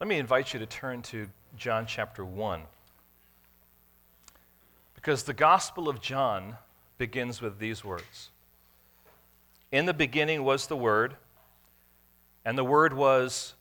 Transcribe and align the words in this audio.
Let 0.00 0.08
me 0.08 0.18
invite 0.18 0.52
you 0.52 0.58
to 0.58 0.66
turn 0.66 1.02
to 1.02 1.28
John 1.56 1.86
chapter 1.86 2.24
1. 2.24 2.62
Because 4.96 5.22
the 5.22 5.32
Gospel 5.32 5.88
of 5.88 6.00
John 6.00 6.56
begins 6.98 7.40
with 7.40 7.60
these 7.60 7.84
words 7.84 8.30
In 9.70 9.86
the 9.86 9.94
beginning 9.94 10.42
was 10.42 10.66
the 10.66 10.76
Word, 10.76 11.14
and 12.44 12.58
the 12.58 12.64
Word 12.64 12.92
was 12.92 13.54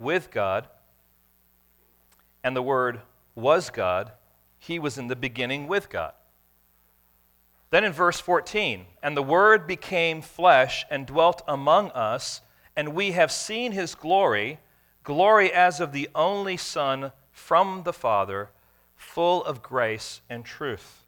with 0.00 0.32
God, 0.32 0.66
and 2.42 2.56
the 2.56 2.62
Word 2.62 3.00
was 3.36 3.70
God. 3.70 4.10
He 4.58 4.80
was 4.80 4.98
in 4.98 5.06
the 5.06 5.16
beginning 5.16 5.68
with 5.68 5.88
God. 5.88 6.14
Then 7.70 7.84
in 7.84 7.92
verse 7.92 8.18
14, 8.18 8.86
and 9.04 9.16
the 9.16 9.22
Word 9.22 9.68
became 9.68 10.20
flesh 10.20 10.84
and 10.90 11.06
dwelt 11.06 11.42
among 11.46 11.92
us, 11.92 12.40
and 12.74 12.92
we 12.92 13.12
have 13.12 13.30
seen 13.30 13.70
his 13.70 13.94
glory 13.94 14.58
glory 15.10 15.52
as 15.52 15.80
of 15.80 15.90
the 15.90 16.08
only 16.14 16.56
Son 16.56 17.10
from 17.32 17.82
the 17.82 17.92
Father, 17.92 18.48
full 18.94 19.42
of 19.42 19.60
grace 19.60 20.20
and 20.30 20.44
truth. 20.44 21.02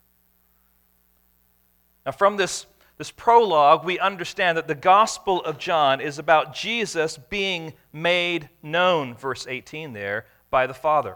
Now, 2.05 2.11
from 2.11 2.35
this, 2.35 2.65
this 2.97 3.11
prologue, 3.11 3.85
we 3.85 3.97
understand 3.99 4.57
that 4.57 4.67
the 4.67 4.75
Gospel 4.75 5.41
of 5.45 5.57
John 5.57 6.01
is 6.01 6.19
about 6.19 6.53
Jesus 6.53 7.17
being 7.17 7.71
made 7.93 8.49
known, 8.61 9.15
verse 9.15 9.47
18 9.47 9.93
there, 9.93 10.25
by 10.49 10.67
the 10.67 10.73
Father. 10.73 11.15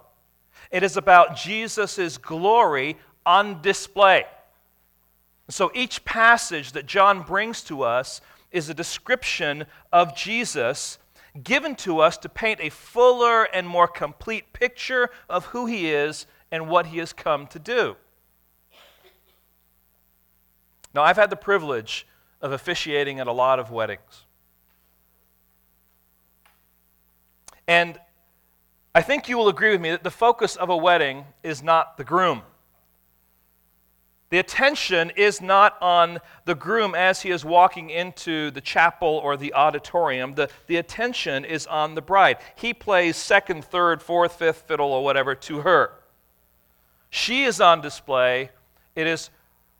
It 0.71 0.81
is 0.81 0.95
about 0.95 1.35
Jesus' 1.35 2.17
glory 2.17 2.95
on 3.25 3.61
display. 3.61 4.23
So 5.49 5.71
each 5.75 6.05
passage 6.05 6.71
that 6.71 6.85
John 6.85 7.23
brings 7.23 7.63
to 7.63 7.81
us 7.81 8.21
is 8.49 8.69
a 8.69 8.73
description 8.73 9.65
of 9.91 10.15
Jesus 10.15 10.99
given 11.43 11.75
to 11.75 11.99
us 11.99 12.17
to 12.19 12.29
paint 12.29 12.59
a 12.61 12.69
fuller 12.69 13.43
and 13.43 13.67
more 13.67 13.87
complete 13.87 14.53
picture 14.53 15.09
of 15.29 15.45
who 15.47 15.65
he 15.65 15.89
is 15.89 16.25
and 16.51 16.69
what 16.69 16.87
he 16.87 16.97
has 16.97 17.13
come 17.13 17.47
to 17.47 17.59
do. 17.59 17.95
Now, 20.93 21.03
I've 21.03 21.17
had 21.17 21.29
the 21.29 21.35
privilege 21.35 22.07
of 22.41 22.51
officiating 22.51 23.19
at 23.19 23.27
a 23.27 23.31
lot 23.31 23.59
of 23.59 23.71
weddings. 23.71 24.25
And 27.67 27.99
I 28.95 29.01
think 29.01 29.27
you 29.27 29.37
will 29.37 29.49
agree 29.49 29.71
with 29.71 29.81
me 29.81 29.91
that 29.91 30.03
the 30.03 30.11
focus 30.11 30.55
of 30.55 30.69
a 30.69 30.77
wedding 30.77 31.25
is 31.43 31.61
not 31.61 31.97
the 31.97 32.03
groom. 32.03 32.41
The 34.29 34.39
attention 34.39 35.11
is 35.15 35.41
not 35.41 35.81
on 35.81 36.19
the 36.43 36.55
groom 36.55 36.93
as 36.93 37.21
he 37.21 37.31
is 37.31 37.45
walking 37.45 37.89
into 37.89 38.51
the 38.51 38.59
chapel 38.59 39.07
or 39.07 39.37
the 39.37 39.53
auditorium. 39.53 40.35
The, 40.35 40.49
the 40.67 40.75
attention 40.75 41.45
is 41.45 41.65
on 41.65 41.95
the 41.95 42.01
bride. 42.01 42.37
He 42.55 42.73
plays 42.73 43.15
second, 43.15 43.63
third, 43.63 44.01
fourth, 44.01 44.33
fifth 44.33 44.63
fiddle 44.67 44.91
or 44.91 45.03
whatever 45.03 45.33
to 45.35 45.61
her. 45.61 45.91
She 47.09 47.43
is 47.43 47.61
on 47.61 47.79
display. 47.79 48.51
It 48.95 49.07
is 49.07 49.29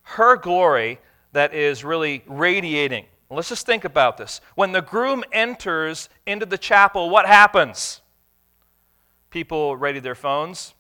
her 0.03 0.38
glory 0.38 1.00
that 1.34 1.53
is 1.53 1.84
really 1.84 2.23
radiating. 2.25 3.06
Let's 3.30 3.50
just 3.50 3.66
think 3.66 3.84
about 3.84 4.18
this. 4.18 4.40
When 4.56 4.72
the 4.72 4.81
groom 4.81 5.25
enters 5.34 6.08
into 6.25 6.45
the 6.45 6.58
chapel, 6.58 7.09
what 7.09 7.25
happens? 7.25 8.02
People 9.30 9.75
ready 9.75 10.00
their 10.00 10.16
phones, 10.16 10.73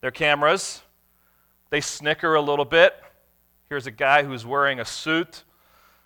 their 0.00 0.10
cameras, 0.10 0.82
they 1.74 1.80
snicker 1.80 2.36
a 2.36 2.40
little 2.40 2.64
bit. 2.64 2.94
Here's 3.68 3.88
a 3.88 3.90
guy 3.90 4.22
who's 4.22 4.46
wearing 4.46 4.78
a 4.78 4.84
suit. 4.84 5.42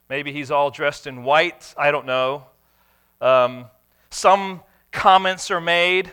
Maybe 0.08 0.32
he's 0.32 0.50
all 0.50 0.70
dressed 0.70 1.06
in 1.06 1.24
white. 1.24 1.74
I 1.76 1.90
don't 1.90 2.06
know. 2.06 2.46
Um, 3.20 3.66
some 4.08 4.62
comments 4.92 5.50
are 5.50 5.60
made. 5.60 6.10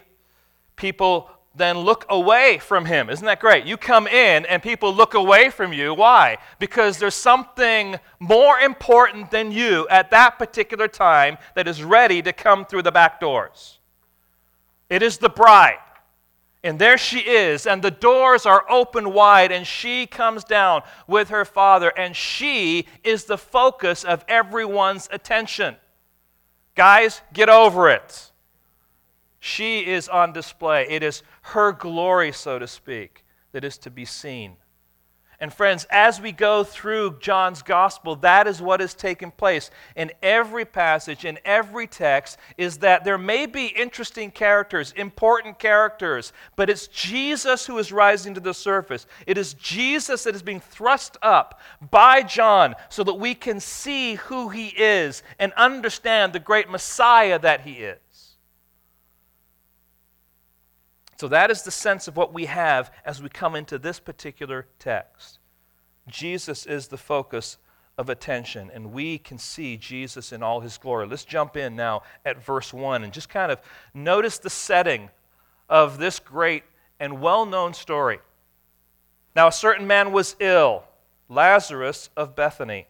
People 0.76 1.30
then 1.56 1.78
look 1.78 2.06
away 2.10 2.58
from 2.58 2.84
him. 2.84 3.10
Isn't 3.10 3.26
that 3.28 3.40
great? 3.40 3.66
You 3.66 3.78
come 3.78 4.08
in 4.08 4.46
and 4.46 4.62
people 4.62 4.94
look 4.94 5.14
away 5.14 5.50
from 5.50 5.72
you. 5.72 5.94
Why? 5.94 6.38
Because 6.60 6.98
there's 6.98 7.16
something 7.16 7.98
more 8.20 8.60
important 8.60 9.32
than 9.32 9.54
you 9.54 9.88
at 9.88 10.12
that 10.12 10.38
particular 10.38 10.90
time 10.90 11.38
that 11.54 11.66
is 11.66 11.82
ready 11.82 12.22
to 12.24 12.34
come 12.34 12.66
through 12.66 12.82
the 12.82 12.92
back 12.92 13.22
doors. 13.22 13.80
It 14.90 15.02
is 15.02 15.18
the 15.18 15.30
bride. 15.30 15.80
And 16.66 16.80
there 16.80 16.98
she 16.98 17.20
is, 17.20 17.68
and 17.68 17.84
the 17.84 17.92
doors 17.92 18.48
are 18.48 18.66
open 18.72 19.14
wide, 19.14 19.52
and 19.52 19.68
she 19.68 20.08
comes 20.08 20.44
down 20.44 20.82
with 21.06 21.30
her 21.30 21.46
father, 21.46 21.94
and 21.96 22.16
she 22.16 22.88
is 23.04 23.26
the 23.26 23.38
focus 23.38 24.04
of 24.04 24.26
everyone's 24.28 25.08
attention. 25.12 25.76
Guys, 26.74 27.22
get 27.34 27.50
over 27.50 27.88
it. 27.88 28.32
She 29.40 29.86
is 29.86 30.10
on 30.10 30.34
display. 30.34 30.88
It 30.90 31.04
is 31.04 31.22
her 31.44 31.72
glory, 31.72 32.32
so 32.32 32.58
to 32.58 32.66
speak, 32.66 33.24
that 33.52 33.64
is 33.64 33.78
to 33.78 33.92
be 33.92 34.04
seen. 34.04 34.58
And 35.40 35.54
friends, 35.54 35.86
as 35.90 36.22
we 36.22 36.32
go 36.32 36.64
through 36.64 37.20
John's 37.20 37.62
gospel, 37.62 38.16
that 38.18 38.48
is 38.48 38.62
what 38.62 38.82
is 38.82 38.94
taking 38.94 39.32
place 39.32 39.70
in 39.96 40.12
every 40.24 40.64
passage, 40.66 41.26
in 41.26 41.40
every 41.44 41.88
text, 41.88 42.38
is 42.58 42.78
that 42.78 43.04
there 43.04 43.18
may 43.18 43.46
be 43.46 43.68
interesting 43.68 44.32
characters, 44.32 44.94
important 44.94 45.60
characters, 45.60 46.32
but 46.56 46.70
it's 46.70 46.88
Jesus 46.88 47.66
who 47.66 47.78
is 47.78 47.92
rising 47.92 48.34
to 48.36 48.40
the 48.40 48.54
surface. 48.54 49.08
It 49.28 49.38
is 49.38 49.54
Jesus 49.56 50.24
that 50.24 50.36
is 50.36 50.44
being 50.44 50.62
thrust 50.62 51.18
up 51.22 51.60
by 51.92 52.22
John 52.22 52.76
so 52.90 53.04
that 53.04 53.16
we 53.16 53.36
can 53.36 53.60
see 53.60 54.16
who 54.16 54.50
he 54.50 54.68
is 54.68 55.22
and 55.38 55.52
understand 55.54 56.32
the 56.32 56.40
great 56.40 56.70
Messiah 56.70 57.40
that 57.40 57.62
he 57.62 57.74
is. 57.74 57.98
So 61.26 61.30
that 61.30 61.50
is 61.50 61.64
the 61.64 61.72
sense 61.72 62.08
of 62.08 62.16
what 62.16 62.36
we 62.36 62.46
have 62.46 62.92
as 63.04 63.20
we 63.20 63.30
come 63.30 63.56
into 63.56 63.80
this 63.80 64.00
particular 64.00 64.68
text. 64.78 65.40
Jesus 66.08 66.68
is 66.68 66.88
the 66.88 67.00
focus 67.00 67.58
of 67.98 68.12
attention, 68.12 68.70
and 68.72 68.92
we 68.92 69.18
can 69.18 69.40
see 69.40 69.76
Jesus 69.76 70.32
in 70.32 70.44
all 70.44 70.60
his 70.60 70.78
glory. 70.78 71.08
Let's 71.08 71.26
jump 71.26 71.58
in 71.58 71.76
now 71.76 72.04
at 72.28 72.46
verse 72.46 72.72
1 72.72 73.04
and 73.04 73.12
just 73.12 73.28
kind 73.28 73.52
of 73.52 73.60
notice 73.92 74.38
the 74.38 74.52
setting 74.52 75.10
of 75.68 75.98
this 75.98 76.20
great 76.20 76.64
and 77.00 77.20
well 77.20 77.48
known 77.48 77.74
story. 77.74 78.20
Now, 79.36 79.48
a 79.48 79.52
certain 79.52 79.88
man 79.88 80.12
was 80.12 80.36
ill, 80.40 80.84
Lazarus 81.28 82.12
of 82.16 82.36
Bethany, 82.36 82.86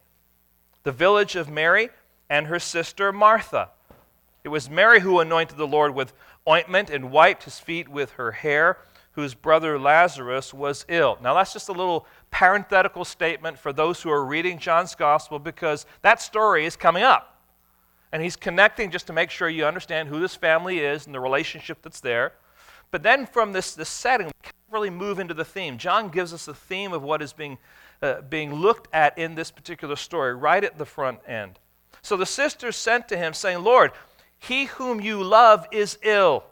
the 0.82 0.92
village 0.92 1.36
of 1.36 1.48
Mary 1.48 1.88
and 2.28 2.48
her 2.48 2.58
sister 2.58 3.14
Martha. 3.14 3.70
It 4.46 4.50
was 4.50 4.70
Mary 4.70 5.00
who 5.00 5.18
anointed 5.18 5.58
the 5.58 5.66
Lord 5.66 5.92
with 5.92 6.12
ointment 6.48 6.88
and 6.88 7.10
wiped 7.10 7.42
his 7.42 7.58
feet 7.58 7.88
with 7.88 8.12
her 8.12 8.30
hair, 8.30 8.78
whose 9.10 9.34
brother 9.34 9.76
Lazarus 9.76 10.54
was 10.54 10.86
ill. 10.88 11.18
Now, 11.20 11.34
that's 11.34 11.52
just 11.52 11.68
a 11.68 11.72
little 11.72 12.06
parenthetical 12.30 13.04
statement 13.04 13.58
for 13.58 13.72
those 13.72 14.00
who 14.00 14.08
are 14.08 14.24
reading 14.24 14.60
John's 14.60 14.94
gospel 14.94 15.40
because 15.40 15.84
that 16.02 16.22
story 16.22 16.64
is 16.64 16.76
coming 16.76 17.02
up. 17.02 17.40
And 18.12 18.22
he's 18.22 18.36
connecting 18.36 18.92
just 18.92 19.08
to 19.08 19.12
make 19.12 19.30
sure 19.30 19.48
you 19.48 19.66
understand 19.66 20.08
who 20.08 20.20
this 20.20 20.36
family 20.36 20.78
is 20.78 21.06
and 21.06 21.12
the 21.12 21.18
relationship 21.18 21.82
that's 21.82 21.98
there. 21.98 22.32
But 22.92 23.02
then 23.02 23.26
from 23.26 23.52
this, 23.52 23.74
this 23.74 23.88
setting, 23.88 24.28
we 24.28 24.32
can't 24.44 24.54
really 24.70 24.90
move 24.90 25.18
into 25.18 25.34
the 25.34 25.44
theme. 25.44 25.76
John 25.76 26.08
gives 26.08 26.32
us 26.32 26.44
the 26.44 26.54
theme 26.54 26.92
of 26.92 27.02
what 27.02 27.20
is 27.20 27.32
being, 27.32 27.58
uh, 28.00 28.20
being 28.20 28.54
looked 28.54 28.86
at 28.94 29.18
in 29.18 29.34
this 29.34 29.50
particular 29.50 29.96
story 29.96 30.36
right 30.36 30.62
at 30.62 30.78
the 30.78 30.86
front 30.86 31.18
end. 31.26 31.58
So 32.00 32.16
the 32.16 32.26
sisters 32.26 32.76
sent 32.76 33.08
to 33.08 33.16
him, 33.16 33.32
saying, 33.32 33.64
Lord, 33.64 33.90
he 34.38 34.66
whom 34.66 35.00
you 35.00 35.22
love 35.22 35.66
is 35.72 35.98
ill. 36.02 36.44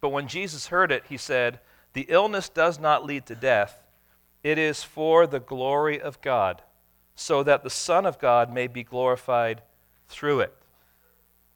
But 0.00 0.10
when 0.10 0.28
Jesus 0.28 0.68
heard 0.68 0.92
it, 0.92 1.04
he 1.08 1.16
said, 1.16 1.60
The 1.92 2.06
illness 2.08 2.48
does 2.48 2.78
not 2.78 3.04
lead 3.04 3.26
to 3.26 3.34
death, 3.34 3.82
it 4.42 4.58
is 4.58 4.82
for 4.82 5.26
the 5.26 5.40
glory 5.40 6.00
of 6.00 6.20
God, 6.20 6.62
so 7.14 7.42
that 7.42 7.62
the 7.62 7.70
Son 7.70 8.04
of 8.06 8.18
God 8.18 8.52
may 8.52 8.66
be 8.66 8.82
glorified 8.82 9.62
through 10.08 10.40
it. 10.40 10.54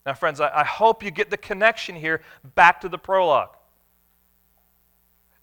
Now, 0.07 0.15
friends, 0.15 0.41
I, 0.41 0.51
I 0.61 0.65
hope 0.65 1.03
you 1.03 1.11
get 1.11 1.31
the 1.31 1.37
connection 1.37 1.95
here 1.95 2.23
back 2.55 2.81
to 2.81 2.89
the 2.89 2.99
prologue. 2.99 3.55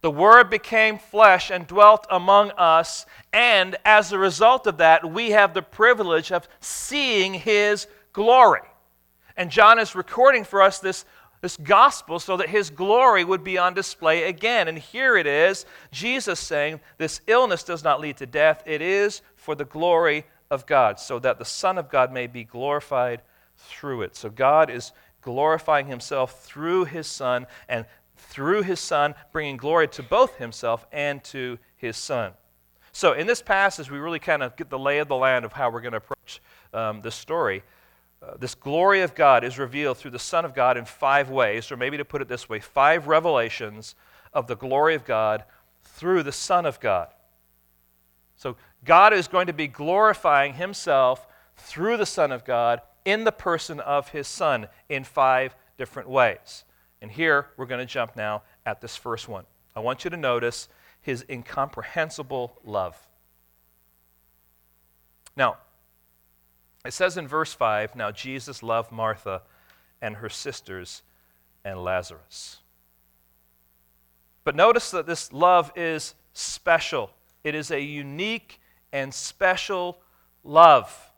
The 0.01 0.11
Word 0.11 0.49
became 0.49 0.97
flesh 0.97 1.49
and 1.49 1.65
dwelt 1.65 2.05
among 2.09 2.51
us, 2.51 3.05
and 3.33 3.75
as 3.85 4.11
a 4.11 4.19
result 4.19 4.67
of 4.67 4.77
that, 4.77 5.11
we 5.11 5.31
have 5.31 5.53
the 5.53 5.61
privilege 5.61 6.31
of 6.31 6.47
seeing 6.59 7.33
His 7.33 7.87
glory. 8.13 8.61
And 9.37 9.51
John 9.51 9.79
is 9.79 9.95
recording 9.95 10.43
for 10.43 10.61
us 10.61 10.79
this, 10.79 11.05
this 11.41 11.57
gospel 11.57 12.19
so 12.19 12.37
that 12.37 12.49
his 12.49 12.69
glory 12.69 13.23
would 13.23 13.43
be 13.43 13.57
on 13.57 13.73
display 13.73 14.23
again. 14.23 14.67
And 14.67 14.77
here 14.77 15.17
it 15.17 15.27
is 15.27 15.65
Jesus 15.91 16.39
saying, 16.39 16.79
This 16.97 17.21
illness 17.27 17.63
does 17.63 17.83
not 17.83 17.99
lead 17.99 18.17
to 18.17 18.25
death, 18.25 18.63
it 18.65 18.81
is 18.81 19.21
for 19.35 19.55
the 19.55 19.65
glory 19.65 20.25
of 20.49 20.65
God, 20.65 20.99
so 20.99 21.19
that 21.19 21.39
the 21.39 21.45
Son 21.45 21.77
of 21.77 21.89
God 21.89 22.13
may 22.13 22.27
be 22.27 22.43
glorified 22.43 23.21
through 23.57 24.03
it. 24.03 24.15
So 24.15 24.29
God 24.29 24.69
is 24.69 24.91
glorifying 25.21 25.87
himself 25.87 26.43
through 26.43 26.85
his 26.85 27.07
Son, 27.07 27.47
and 27.67 27.85
through 28.15 28.61
his 28.61 28.79
Son, 28.79 29.15
bringing 29.31 29.57
glory 29.57 29.87
to 29.89 30.03
both 30.03 30.37
himself 30.37 30.85
and 30.91 31.23
to 31.25 31.57
his 31.75 31.97
Son. 31.97 32.31
So, 32.91 33.11
in 33.11 33.27
this 33.27 33.41
passage, 33.41 33.91
we 33.91 33.97
really 33.97 34.19
kind 34.19 34.41
of 34.41 34.55
get 34.55 34.69
the 34.69 34.79
lay 34.79 34.99
of 34.99 35.07
the 35.07 35.17
land 35.17 35.43
of 35.43 35.51
how 35.51 35.69
we're 35.69 35.81
going 35.81 35.91
to 35.93 35.97
approach 35.97 36.41
um, 36.73 37.01
this 37.01 37.15
story. 37.15 37.63
Uh, 38.25 38.37
this 38.37 38.55
glory 38.55 39.01
of 39.01 39.13
God 39.13 39.43
is 39.43 39.59
revealed 39.59 39.97
through 39.97 40.11
the 40.11 40.19
Son 40.19 40.45
of 40.45 40.55
God 40.55 40.77
in 40.77 40.85
five 40.85 41.29
ways, 41.29 41.71
or 41.71 41.77
maybe 41.77 41.97
to 41.97 42.05
put 42.05 42.21
it 42.21 42.27
this 42.27 42.49
way, 42.49 42.59
five 42.59 43.07
revelations 43.07 43.95
of 44.33 44.47
the 44.47 44.55
glory 44.55 44.95
of 44.95 45.05
God 45.05 45.43
through 45.83 46.23
the 46.23 46.31
Son 46.31 46.65
of 46.65 46.79
God. 46.79 47.09
So 48.35 48.57
God 48.83 49.13
is 49.13 49.27
going 49.27 49.47
to 49.47 49.53
be 49.53 49.67
glorifying 49.67 50.53
himself 50.53 51.27
through 51.55 51.97
the 51.97 52.05
Son 52.05 52.31
of 52.31 52.43
God 52.43 52.81
in 53.05 53.23
the 53.23 53.31
person 53.31 53.79
of 53.79 54.09
his 54.09 54.27
Son 54.27 54.67
in 54.89 55.03
five 55.03 55.55
different 55.77 56.09
ways. 56.09 56.63
And 57.01 57.11
here 57.11 57.47
we're 57.57 57.65
going 57.65 57.79
to 57.79 57.85
jump 57.85 58.15
now 58.15 58.43
at 58.65 58.81
this 58.81 58.95
first 58.95 59.27
one. 59.27 59.45
I 59.75 59.79
want 59.79 60.03
you 60.03 60.09
to 60.09 60.17
notice 60.17 60.67
his 61.01 61.23
incomprehensible 61.29 62.57
love. 62.63 62.97
Now, 65.37 65.57
it 66.85 66.93
says 66.93 67.17
in 67.17 67.27
verse 67.27 67.53
5 67.53 67.95
Now 67.95 68.11
Jesus 68.11 68.61
loved 68.61 68.91
Martha 68.91 69.41
and 70.01 70.17
her 70.17 70.29
sisters 70.29 71.01
and 71.63 71.83
Lazarus. 71.83 72.57
But 74.43 74.55
notice 74.55 74.91
that 74.91 75.07
this 75.07 75.33
love 75.33 75.71
is 75.75 76.13
special, 76.33 77.11
it 77.43 77.55
is 77.55 77.71
a 77.71 77.81
unique 77.81 78.59
and 78.93 79.13
special 79.13 79.99
love. 80.43 81.11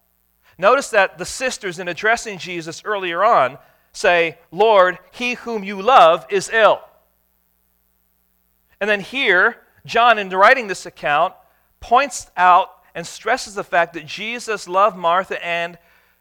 Notice 0.57 0.89
that 0.89 1.19
the 1.19 1.25
sisters, 1.25 1.77
in 1.77 1.87
addressing 1.87 2.39
Jesus 2.39 2.81
earlier 2.83 3.23
on, 3.23 3.59
say, 3.91 4.39
Lord, 4.51 4.97
he 5.11 5.35
whom 5.35 5.63
you 5.63 5.79
love 5.81 6.25
is 6.29 6.49
ill. 6.49 6.81
And 8.81 8.89
then 8.89 9.01
here, 9.01 9.57
John, 9.85 10.17
in 10.17 10.29
writing 10.29 10.67
this 10.67 10.85
account, 10.85 11.33
points 11.79 12.31
out 12.35 12.71
and 12.97 13.05
stresses 13.05 13.53
the 13.53 13.63
fact 13.63 13.93
that 13.93 14.07
Jesus 14.07 14.67
loved 14.67 14.97
Martha 14.97 15.45
and 15.45 15.77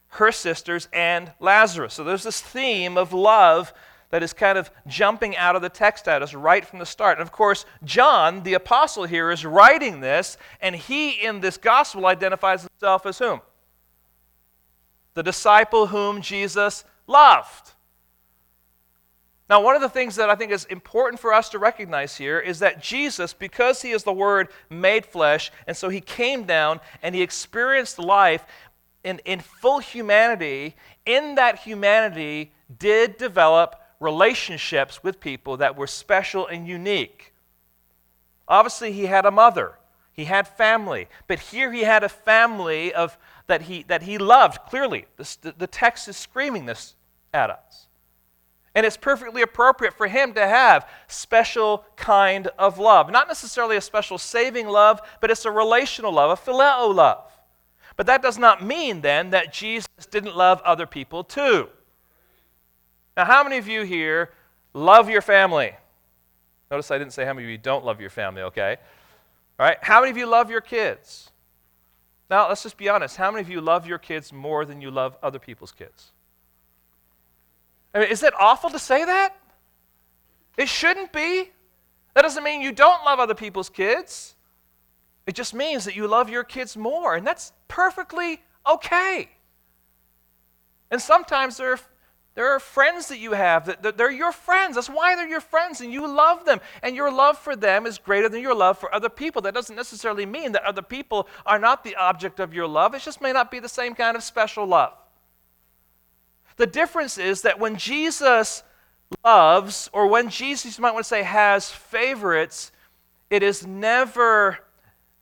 her 0.08 0.30
sisters 0.30 0.88
and 0.92 1.32
Lazarus. 1.40 1.94
So 1.94 2.04
there's 2.04 2.22
this 2.22 2.42
theme 2.42 2.98
of 2.98 3.14
love 3.14 3.72
that 4.10 4.22
is 4.22 4.34
kind 4.34 4.58
of 4.58 4.70
jumping 4.86 5.34
out 5.38 5.56
of 5.56 5.62
the 5.62 5.70
text 5.70 6.06
at 6.06 6.20
us 6.20 6.34
right 6.34 6.66
from 6.66 6.78
the 6.78 6.84
start. 6.84 7.16
And 7.16 7.22
of 7.22 7.32
course, 7.32 7.64
John, 7.82 8.42
the 8.42 8.52
apostle 8.52 9.04
here, 9.04 9.30
is 9.30 9.42
writing 9.42 10.00
this, 10.00 10.36
and 10.60 10.76
he 10.76 11.12
in 11.12 11.40
this 11.40 11.56
gospel 11.56 12.04
identifies 12.04 12.60
himself 12.60 13.06
as 13.06 13.18
whom? 13.20 13.40
The 15.14 15.22
disciple 15.22 15.86
whom 15.86 16.20
Jesus 16.20 16.84
loved. 17.06 17.72
Now, 19.48 19.60
one 19.62 19.76
of 19.76 19.82
the 19.82 19.88
things 19.88 20.16
that 20.16 20.28
I 20.28 20.34
think 20.34 20.50
is 20.50 20.64
important 20.64 21.20
for 21.20 21.32
us 21.32 21.48
to 21.50 21.58
recognize 21.58 22.16
here 22.16 22.40
is 22.40 22.58
that 22.58 22.82
Jesus, 22.82 23.32
because 23.32 23.82
he 23.82 23.92
is 23.92 24.02
the 24.02 24.12
Word 24.12 24.48
made 24.68 25.06
flesh, 25.06 25.52
and 25.68 25.76
so 25.76 25.88
he 25.88 26.00
came 26.00 26.44
down 26.44 26.80
and 27.00 27.14
he 27.14 27.22
experienced 27.22 27.98
life 27.98 28.44
in, 29.04 29.20
in 29.24 29.38
full 29.38 29.78
humanity, 29.78 30.74
in 31.04 31.36
that 31.36 31.60
humanity 31.60 32.52
did 32.76 33.16
develop 33.18 33.76
relationships 34.00 35.04
with 35.04 35.20
people 35.20 35.56
that 35.58 35.76
were 35.76 35.86
special 35.86 36.48
and 36.48 36.66
unique. 36.66 37.32
Obviously, 38.48 38.90
he 38.90 39.06
had 39.06 39.26
a 39.26 39.30
mother, 39.30 39.74
he 40.12 40.24
had 40.24 40.48
family, 40.48 41.08
but 41.28 41.38
here 41.38 41.72
he 41.72 41.82
had 41.82 42.02
a 42.02 42.08
family 42.08 42.92
of, 42.92 43.16
that, 43.46 43.62
he, 43.62 43.84
that 43.84 44.02
he 44.02 44.18
loved. 44.18 44.58
Clearly, 44.68 45.06
the, 45.16 45.54
the 45.56 45.66
text 45.68 46.08
is 46.08 46.16
screaming 46.16 46.66
this 46.66 46.96
at 47.32 47.50
us. 47.50 47.85
And 48.76 48.84
it's 48.84 48.98
perfectly 48.98 49.40
appropriate 49.40 49.94
for 49.94 50.06
him 50.06 50.34
to 50.34 50.46
have 50.46 50.86
special 51.08 51.86
kind 51.96 52.48
of 52.58 52.78
love. 52.78 53.10
Not 53.10 53.26
necessarily 53.26 53.78
a 53.78 53.80
special 53.80 54.18
saving 54.18 54.68
love, 54.68 55.00
but 55.22 55.30
it's 55.30 55.46
a 55.46 55.50
relational 55.50 56.12
love, 56.12 56.38
a 56.38 56.50
phileo 56.50 56.94
love. 56.94 57.32
But 57.96 58.04
that 58.04 58.20
does 58.20 58.36
not 58.36 58.62
mean 58.62 59.00
then 59.00 59.30
that 59.30 59.50
Jesus 59.50 59.88
didn't 60.10 60.36
love 60.36 60.60
other 60.60 60.84
people 60.84 61.24
too. 61.24 61.70
Now, 63.16 63.24
how 63.24 63.42
many 63.42 63.56
of 63.56 63.66
you 63.66 63.82
here 63.84 64.34
love 64.74 65.08
your 65.08 65.22
family? 65.22 65.72
Notice 66.70 66.90
I 66.90 66.98
didn't 66.98 67.14
say 67.14 67.24
how 67.24 67.32
many 67.32 67.46
of 67.46 67.50
you 67.50 67.56
don't 67.56 67.82
love 67.82 67.98
your 67.98 68.10
family, 68.10 68.42
okay? 68.42 68.76
All 69.58 69.66
right, 69.66 69.78
how 69.80 70.00
many 70.00 70.10
of 70.10 70.18
you 70.18 70.26
love 70.26 70.50
your 70.50 70.60
kids? 70.60 71.30
Now, 72.28 72.46
let's 72.46 72.62
just 72.62 72.76
be 72.76 72.90
honest. 72.90 73.16
How 73.16 73.30
many 73.30 73.40
of 73.40 73.48
you 73.48 73.62
love 73.62 73.86
your 73.86 73.98
kids 73.98 74.34
more 74.34 74.66
than 74.66 74.82
you 74.82 74.90
love 74.90 75.16
other 75.22 75.38
people's 75.38 75.72
kids? 75.72 76.12
I 77.96 78.00
mean, 78.00 78.08
is 78.10 78.22
it 78.22 78.34
awful 78.38 78.68
to 78.68 78.78
say 78.78 79.06
that? 79.06 79.34
It 80.58 80.68
shouldn't 80.68 81.14
be. 81.14 81.50
That 82.12 82.22
doesn't 82.22 82.44
mean 82.44 82.60
you 82.60 82.70
don't 82.70 83.02
love 83.06 83.20
other 83.20 83.34
people's 83.34 83.70
kids. 83.70 84.34
It 85.26 85.34
just 85.34 85.54
means 85.54 85.86
that 85.86 85.96
you 85.96 86.06
love 86.06 86.28
your 86.28 86.44
kids 86.44 86.76
more, 86.76 87.14
and 87.14 87.26
that's 87.26 87.54
perfectly 87.68 88.42
okay. 88.70 89.30
And 90.90 91.00
sometimes 91.00 91.56
there 91.56 91.72
are 91.72 91.80
there 92.34 92.50
are 92.50 92.60
friends 92.60 93.08
that 93.08 93.18
you 93.18 93.32
have 93.32 93.64
that 93.64 93.96
they're 93.96 94.10
your 94.10 94.30
friends. 94.30 94.74
That's 94.74 94.90
why 94.90 95.16
they're 95.16 95.26
your 95.26 95.40
friends, 95.40 95.80
and 95.80 95.90
you 95.90 96.06
love 96.06 96.44
them. 96.44 96.60
And 96.82 96.94
your 96.94 97.10
love 97.10 97.38
for 97.38 97.56
them 97.56 97.86
is 97.86 97.96
greater 97.96 98.28
than 98.28 98.42
your 98.42 98.54
love 98.54 98.76
for 98.78 98.94
other 98.94 99.08
people. 99.08 99.40
That 99.40 99.54
doesn't 99.54 99.74
necessarily 99.74 100.26
mean 100.26 100.52
that 100.52 100.64
other 100.64 100.82
people 100.82 101.28
are 101.46 101.58
not 101.58 101.82
the 101.82 101.96
object 101.96 102.40
of 102.40 102.52
your 102.52 102.68
love. 102.68 102.94
It 102.94 103.00
just 103.00 103.22
may 103.22 103.32
not 103.32 103.50
be 103.50 103.58
the 103.58 103.70
same 103.70 103.94
kind 103.94 104.18
of 104.18 104.22
special 104.22 104.66
love. 104.66 104.92
The 106.56 106.66
difference 106.66 107.18
is 107.18 107.42
that 107.42 107.58
when 107.58 107.76
Jesus 107.76 108.62
loves, 109.24 109.90
or 109.92 110.06
when 110.06 110.30
Jesus, 110.30 110.78
you 110.78 110.82
might 110.82 110.94
want 110.94 111.04
to 111.04 111.08
say, 111.08 111.22
has 111.22 111.70
favorites, 111.70 112.72
it 113.30 113.42
is 113.42 113.66
never 113.66 114.58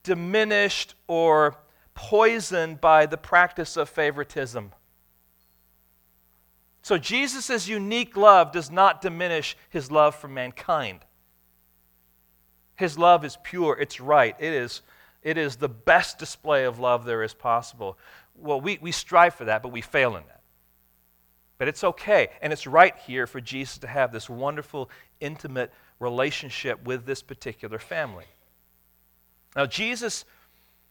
diminished 0.03 0.95
or 1.07 1.57
poisoned 1.95 2.81
by 2.81 3.07
the 3.07 3.17
practice 3.17 3.77
of 3.77 3.89
favoritism. 3.89 4.73
So 6.83 6.99
Jesus' 6.99 7.67
unique 7.67 8.17
love 8.17 8.53
does 8.53 8.71
not 8.71 9.01
diminish 9.01 9.57
his 9.71 9.91
love 9.91 10.15
for 10.15 10.29
mankind. 10.29 11.01
His 12.77 12.99
love 12.99 13.25
is 13.25 13.39
pure, 13.43 13.79
it's 13.81 14.01
right, 14.01 14.37
it 14.39 14.53
is, 14.53 14.83
it 15.23 15.39
is 15.39 15.57
the 15.57 15.69
best 15.69 16.19
display 16.19 16.65
of 16.65 16.79
love 16.79 17.05
there 17.05 17.23
is 17.23 17.33
possible. 17.33 17.97
Well, 18.37 18.61
we, 18.61 18.79
we 18.83 18.93
strive 18.93 19.35
for 19.35 19.47
that, 19.47 19.63
but 19.63 19.73
we 19.73 19.81
fail 19.81 20.17
in 20.17 20.25
that. 20.27 20.34
It's 21.69 21.85
okay, 21.85 22.29
and 22.43 22.53
it's 22.53 22.67
right 22.67 22.97
here 23.07 23.27
for 23.27 23.41
Jesus 23.41 23.79
to 23.79 23.87
have 23.87 24.13
this 24.13 24.29
wonderful, 24.29 24.91
intimate 25.21 25.73
relationship 26.01 26.85
with 26.85 27.07
this 27.07 27.23
particular 27.23 27.79
family. 27.79 28.27
Now, 29.57 29.67
Jesus 29.67 30.25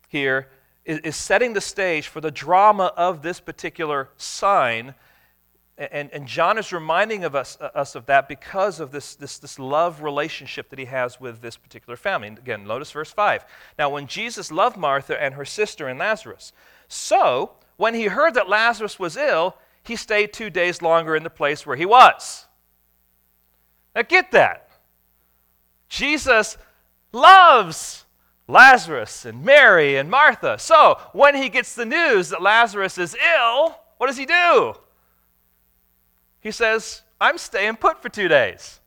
here 0.10 0.50
is, 0.86 1.00
is 1.00 1.16
setting 1.16 1.54
the 1.54 1.62
stage 1.62 2.08
for 2.08 2.22
the 2.22 2.32
drama 2.32 2.94
of 2.96 3.22
this 3.22 3.40
particular 3.40 4.10
sign 4.18 4.96
and, 5.78 6.12
and 6.14 6.28
John 6.28 6.60
is 6.60 6.72
reminding 6.72 7.24
of 7.24 7.36
us, 7.36 7.58
uh, 7.60 7.70
us 7.74 7.96
of 7.96 8.06
that 8.06 8.28
because 8.28 8.80
of 8.80 8.92
this, 8.92 9.16
this, 9.16 9.40
this 9.40 9.58
love 9.58 10.04
relationship 10.04 10.70
that 10.70 10.78
he 10.78 10.86
has 10.86 11.20
with 11.20 11.42
this 11.42 11.58
particular 11.58 11.98
family. 11.98 12.28
Again, 12.28 12.66
notice 12.66 12.92
verse 12.92 13.12
5. 13.12 13.44
Now, 13.80 13.90
when 13.90 14.06
Jesus 14.06 14.52
loved 14.52 14.78
Martha 14.78 15.20
and 15.20 15.34
her 15.34 15.46
sister 15.46 15.88
and 15.88 15.98
Lazarus, 15.98 16.54
so 16.88 17.54
when 17.78 17.96
he 17.96 18.04
heard 18.04 18.36
that 18.36 18.48
Lazarus 18.48 19.00
was 19.00 19.18
ill, 19.18 19.58
he 19.84 19.96
stayed 19.96 20.34
two 20.34 20.50
days 20.50 20.82
longer 20.82 21.16
in 21.16 21.24
the 21.24 21.30
place 21.30 21.66
where 21.66 21.76
he 21.76 21.86
was. 21.86 22.46
Now, 23.96 24.04
get 24.04 24.32
that. 24.32 24.70
Jesus 25.90 26.58
loves 27.12 28.06
Lazarus 28.48 29.26
and 29.26 29.44
Mary 29.44 29.98
and 29.98 30.10
Martha. 30.10 30.58
So, 30.58 31.00
when 31.12 31.36
he 31.36 31.50
gets 31.50 31.76
the 31.76 31.86
news 31.86 32.30
that 32.30 32.42
Lazarus 32.42 32.98
is 32.98 33.16
ill, 33.38 33.78
what 33.98 34.08
does 34.08 34.18
he 34.18 34.26
do? 34.26 34.74
He 36.40 36.52
says, 36.52 37.04
I'm 37.22 37.38
staying 37.38 37.78
put 37.78 38.02
for 38.02 38.10
two 38.10 38.28
days. 38.28 38.80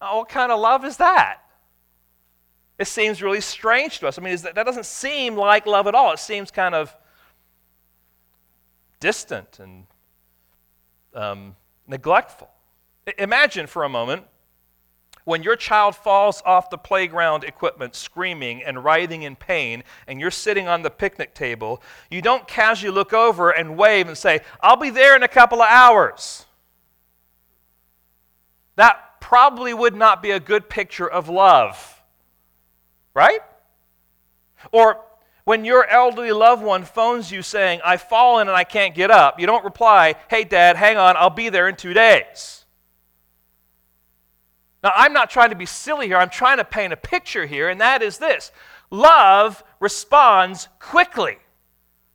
Oh, 0.00 0.18
what 0.18 0.28
kind 0.28 0.50
of 0.50 0.58
love 0.58 0.84
is 0.84 0.96
that? 0.96 1.42
It 2.78 2.86
seems 2.86 3.22
really 3.22 3.42
strange 3.42 3.98
to 3.98 4.08
us. 4.08 4.18
I 4.18 4.22
mean, 4.22 4.36
that, 4.38 4.54
that 4.54 4.64
doesn't 4.64 4.86
seem 4.86 5.36
like 5.36 5.66
love 5.66 5.86
at 5.86 5.94
all. 5.94 6.12
It 6.12 6.18
seems 6.18 6.50
kind 6.50 6.74
of 6.74 6.96
distant 9.00 9.58
and 9.58 9.86
um, 11.14 11.56
neglectful. 11.86 12.48
Imagine 13.18 13.66
for 13.66 13.84
a 13.84 13.88
moment 13.88 14.24
when 15.24 15.42
your 15.42 15.56
child 15.56 15.94
falls 15.94 16.42
off 16.44 16.70
the 16.70 16.78
playground 16.78 17.44
equipment 17.44 17.94
screaming 17.94 18.62
and 18.62 18.82
writhing 18.82 19.22
in 19.22 19.36
pain, 19.36 19.84
and 20.06 20.20
you're 20.20 20.30
sitting 20.30 20.66
on 20.66 20.82
the 20.82 20.90
picnic 20.90 21.34
table, 21.34 21.82
you 22.10 22.22
don't 22.22 22.48
casually 22.48 22.92
look 22.92 23.12
over 23.12 23.50
and 23.50 23.76
wave 23.76 24.08
and 24.08 24.16
say, 24.16 24.40
I'll 24.60 24.76
be 24.76 24.90
there 24.90 25.14
in 25.16 25.22
a 25.22 25.28
couple 25.28 25.60
of 25.60 25.68
hours. 25.68 26.46
That 28.76 29.20
probably 29.20 29.74
would 29.74 29.94
not 29.94 30.22
be 30.22 30.30
a 30.30 30.40
good 30.40 30.68
picture 30.68 31.08
of 31.08 31.28
love, 31.28 32.02
right? 33.14 33.40
Or 34.72 35.04
when 35.50 35.64
your 35.64 35.84
elderly 35.88 36.30
loved 36.30 36.62
one 36.62 36.84
phones 36.84 37.32
you 37.32 37.42
saying, 37.42 37.80
I've 37.84 38.02
fallen 38.02 38.46
and 38.46 38.56
I 38.56 38.62
can't 38.62 38.94
get 38.94 39.10
up, 39.10 39.40
you 39.40 39.48
don't 39.48 39.64
reply, 39.64 40.14
Hey, 40.28 40.44
Dad, 40.44 40.76
hang 40.76 40.96
on, 40.96 41.16
I'll 41.16 41.28
be 41.28 41.48
there 41.48 41.68
in 41.68 41.74
two 41.74 41.92
days. 41.92 42.64
Now, 44.84 44.92
I'm 44.94 45.12
not 45.12 45.28
trying 45.28 45.50
to 45.50 45.56
be 45.56 45.66
silly 45.66 46.06
here. 46.06 46.18
I'm 46.18 46.30
trying 46.30 46.58
to 46.58 46.64
paint 46.64 46.92
a 46.92 46.96
picture 46.96 47.46
here, 47.46 47.68
and 47.68 47.80
that 47.80 48.00
is 48.00 48.18
this 48.18 48.52
love 48.92 49.64
responds 49.80 50.68
quickly 50.78 51.38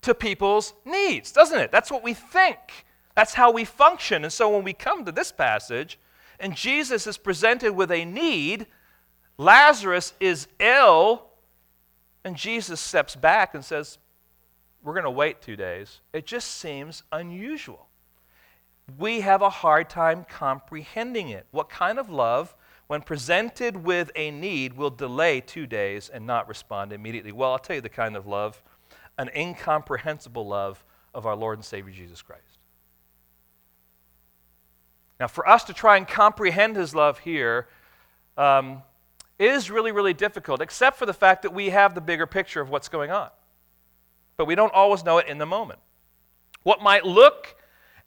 to 0.03 0.15
people's 0.15 0.73
needs, 0.85 1.33
doesn't 1.33 1.59
it? 1.59 1.73
That's 1.73 1.91
what 1.91 2.03
we 2.05 2.13
think. 2.13 2.85
That's 3.15 3.33
how 3.33 3.51
we 3.51 3.65
function. 3.65 4.23
And 4.23 4.31
so 4.31 4.49
when 4.49 4.63
we 4.63 4.71
come 4.71 5.03
to 5.03 5.11
this 5.11 5.33
passage 5.33 5.99
and 6.39 6.55
Jesus 6.55 7.05
is 7.05 7.17
presented 7.17 7.73
with 7.73 7.91
a 7.91 8.05
need, 8.05 8.67
Lazarus 9.37 10.13
is 10.21 10.47
ill, 10.61 11.31
and 12.25 12.35
Jesus 12.35 12.81
steps 12.81 13.15
back 13.15 13.53
and 13.53 13.63
says, 13.63 13.99
We're 14.83 14.93
going 14.93 15.05
to 15.05 15.11
wait 15.11 15.41
two 15.41 15.55
days. 15.55 16.01
It 16.11 16.25
just 16.25 16.57
seems 16.57 17.03
unusual. 17.11 17.87
We 18.97 19.21
have 19.21 19.41
a 19.41 19.49
hard 19.49 19.89
time 19.89 20.25
comprehending 20.27 21.29
it. 21.29 21.45
What 21.51 21.69
kind 21.69 21.99
of 21.99 22.09
love, 22.09 22.55
when 22.87 23.01
presented 23.01 23.77
with 23.77 24.11
a 24.15 24.31
need, 24.31 24.73
will 24.73 24.89
delay 24.89 25.39
two 25.39 25.67
days 25.67 26.09
and 26.09 26.25
not 26.25 26.49
respond 26.49 26.91
immediately? 26.91 27.31
Well, 27.31 27.51
I'll 27.51 27.59
tell 27.59 27.77
you 27.77 27.81
the 27.81 27.89
kind 27.89 28.17
of 28.17 28.27
love 28.27 28.61
an 29.17 29.29
incomprehensible 29.33 30.45
love 30.45 30.83
of 31.13 31.25
our 31.25 31.37
Lord 31.37 31.57
and 31.57 31.63
Savior 31.63 31.93
Jesus 31.93 32.21
Christ. 32.21 32.59
Now, 35.21 35.27
for 35.27 35.47
us 35.47 35.63
to 35.65 35.73
try 35.73 35.95
and 35.95 36.05
comprehend 36.05 36.75
his 36.75 36.93
love 36.93 37.19
here 37.19 37.69
um, 38.35 38.83
is 39.37 39.69
really, 39.69 39.91
really 39.91 40.13
difficult, 40.13 40.61
except 40.61 40.97
for 40.97 41.05
the 41.05 41.13
fact 41.13 41.41
that 41.41 41.53
we 41.53 41.69
have 41.69 41.93
the 41.93 42.01
bigger 42.01 42.25
picture 42.25 42.61
of 42.61 42.69
what's 42.69 42.87
going 42.87 43.11
on. 43.11 43.29
But 44.37 44.45
we 44.45 44.55
don't 44.55 44.73
always 44.73 45.03
know 45.03 45.17
it 45.17 45.27
in 45.27 45.37
the 45.37 45.45
moment. 45.45 45.79
What 46.63 46.81
might 46.81 47.05
look 47.05 47.55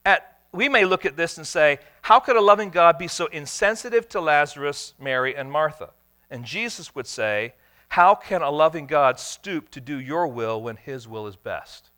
at, 0.05 0.39
we 0.53 0.69
may 0.69 0.85
look 0.85 1.07
at 1.07 1.17
this 1.17 1.37
and 1.37 1.47
say, 1.47 1.79
how 2.03 2.21
could 2.21 2.37
a 2.37 2.41
loving 2.41 2.71
God 2.71 2.99
be 2.99 3.09
so 3.09 3.27
insensitive 3.27 4.09
to 4.11 4.21
Lazarus, 4.21 4.95
Mary, 4.99 5.37
and 5.37 5.51
Martha? 5.53 5.91
And 6.31 6.45
Jesus 6.45 6.95
would 6.95 7.07
say, 7.07 7.55
how 7.89 8.15
can 8.15 8.43
a 8.43 8.51
loving 8.51 8.87
God 8.87 9.19
stoop 9.19 9.71
to 9.71 9.81
do 9.81 9.99
your 9.99 10.27
will 10.27 10.61
when 10.61 10.77
his 10.77 11.09
will 11.09 11.27
is 11.27 11.37
best? 11.37 11.91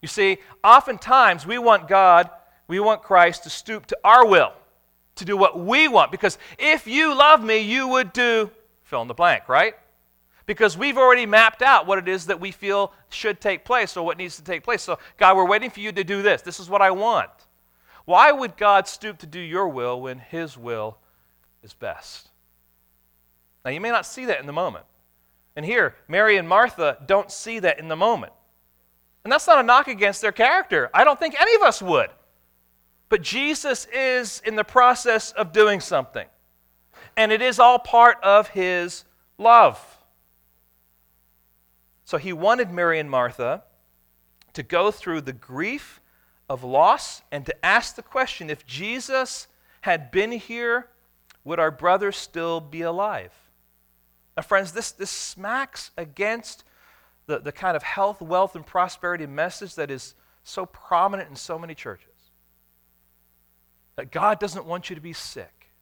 You 0.00 0.08
see, 0.08 0.38
oftentimes 0.62 1.46
we 1.46 1.58
want 1.58 1.88
God, 1.88 2.30
we 2.68 2.80
want 2.80 3.02
Christ 3.02 3.42
to 3.42 3.50
stoop 3.50 3.86
to 3.86 3.98
our 4.04 4.26
will, 4.26 4.52
to 5.18 5.24
do 5.24 5.36
what 5.36 5.58
we 5.58 5.88
want. 5.88 6.10
Because 6.10 6.38
if 6.58 6.86
you 6.86 7.14
love 7.14 7.42
me, 7.42 7.58
you 7.58 7.88
would 7.88 8.12
do 8.12 8.50
fill 8.82 9.02
in 9.02 9.08
the 9.08 9.14
blank, 9.14 9.48
right? 9.48 9.74
Because 10.46 10.78
we've 10.78 10.96
already 10.96 11.26
mapped 11.26 11.60
out 11.60 11.86
what 11.86 11.98
it 11.98 12.08
is 12.08 12.26
that 12.26 12.40
we 12.40 12.50
feel 12.50 12.92
should 13.10 13.40
take 13.40 13.64
place 13.64 13.96
or 13.96 14.04
what 14.04 14.16
needs 14.16 14.36
to 14.36 14.42
take 14.42 14.64
place. 14.64 14.82
So, 14.82 14.98
God, 15.18 15.36
we're 15.36 15.46
waiting 15.46 15.68
for 15.68 15.80
you 15.80 15.92
to 15.92 16.04
do 16.04 16.22
this. 16.22 16.40
This 16.40 16.58
is 16.58 16.70
what 16.70 16.80
I 16.80 16.90
want. 16.90 17.30
Why 18.06 18.32
would 18.32 18.56
God 18.56 18.88
stoop 18.88 19.18
to 19.18 19.26
do 19.26 19.38
your 19.38 19.68
will 19.68 20.00
when 20.00 20.18
his 20.18 20.56
will 20.56 20.96
is 21.62 21.74
best? 21.74 22.30
Now, 23.64 23.70
you 23.70 23.80
may 23.80 23.90
not 23.90 24.06
see 24.06 24.24
that 24.24 24.40
in 24.40 24.46
the 24.46 24.52
moment. 24.52 24.86
And 25.54 25.66
here, 25.66 25.94
Mary 26.08 26.38
and 26.38 26.48
Martha 26.48 26.96
don't 27.04 27.30
see 27.30 27.58
that 27.58 27.78
in 27.78 27.88
the 27.88 27.96
moment. 27.96 28.32
And 29.24 29.32
that's 29.32 29.46
not 29.46 29.58
a 29.58 29.62
knock 29.62 29.88
against 29.88 30.22
their 30.22 30.32
character. 30.32 30.88
I 30.94 31.04
don't 31.04 31.18
think 31.18 31.38
any 31.38 31.54
of 31.56 31.62
us 31.62 31.82
would. 31.82 32.08
But 33.08 33.22
Jesus 33.22 33.86
is 33.86 34.42
in 34.44 34.56
the 34.56 34.64
process 34.64 35.32
of 35.32 35.52
doing 35.52 35.80
something. 35.80 36.26
And 37.16 37.32
it 37.32 37.42
is 37.42 37.58
all 37.58 37.78
part 37.78 38.18
of 38.22 38.48
his 38.48 39.04
love. 39.38 39.80
So 42.04 42.16
he 42.16 42.32
wanted 42.32 42.70
Mary 42.70 42.98
and 42.98 43.10
Martha 43.10 43.64
to 44.54 44.62
go 44.62 44.90
through 44.90 45.22
the 45.22 45.32
grief 45.32 46.00
of 46.48 46.64
loss 46.64 47.22
and 47.30 47.44
to 47.46 47.64
ask 47.64 47.96
the 47.96 48.02
question 48.02 48.50
if 48.50 48.66
Jesus 48.66 49.46
had 49.82 50.10
been 50.10 50.32
here, 50.32 50.88
would 51.44 51.58
our 51.58 51.70
brother 51.70 52.12
still 52.12 52.60
be 52.60 52.82
alive? 52.82 53.32
Now, 54.36 54.42
friends, 54.42 54.72
this, 54.72 54.92
this 54.92 55.10
smacks 55.10 55.90
against 55.96 56.64
the, 57.26 57.38
the 57.38 57.52
kind 57.52 57.76
of 57.76 57.82
health, 57.82 58.20
wealth, 58.20 58.54
and 58.54 58.64
prosperity 58.64 59.26
message 59.26 59.74
that 59.74 59.90
is 59.90 60.14
so 60.44 60.66
prominent 60.66 61.28
in 61.28 61.36
so 61.36 61.58
many 61.58 61.74
churches. 61.74 62.17
That 63.98 64.12
God 64.12 64.38
doesn't 64.38 64.64
want 64.64 64.90
you 64.90 64.94
to 64.94 65.02
be 65.02 65.12
sick. 65.12 65.72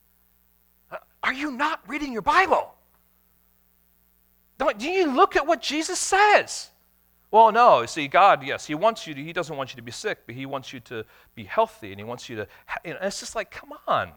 Are 1.23 1.35
you 1.35 1.51
not 1.51 1.87
reading 1.87 2.15
your 2.15 2.23
Bible? 2.23 2.73
Don't, 4.57 4.79
do 4.79 4.89
you 4.89 5.15
look 5.15 5.37
at 5.37 5.47
what 5.47 5.61
Jesus 5.61 5.99
says? 5.99 6.71
Well, 7.31 7.53
no. 7.53 7.83
You 7.83 7.87
see, 7.87 8.09
God, 8.09 8.43
yes, 8.43 8.65
He 8.65 8.75
wants 8.75 9.07
you 9.07 9.13
to, 9.13 9.23
He 9.23 9.35
doesn't 9.35 9.55
want 9.55 9.73
you 9.73 9.77
to 9.77 9.83
be 9.83 9.93
sick, 9.93 10.21
but 10.25 10.35
He 10.35 10.47
wants 10.47 10.73
you 10.73 10.81
to 10.81 11.05
be 11.35 11.45
healthy, 11.45 11.91
and 11.91 12.01
He 12.01 12.05
wants 12.05 12.31
you 12.31 12.37
to. 12.37 12.49
You 12.87 12.95
know, 12.95 13.01
it's 13.03 13.21
just 13.21 13.37
like, 13.37 13.51
come 13.51 13.75
on. 13.87 14.13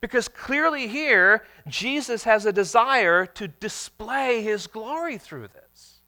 Because 0.00 0.26
clearly 0.26 0.88
here, 0.88 1.44
Jesus 1.68 2.24
has 2.24 2.46
a 2.46 2.52
desire 2.52 3.26
to 3.26 3.46
display 3.46 4.42
his 4.42 4.66
glory 4.66 5.18
through 5.18 5.48
this. 5.48 6.00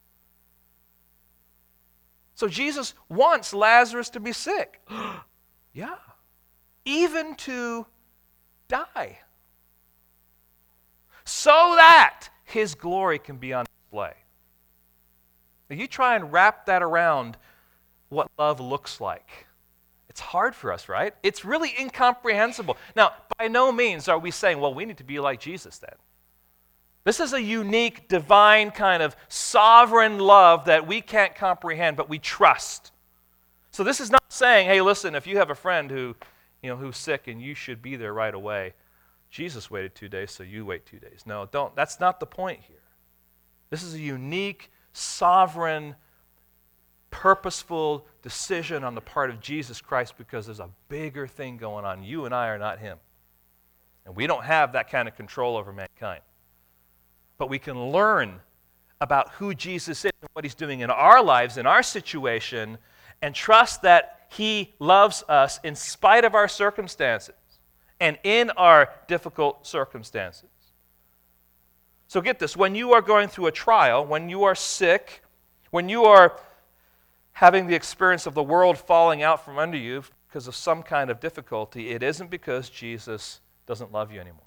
So 2.33 2.47
Jesus 2.47 2.95
wants 3.09 3.53
Lazarus 3.53 4.09
to 4.09 4.19
be 4.19 4.31
sick. 4.31 4.81
yeah. 5.73 5.97
Even 6.87 7.35
to 7.35 7.85
die. 8.69 9.19
So 11.25 11.73
that 11.75 12.29
his 12.45 12.75
glory 12.75 13.19
can 13.19 13.35
be 13.35 13.51
on 13.51 13.65
display. 13.65 14.13
Now 15.69 15.75
you 15.75 15.85
try 15.85 16.15
and 16.15 16.31
wrap 16.31 16.65
that 16.67 16.81
around 16.81 17.35
what 18.07 18.31
love 18.39 18.61
looks 18.61 19.01
like. 19.01 19.47
It's 20.07 20.21
hard 20.21 20.55
for 20.55 20.71
us, 20.71 20.87
right? 20.87 21.13
It's 21.23 21.43
really 21.43 21.73
incomprehensible. 21.77 22.77
Now, 22.95 23.11
by 23.37 23.49
no 23.49 23.73
means 23.73 24.07
are 24.07 24.17
we 24.17 24.31
saying, 24.31 24.59
well, 24.61 24.73
we 24.73 24.85
need 24.85 24.97
to 24.97 25.03
be 25.03 25.19
like 25.19 25.41
Jesus 25.41 25.77
then. 25.79 25.93
This 27.03 27.19
is 27.19 27.33
a 27.33 27.41
unique, 27.41 28.07
divine 28.07 28.71
kind 28.71 29.03
of 29.03 29.15
sovereign 29.27 30.19
love 30.19 30.65
that 30.65 30.87
we 30.87 31.01
can't 31.01 31.35
comprehend, 31.35 31.97
but 31.97 32.07
we 32.07 32.17
trust. 32.17 32.93
So 33.71 33.83
this 33.83 33.99
is 33.99 34.09
not 34.09 34.23
saying, 34.29 34.67
hey, 34.67 34.81
listen, 34.81 35.15
if 35.15 35.27
you 35.27 35.37
have 35.37 35.49
a 35.49 35.55
friend 35.55 35.91
who, 35.91 36.15
you 36.67 36.73
know, 36.73 36.77
who's 36.77 36.97
sick 36.97 37.27
and 37.27 37.41
you 37.41 37.55
should 37.55 37.81
be 37.81 37.95
there 37.95 38.13
right 38.13 38.33
away, 38.33 38.73
Jesus 39.29 39.71
waited 39.71 39.95
two 39.95 40.09
days, 40.09 40.31
so 40.31 40.43
you 40.43 40.65
wait 40.65 40.85
two 40.85 40.99
days. 40.99 41.23
No, 41.25 41.47
don't. 41.49 41.73
That's 41.77 42.01
not 42.01 42.19
the 42.19 42.25
point 42.25 42.59
here. 42.67 42.83
This 43.69 43.83
is 43.83 43.93
a 43.93 43.99
unique, 43.99 44.69
sovereign 44.91 45.95
purposeful 47.09 48.05
decision 48.21 48.83
on 48.83 48.95
the 48.95 49.01
part 49.01 49.29
of 49.29 49.39
Jesus 49.39 49.79
Christ 49.79 50.15
because 50.17 50.45
there's 50.45 50.59
a 50.59 50.69
bigger 50.89 51.25
thing 51.25 51.55
going 51.55 51.85
on. 51.85 52.03
You 52.03 52.25
and 52.25 52.35
I 52.35 52.49
are 52.49 52.59
not 52.59 52.79
Him. 52.79 52.97
And 54.05 54.13
we 54.13 54.27
don't 54.27 54.43
have 54.43 54.73
that 54.73 54.89
kind 54.89 55.07
of 55.07 55.15
control 55.15 55.55
over 55.55 55.71
mankind. 55.71 56.21
But 57.37 57.49
we 57.49 57.59
can 57.59 57.91
learn 57.91 58.41
about 58.99 59.31
who 59.35 59.53
Jesus 59.53 60.03
is 60.03 60.11
and 60.21 60.29
what 60.33 60.43
He's 60.43 60.53
doing 60.53 60.81
in 60.81 60.89
our 60.89 61.23
lives, 61.23 61.55
in 61.55 61.65
our 61.65 61.81
situation, 61.81 62.77
and 63.21 63.33
trust 63.33 63.83
that 63.83 64.16
He 64.29 64.73
loves 64.79 65.23
us 65.29 65.59
in 65.63 65.75
spite 65.75 66.25
of 66.25 66.35
our 66.35 66.47
circumstances 66.47 67.35
and 67.99 68.17
in 68.23 68.49
our 68.51 68.89
difficult 69.07 69.65
circumstances. 69.65 70.49
So 72.07 72.21
get 72.21 72.39
this 72.39 72.55
when 72.55 72.75
you 72.75 72.93
are 72.93 73.01
going 73.01 73.27
through 73.27 73.47
a 73.47 73.51
trial, 73.51 74.05
when 74.05 74.29
you 74.29 74.43
are 74.43 74.55
sick, 74.55 75.23
when 75.71 75.89
you 75.89 76.05
are 76.05 76.39
having 77.33 77.67
the 77.67 77.75
experience 77.75 78.25
of 78.25 78.33
the 78.33 78.43
world 78.43 78.77
falling 78.77 79.23
out 79.23 79.43
from 79.43 79.59
under 79.59 79.77
you 79.77 80.03
because 80.27 80.47
of 80.47 80.55
some 80.55 80.81
kind 80.83 81.09
of 81.09 81.19
difficulty, 81.19 81.89
it 81.89 82.01
isn't 82.01 82.29
because 82.29 82.69
Jesus 82.69 83.41
doesn't 83.65 83.91
love 83.91 84.11
you 84.11 84.19
anymore. 84.19 84.41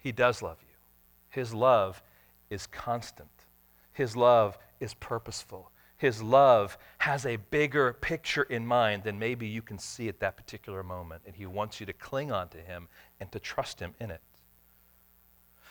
He 0.00 0.12
does 0.12 0.42
love 0.42 0.58
you. 0.60 0.74
His 1.30 1.54
love 1.54 2.02
is 2.50 2.66
constant, 2.66 3.28
His 3.92 4.16
love 4.16 4.58
is 4.80 4.94
purposeful. 4.94 5.70
His 5.98 6.22
love 6.22 6.78
has 6.98 7.26
a 7.26 7.36
bigger 7.36 7.92
picture 7.92 8.44
in 8.44 8.66
mind 8.66 9.02
than 9.02 9.18
maybe 9.18 9.46
you 9.46 9.62
can 9.62 9.78
see 9.78 10.08
at 10.08 10.20
that 10.20 10.36
particular 10.36 10.82
moment. 10.82 11.22
And 11.26 11.36
He 11.36 11.44
wants 11.44 11.80
you 11.80 11.86
to 11.86 11.92
cling 11.92 12.32
on 12.32 12.48
to 12.48 12.58
Him 12.58 12.88
and 13.20 13.30
to 13.32 13.38
trust 13.38 13.80
Him 13.80 13.94
in 14.00 14.10
it. 14.10 14.20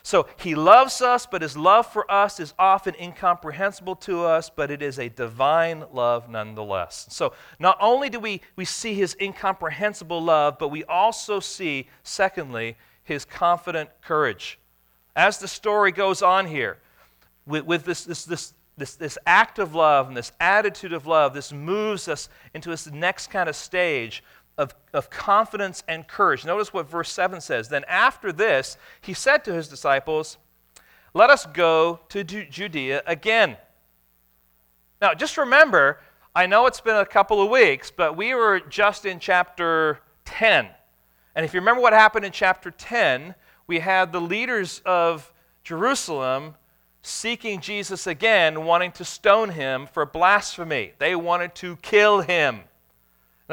So 0.07 0.25
he 0.37 0.55
loves 0.55 1.01
us, 1.01 1.25
but 1.25 1.41
his 1.41 1.57
love 1.57 1.85
for 1.85 2.09
us 2.09 2.39
is 2.39 2.53
often 2.57 2.95
incomprehensible 2.97 3.97
to 3.97 4.23
us, 4.23 4.49
but 4.49 4.71
it 4.71 4.81
is 4.81 4.99
a 4.99 5.09
divine 5.09 5.83
love 5.91 6.29
nonetheless. 6.29 7.07
So 7.09 7.33
not 7.59 7.77
only 7.81 8.09
do 8.09 8.17
we, 8.17 8.39
we 8.55 8.63
see 8.63 8.93
his 8.93 9.17
incomprehensible 9.19 10.23
love, 10.23 10.59
but 10.59 10.69
we 10.69 10.85
also 10.85 11.41
see, 11.41 11.89
secondly, 12.03 12.77
his 13.03 13.25
confident 13.25 13.89
courage. 14.01 14.59
As 15.13 15.39
the 15.39 15.47
story 15.49 15.91
goes 15.91 16.21
on 16.21 16.45
here, 16.45 16.77
with, 17.45 17.65
with 17.65 17.83
this, 17.83 18.05
this, 18.05 18.23
this, 18.23 18.53
this, 18.77 18.95
this 18.95 19.17
act 19.25 19.59
of 19.59 19.73
love 19.73 20.07
and 20.07 20.15
this 20.15 20.31
attitude 20.39 20.93
of 20.93 21.07
love, 21.07 21.33
this 21.33 21.51
moves 21.51 22.07
us 22.07 22.29
into 22.53 22.69
this 22.69 22.87
next 22.87 23.27
kind 23.27 23.49
of 23.49 23.55
stage 23.55 24.23
of, 24.57 24.73
of 24.93 25.09
confidence 25.09 25.83
and 25.87 26.07
courage. 26.07 26.45
Notice 26.45 26.73
what 26.73 26.89
verse 26.89 27.11
7 27.11 27.41
says. 27.41 27.69
Then 27.69 27.83
after 27.87 28.31
this, 28.31 28.77
he 29.01 29.13
said 29.13 29.43
to 29.45 29.53
his 29.53 29.67
disciples, 29.67 30.37
Let 31.13 31.29
us 31.29 31.45
go 31.45 32.01
to 32.09 32.23
Judea 32.23 33.03
again. 33.05 33.57
Now, 35.01 35.13
just 35.13 35.37
remember, 35.37 35.99
I 36.35 36.45
know 36.47 36.65
it's 36.65 36.81
been 36.81 36.97
a 36.97 37.05
couple 37.05 37.41
of 37.41 37.49
weeks, 37.49 37.91
but 37.91 38.15
we 38.15 38.33
were 38.33 38.59
just 38.59 39.05
in 39.05 39.19
chapter 39.19 39.99
10. 40.25 40.67
And 41.35 41.45
if 41.45 41.53
you 41.53 41.59
remember 41.59 41.81
what 41.81 41.93
happened 41.93 42.25
in 42.25 42.31
chapter 42.31 42.71
10, 42.71 43.35
we 43.67 43.79
had 43.79 44.11
the 44.11 44.21
leaders 44.21 44.81
of 44.85 45.31
Jerusalem 45.63 46.55
seeking 47.07 47.61
Jesus 47.61 48.07
again, 48.07 48.65
wanting 48.65 48.91
to 48.93 49.05
stone 49.05 49.49
him 49.49 49.87
for 49.91 50.05
blasphemy. 50.05 50.93
They 50.99 51.15
wanted 51.15 51.55
to 51.55 51.77
kill 51.77 52.21
him. 52.21 52.55
And 52.55 52.65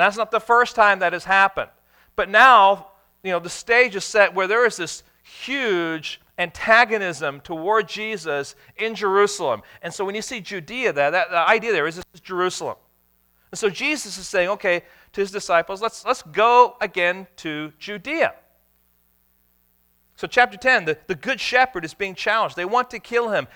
that's 0.03 0.17
not 0.17 0.31
the 0.31 0.41
first 0.41 0.75
time 0.75 0.99
that 0.99 1.13
has 1.13 1.25
happened. 1.25 1.71
But 2.17 2.29
now, 2.29 2.89
you 3.23 3.31
know, 3.31 3.39
the 3.39 3.51
stage 3.51 3.97
is 3.97 4.05
set 4.05 4.35
where 4.35 4.47
there 4.47 4.67
is 4.67 4.77
this 4.77 5.03
huge 5.23 6.21
antagonism 6.39 7.41
toward 7.41 7.89
Jesus 7.89 8.57
in 8.77 8.95
Jerusalem. 8.95 9.63
And 9.83 9.95
so 9.95 10.05
when 10.05 10.15
you 10.15 10.23
see 10.23 10.41
Judea 10.41 10.93
there, 10.93 11.11
that, 11.11 11.31
the 11.31 11.49
idea 11.49 11.73
there 11.73 11.87
is 11.87 11.97
this 11.97 12.05
is 12.13 12.21
Jerusalem. 12.21 12.77
And 13.53 13.59
so 13.59 13.71
Jesus 13.71 14.19
is 14.19 14.27
saying, 14.27 14.49
okay, 14.51 14.83
to 15.13 15.21
his 15.21 15.31
disciples, 15.31 15.81
let's, 15.81 16.05
let's 16.05 16.23
go 16.23 16.77
again 16.81 17.29
to 17.37 17.73
Judea. 17.79 18.35
So, 20.25 20.29
chapter 20.29 20.57
10, 20.57 20.87
the, 20.87 20.97
the 21.07 21.15
good 21.15 21.39
shepherd 21.39 21.85
is 21.85 21.93
being 21.93 22.15
challenged. 22.15 22.57
They 22.57 22.65
want 22.65 22.89
to 22.93 22.99
kill 22.99 23.29
him. 23.29 23.47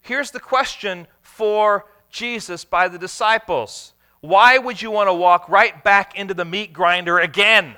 Here's 0.00 0.30
the 0.30 0.38
question 0.38 1.08
for 1.22 1.86
Jesus 2.08 2.64
by 2.64 2.86
the 2.86 3.00
disciples 3.00 3.92
Why 4.20 4.58
would 4.58 4.80
you 4.80 4.92
want 4.92 5.08
to 5.08 5.12
walk 5.12 5.48
right 5.48 5.82
back 5.82 6.16
into 6.16 6.34
the 6.34 6.44
meat 6.44 6.72
grinder 6.72 7.18
again? 7.18 7.74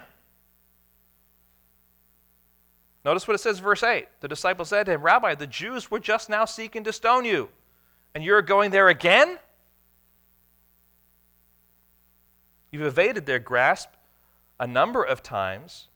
Notice 3.06 3.26
what 3.26 3.36
it 3.36 3.38
says, 3.38 3.58
verse 3.58 3.82
8. 3.82 4.06
The 4.20 4.28
disciples 4.28 4.68
said 4.68 4.84
to 4.84 4.92
him, 4.92 5.00
Rabbi, 5.00 5.34
the 5.34 5.46
Jews 5.46 5.90
were 5.90 5.98
just 5.98 6.28
now 6.28 6.44
seeking 6.44 6.84
to 6.84 6.92
stone 6.92 7.24
you, 7.24 7.48
and 8.14 8.22
you're 8.22 8.42
going 8.42 8.70
there 8.70 8.90
again? 8.90 9.38
You've 12.70 12.82
evaded 12.82 13.24
their 13.24 13.38
grasp 13.38 13.88
a 14.60 14.66
number 14.66 15.02
of 15.02 15.22
times. 15.22 15.88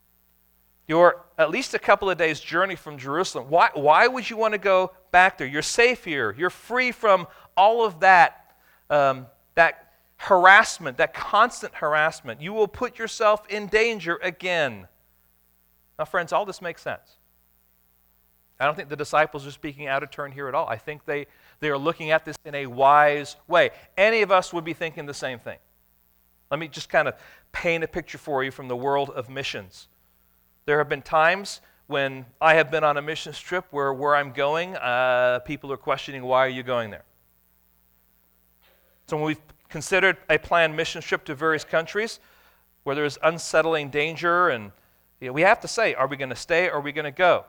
You're 0.88 1.22
at 1.36 1.50
least 1.50 1.74
a 1.74 1.78
couple 1.78 2.08
of 2.08 2.16
days' 2.16 2.40
journey 2.40 2.74
from 2.74 2.96
Jerusalem. 2.96 3.50
Why, 3.50 3.68
why 3.74 4.08
would 4.08 4.28
you 4.28 4.38
want 4.38 4.52
to 4.52 4.58
go 4.58 4.92
back 5.12 5.36
there? 5.36 5.46
You're 5.46 5.60
safe 5.60 6.02
here. 6.02 6.34
You're 6.36 6.48
free 6.48 6.92
from 6.92 7.26
all 7.58 7.84
of 7.84 8.00
that, 8.00 8.54
um, 8.88 9.26
that 9.54 9.92
harassment, 10.16 10.96
that 10.96 11.12
constant 11.12 11.74
harassment. 11.74 12.40
You 12.40 12.54
will 12.54 12.66
put 12.66 12.98
yourself 12.98 13.46
in 13.50 13.66
danger 13.66 14.18
again. 14.22 14.88
Now, 15.98 16.06
friends, 16.06 16.32
all 16.32 16.46
this 16.46 16.62
makes 16.62 16.80
sense. 16.80 17.18
I 18.58 18.64
don't 18.64 18.74
think 18.74 18.88
the 18.88 18.96
disciples 18.96 19.46
are 19.46 19.50
speaking 19.50 19.86
out 19.86 20.02
of 20.02 20.10
turn 20.10 20.32
here 20.32 20.48
at 20.48 20.54
all. 20.54 20.66
I 20.66 20.76
think 20.76 21.04
they, 21.04 21.26
they 21.60 21.68
are 21.68 21.78
looking 21.78 22.10
at 22.10 22.24
this 22.24 22.36
in 22.46 22.54
a 22.54 22.66
wise 22.66 23.36
way. 23.46 23.70
Any 23.96 24.22
of 24.22 24.32
us 24.32 24.54
would 24.54 24.64
be 24.64 24.72
thinking 24.72 25.04
the 25.04 25.14
same 25.14 25.38
thing. 25.38 25.58
Let 26.50 26.58
me 26.58 26.66
just 26.66 26.88
kind 26.88 27.06
of 27.06 27.14
paint 27.52 27.84
a 27.84 27.88
picture 27.88 28.18
for 28.18 28.42
you 28.42 28.50
from 28.50 28.68
the 28.68 28.76
world 28.76 29.10
of 29.10 29.28
missions. 29.28 29.88
There 30.68 30.76
have 30.76 30.90
been 30.90 31.00
times 31.00 31.62
when 31.86 32.26
I 32.42 32.52
have 32.52 32.70
been 32.70 32.84
on 32.84 32.98
a 32.98 33.00
mission 33.00 33.32
trip 33.32 33.64
where 33.70 33.90
where 33.94 34.14
I'm 34.14 34.32
going, 34.32 34.76
uh, 34.76 35.38
people 35.46 35.72
are 35.72 35.78
questioning, 35.78 36.22
why 36.22 36.44
are 36.44 36.50
you 36.50 36.62
going 36.62 36.90
there? 36.90 37.04
So 39.06 39.16
when 39.16 39.24
we've 39.24 39.40
considered 39.70 40.18
a 40.28 40.36
planned 40.36 40.76
mission 40.76 41.00
trip 41.00 41.24
to 41.24 41.34
various 41.34 41.64
countries 41.64 42.20
where 42.82 42.94
there's 42.94 43.16
unsettling 43.22 43.88
danger, 43.88 44.50
and 44.50 44.70
you 45.22 45.28
know, 45.28 45.32
we 45.32 45.40
have 45.40 45.58
to 45.60 45.68
say, 45.68 45.94
are 45.94 46.06
we 46.06 46.18
going 46.18 46.28
to 46.28 46.36
stay 46.36 46.68
or 46.68 46.72
are 46.72 46.80
we 46.82 46.92
going 46.92 47.06
to 47.06 47.10
go? 47.12 47.46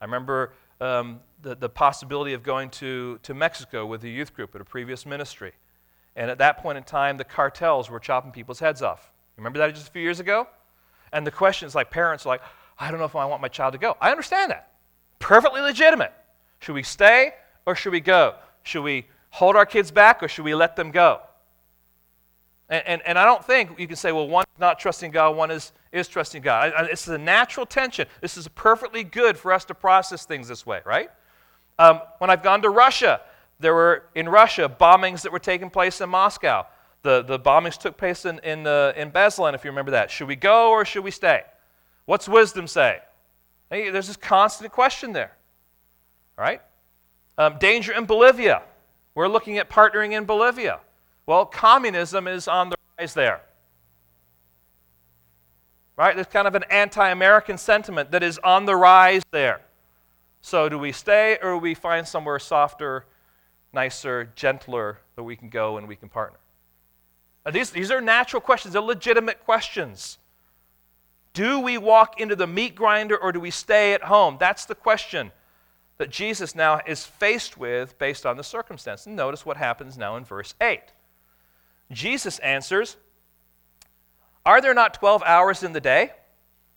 I 0.00 0.06
remember 0.06 0.54
um, 0.80 1.20
the, 1.42 1.54
the 1.54 1.68
possibility 1.68 2.32
of 2.32 2.42
going 2.42 2.70
to, 2.70 3.18
to 3.24 3.34
Mexico 3.34 3.84
with 3.84 4.02
a 4.04 4.08
youth 4.08 4.32
group 4.32 4.54
at 4.54 4.62
a 4.62 4.64
previous 4.64 5.04
ministry. 5.04 5.52
And 6.16 6.30
at 6.30 6.38
that 6.38 6.62
point 6.62 6.78
in 6.78 6.84
time, 6.84 7.18
the 7.18 7.24
cartels 7.24 7.90
were 7.90 8.00
chopping 8.00 8.32
people's 8.32 8.60
heads 8.60 8.80
off. 8.80 9.12
Remember 9.36 9.58
that 9.58 9.74
just 9.74 9.88
a 9.88 9.90
few 9.90 10.00
years 10.00 10.18
ago? 10.18 10.48
And 11.12 11.26
the 11.26 11.30
question 11.30 11.66
is 11.66 11.74
like 11.74 11.90
parents 11.90 12.26
are 12.26 12.30
like, 12.30 12.42
I 12.78 12.90
don't 12.90 12.98
know 12.98 13.06
if 13.06 13.16
I 13.16 13.24
want 13.26 13.42
my 13.42 13.48
child 13.48 13.72
to 13.72 13.78
go. 13.78 13.96
I 14.00 14.10
understand 14.10 14.50
that. 14.50 14.72
Perfectly 15.18 15.60
legitimate. 15.60 16.12
Should 16.60 16.74
we 16.74 16.82
stay 16.82 17.34
or 17.66 17.74
should 17.74 17.92
we 17.92 18.00
go? 18.00 18.34
Should 18.62 18.82
we 18.82 19.06
hold 19.30 19.56
our 19.56 19.66
kids 19.66 19.90
back 19.90 20.22
or 20.22 20.28
should 20.28 20.44
we 20.44 20.54
let 20.54 20.76
them 20.76 20.90
go? 20.90 21.20
And, 22.68 22.86
and, 22.86 23.02
and 23.04 23.18
I 23.18 23.24
don't 23.24 23.44
think 23.44 23.78
you 23.78 23.86
can 23.86 23.96
say, 23.96 24.12
well, 24.12 24.28
one 24.28 24.44
is 24.54 24.60
not 24.60 24.78
trusting 24.78 25.10
God, 25.10 25.36
one 25.36 25.50
is, 25.50 25.72
is 25.92 26.08
trusting 26.08 26.42
God. 26.42 26.72
I, 26.72 26.80
I, 26.80 26.86
this 26.86 27.02
is 27.02 27.12
a 27.12 27.18
natural 27.18 27.66
tension. 27.66 28.06
This 28.20 28.36
is 28.36 28.46
perfectly 28.48 29.02
good 29.04 29.36
for 29.36 29.52
us 29.52 29.64
to 29.66 29.74
process 29.74 30.24
things 30.24 30.48
this 30.48 30.64
way, 30.64 30.80
right? 30.84 31.10
Um, 31.78 32.00
when 32.18 32.30
I've 32.30 32.42
gone 32.42 32.62
to 32.62 32.70
Russia, 32.70 33.20
there 33.58 33.74
were 33.74 34.04
in 34.14 34.28
Russia 34.28 34.74
bombings 34.80 35.22
that 35.22 35.32
were 35.32 35.38
taking 35.38 35.68
place 35.68 36.00
in 36.00 36.08
Moscow. 36.08 36.66
The, 37.02 37.22
the 37.22 37.38
bombings 37.38 37.78
took 37.78 37.96
place 37.96 38.24
in, 38.24 38.38
in, 38.40 38.66
uh, 38.66 38.92
in 38.96 39.10
if 39.14 39.64
you 39.64 39.70
remember 39.70 39.92
that. 39.92 40.10
Should 40.10 40.28
we 40.28 40.36
go 40.36 40.70
or 40.70 40.84
should 40.84 41.02
we 41.04 41.10
stay? 41.10 41.42
What's 42.04 42.28
wisdom 42.28 42.66
say? 42.66 43.00
Hey, 43.70 43.90
there's 43.90 44.08
this 44.08 44.16
constant 44.16 44.72
question 44.72 45.12
there. 45.12 45.32
Right? 46.36 46.60
Um, 47.38 47.56
danger 47.58 47.92
in 47.92 48.04
Bolivia. 48.04 48.62
We're 49.14 49.28
looking 49.28 49.58
at 49.58 49.70
partnering 49.70 50.12
in 50.12 50.24
Bolivia. 50.24 50.80
Well, 51.26 51.46
communism 51.46 52.26
is 52.26 52.48
on 52.48 52.70
the 52.70 52.76
rise 52.98 53.14
there. 53.14 53.40
Right? 55.96 56.14
There's 56.14 56.26
kind 56.26 56.48
of 56.48 56.54
an 56.54 56.64
anti 56.70 57.08
American 57.10 57.58
sentiment 57.58 58.10
that 58.10 58.22
is 58.22 58.38
on 58.38 58.66
the 58.66 58.76
rise 58.76 59.22
there. 59.30 59.60
So, 60.42 60.68
do 60.68 60.78
we 60.78 60.92
stay 60.92 61.38
or 61.42 61.52
do 61.52 61.58
we 61.58 61.74
find 61.74 62.06
somewhere 62.08 62.38
softer 62.38 63.04
nicer, 63.72 64.30
gentler 64.34 64.98
that 65.16 65.22
we 65.22 65.36
can 65.36 65.48
go 65.48 65.76
and 65.76 65.86
we 65.86 65.96
can 65.96 66.08
partner? 66.08 66.38
These, 67.50 67.70
these 67.70 67.90
are 67.90 68.00
natural 68.00 68.40
questions, 68.40 68.72
they're 68.72 68.82
legitimate 68.82 69.44
questions. 69.44 70.18
Do 71.32 71.60
we 71.60 71.78
walk 71.78 72.20
into 72.20 72.34
the 72.34 72.46
meat 72.46 72.74
grinder 72.74 73.16
or 73.16 73.32
do 73.32 73.40
we 73.40 73.50
stay 73.50 73.94
at 73.94 74.04
home? 74.04 74.36
That's 74.38 74.64
the 74.64 74.74
question 74.74 75.30
that 75.98 76.10
Jesus 76.10 76.54
now 76.54 76.80
is 76.86 77.04
faced 77.04 77.56
with 77.56 77.98
based 77.98 78.26
on 78.26 78.36
the 78.36 78.42
circumstance. 78.42 79.06
And 79.06 79.14
notice 79.14 79.46
what 79.46 79.56
happens 79.56 79.96
now 79.96 80.16
in 80.16 80.24
verse 80.24 80.54
8. 80.60 80.80
Jesus 81.92 82.38
answers, 82.40 82.96
Are 84.44 84.60
there 84.60 84.74
not 84.74 84.94
12 84.94 85.22
hours 85.24 85.62
in 85.62 85.72
the 85.72 85.80
day? 85.80 86.12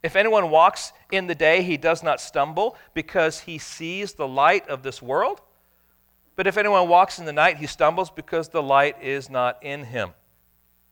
If 0.03 0.17
anyone 0.17 0.49
walks 0.49 0.91
in 1.12 1.27
the 1.27 1.36
day, 1.36 1.63
he 1.63 1.77
does 1.77 2.03
not 2.03 2.19
stumble 2.19 2.75
because 2.93 3.39
he 3.39 3.57
sees 3.57 4.13
the 4.13 4.27
light 4.27 4.67
of 4.67 4.83
this 4.83 5.01
world. 5.01 5.41
But 6.36 6.45
if 6.45 6.57
anyone 6.57 6.89
walks 6.89 7.19
in 7.19 7.25
the 7.25 7.33
night, 7.33 7.57
he 7.57 7.67
stumbles 7.67 8.09
because 8.09 8.49
the 8.49 8.62
light 8.62 9.01
is 9.01 9.29
not 9.29 9.63
in 9.63 9.86
him. 9.86 10.09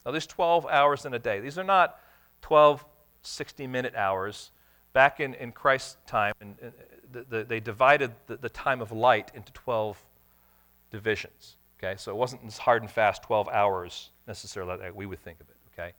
Now, 0.05 0.11
there's 0.11 0.27
12 0.27 0.65
hours 0.65 1.05
in 1.05 1.13
a 1.13 1.19
day. 1.19 1.39
These 1.39 1.57
are 1.57 1.63
not 1.63 1.99
12 2.41 2.85
60 3.23 3.67
minute 3.67 3.93
hours. 3.95 4.51
Back 4.93 5.19
in, 5.19 5.35
in 5.35 5.51
Christ's 5.51 5.97
time, 6.05 6.33
and, 6.41 6.55
and 6.61 6.73
the, 7.11 7.23
the, 7.23 7.43
they 7.43 7.59
divided 7.59 8.11
the, 8.27 8.35
the 8.35 8.49
time 8.49 8.81
of 8.81 8.91
light 8.91 9.31
into 9.33 9.51
12 9.53 10.01
divisions. 10.89 11.55
Okay, 11.79 11.95
so 11.97 12.11
it 12.11 12.15
wasn't 12.15 12.43
this 12.43 12.57
hard 12.57 12.81
and 12.81 12.91
fast 12.91 13.23
12 13.23 13.47
hours 13.47 14.09
necessarily 14.27 14.77
like 14.77 14.95
we 14.95 15.05
would 15.05 15.19
think 15.19 15.39
of 15.39 15.47
it. 15.49 15.55
Okay, 15.73 15.93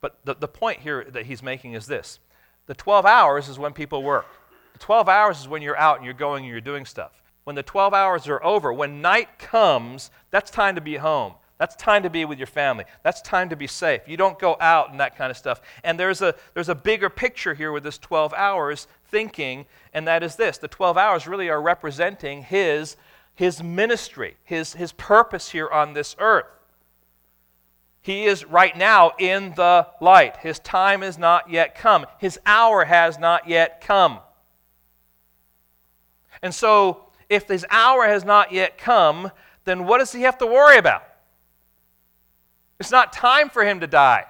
but 0.00 0.18
the, 0.24 0.34
the 0.34 0.48
point 0.48 0.80
here 0.80 1.04
that 1.10 1.26
he's 1.26 1.42
making 1.42 1.74
is 1.74 1.86
this 1.86 2.20
the 2.66 2.74
12 2.74 3.04
hours 3.04 3.48
is 3.48 3.58
when 3.58 3.72
people 3.72 4.02
work, 4.02 4.26
the 4.72 4.78
12 4.78 5.08
hours 5.08 5.40
is 5.40 5.48
when 5.48 5.60
you're 5.60 5.76
out 5.76 5.96
and 5.96 6.04
you're 6.04 6.14
going 6.14 6.44
and 6.44 6.50
you're 6.50 6.60
doing 6.60 6.86
stuff 6.86 7.18
when 7.48 7.54
the 7.54 7.62
12 7.62 7.94
hours 7.94 8.28
are 8.28 8.44
over, 8.44 8.74
when 8.74 9.00
night 9.00 9.38
comes, 9.38 10.10
that's 10.30 10.50
time 10.50 10.74
to 10.74 10.82
be 10.82 10.96
home. 10.96 11.32
That's 11.58 11.74
time 11.74 12.04
to 12.04 12.10
be 12.10 12.24
with 12.24 12.38
your 12.38 12.46
family. 12.46 12.84
That's 13.02 13.20
time 13.20 13.48
to 13.48 13.56
be 13.56 13.66
safe. 13.66 14.02
You 14.06 14.16
don't 14.16 14.38
go 14.38 14.56
out 14.60 14.90
and 14.90 15.00
that 15.00 15.16
kind 15.16 15.30
of 15.30 15.36
stuff. 15.36 15.60
And 15.82 15.98
there's 15.98 16.22
a, 16.22 16.34
there's 16.54 16.68
a 16.68 16.74
bigger 16.74 17.10
picture 17.10 17.52
here 17.54 17.72
with 17.72 17.82
this 17.82 17.98
12 17.98 18.32
hours 18.34 18.86
thinking, 19.08 19.66
and 19.92 20.06
that 20.06 20.22
is 20.22 20.36
this 20.36 20.58
the 20.58 20.68
12 20.68 20.96
hours 20.96 21.26
really 21.26 21.48
are 21.48 21.60
representing 21.60 22.44
his, 22.44 22.96
his 23.34 23.60
ministry, 23.60 24.36
his, 24.44 24.74
his 24.74 24.92
purpose 24.92 25.50
here 25.50 25.68
on 25.68 25.94
this 25.94 26.14
earth. 26.20 26.46
He 28.00 28.26
is 28.26 28.44
right 28.44 28.76
now 28.76 29.12
in 29.18 29.52
the 29.56 29.88
light. 30.00 30.36
His 30.38 30.60
time 30.60 31.02
is 31.02 31.18
not 31.18 31.50
yet 31.50 31.74
come, 31.74 32.06
his 32.20 32.38
hour 32.46 32.84
has 32.84 33.18
not 33.18 33.48
yet 33.48 33.80
come. 33.80 34.20
And 36.40 36.54
so, 36.54 37.06
if 37.28 37.48
his 37.48 37.66
hour 37.68 38.06
has 38.06 38.24
not 38.24 38.52
yet 38.52 38.78
come, 38.78 39.32
then 39.64 39.86
what 39.86 39.98
does 39.98 40.12
he 40.12 40.22
have 40.22 40.38
to 40.38 40.46
worry 40.46 40.78
about? 40.78 41.02
It's 42.80 42.90
not 42.90 43.12
time 43.12 43.50
for 43.50 43.64
him 43.64 43.80
to 43.80 43.86
die. 43.86 44.24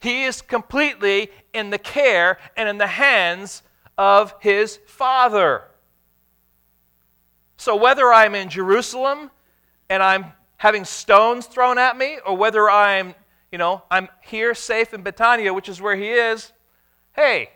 He 0.00 0.24
is 0.24 0.40
completely 0.40 1.30
in 1.52 1.70
the 1.70 1.78
care 1.78 2.38
and 2.56 2.68
in 2.68 2.78
the 2.78 2.86
hands 2.86 3.62
of 3.96 4.34
his 4.40 4.78
Father. 4.86 5.64
So 7.56 7.74
whether 7.74 8.12
I'm 8.12 8.36
in 8.36 8.48
Jerusalem 8.48 9.30
and 9.90 10.02
I'm 10.02 10.26
having 10.58 10.84
stones 10.84 11.46
thrown 11.46 11.78
at 11.78 11.96
me, 11.96 12.18
or 12.24 12.36
whether 12.36 12.70
I'm, 12.70 13.14
you 13.50 13.58
know, 13.58 13.82
I'm 13.90 14.08
here 14.22 14.54
safe 14.54 14.94
in 14.94 15.02
Bethania, 15.02 15.52
which 15.52 15.68
is 15.68 15.80
where 15.80 15.96
he 15.96 16.10
is, 16.10 16.52
hey, 17.12 17.50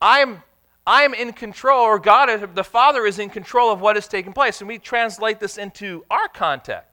I'm 0.00 0.42
I'm 0.84 1.14
in 1.14 1.32
control, 1.32 1.82
or 1.82 1.98
God, 2.00 2.54
the 2.56 2.64
Father, 2.64 3.06
is 3.06 3.20
in 3.20 3.30
control 3.30 3.70
of 3.70 3.80
what 3.80 3.96
is 3.96 4.08
taking 4.08 4.32
place. 4.32 4.60
And 4.60 4.66
we 4.66 4.78
translate 4.78 5.38
this 5.38 5.56
into 5.56 6.04
our 6.10 6.26
context. 6.26 6.88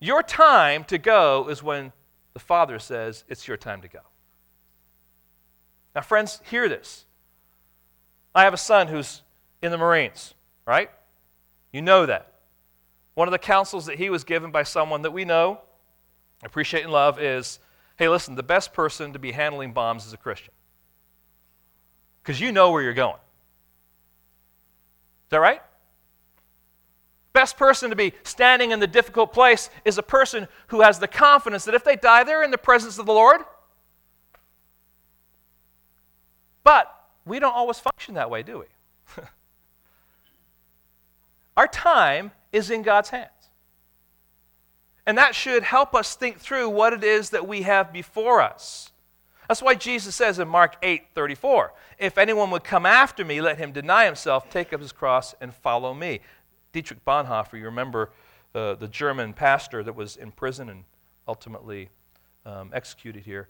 Your 0.00 0.22
time 0.22 0.84
to 0.84 0.98
go 0.98 1.48
is 1.48 1.62
when 1.62 1.92
the 2.32 2.38
Father 2.38 2.78
says, 2.78 3.24
It's 3.28 3.48
your 3.48 3.56
time 3.56 3.82
to 3.82 3.88
go. 3.88 4.00
Now, 5.94 6.02
friends, 6.02 6.40
hear 6.48 6.68
this. 6.68 7.04
I 8.34 8.44
have 8.44 8.54
a 8.54 8.58
son 8.58 8.88
who's 8.88 9.22
in 9.62 9.72
the 9.72 9.78
Marines, 9.78 10.34
right? 10.66 10.90
You 11.72 11.82
know 11.82 12.06
that. 12.06 12.32
One 13.14 13.26
of 13.26 13.32
the 13.32 13.38
counsels 13.38 13.86
that 13.86 13.98
he 13.98 14.10
was 14.10 14.22
given 14.22 14.52
by 14.52 14.62
someone 14.62 15.02
that 15.02 15.10
we 15.10 15.24
know, 15.24 15.60
appreciate, 16.44 16.84
and 16.84 16.92
love 16.92 17.20
is 17.20 17.58
hey, 17.96 18.08
listen, 18.08 18.36
the 18.36 18.44
best 18.44 18.72
person 18.72 19.12
to 19.12 19.18
be 19.18 19.32
handling 19.32 19.72
bombs 19.72 20.06
is 20.06 20.12
a 20.12 20.16
Christian. 20.16 20.54
Because 22.22 22.40
you 22.40 22.52
know 22.52 22.70
where 22.70 22.80
you're 22.80 22.94
going. 22.94 23.16
Is 23.16 25.30
that 25.30 25.40
right? 25.40 25.60
Best 27.38 27.56
person 27.56 27.90
to 27.90 27.94
be 27.94 28.14
standing 28.24 28.72
in 28.72 28.80
the 28.80 28.88
difficult 28.88 29.32
place 29.32 29.70
is 29.84 29.96
a 29.96 30.02
person 30.02 30.48
who 30.66 30.80
has 30.80 30.98
the 30.98 31.06
confidence 31.06 31.66
that 31.66 31.74
if 31.76 31.84
they 31.84 31.94
die, 31.94 32.24
they're 32.24 32.42
in 32.42 32.50
the 32.50 32.58
presence 32.58 32.98
of 32.98 33.06
the 33.06 33.12
Lord. 33.12 33.42
But 36.64 36.92
we 37.24 37.38
don't 37.38 37.54
always 37.54 37.78
function 37.78 38.16
that 38.16 38.28
way, 38.28 38.42
do 38.42 38.58
we? 38.58 39.22
Our 41.56 41.68
time 41.68 42.32
is 42.50 42.72
in 42.72 42.82
God's 42.82 43.10
hands. 43.10 43.30
And 45.06 45.16
that 45.16 45.36
should 45.36 45.62
help 45.62 45.94
us 45.94 46.16
think 46.16 46.40
through 46.40 46.68
what 46.68 46.92
it 46.92 47.04
is 47.04 47.30
that 47.30 47.46
we 47.46 47.62
have 47.62 47.92
before 47.92 48.42
us. 48.42 48.90
That's 49.46 49.62
why 49.62 49.76
Jesus 49.76 50.16
says 50.16 50.40
in 50.40 50.48
Mark 50.48 50.74
8 50.82 51.04
34, 51.14 51.72
If 52.00 52.18
anyone 52.18 52.50
would 52.50 52.64
come 52.64 52.84
after 52.84 53.24
me, 53.24 53.40
let 53.40 53.58
him 53.58 53.70
deny 53.70 54.06
himself, 54.06 54.50
take 54.50 54.72
up 54.72 54.80
his 54.80 54.90
cross, 54.90 55.36
and 55.40 55.54
follow 55.54 55.94
me. 55.94 56.18
Dietrich 56.72 57.04
Bonhoeffer, 57.04 57.58
you 57.58 57.64
remember 57.64 58.10
uh, 58.54 58.74
the 58.74 58.88
German 58.88 59.32
pastor 59.32 59.82
that 59.82 59.94
was 59.94 60.16
in 60.16 60.32
prison 60.32 60.68
and 60.68 60.84
ultimately 61.26 61.90
um, 62.44 62.70
executed 62.72 63.24
here, 63.24 63.48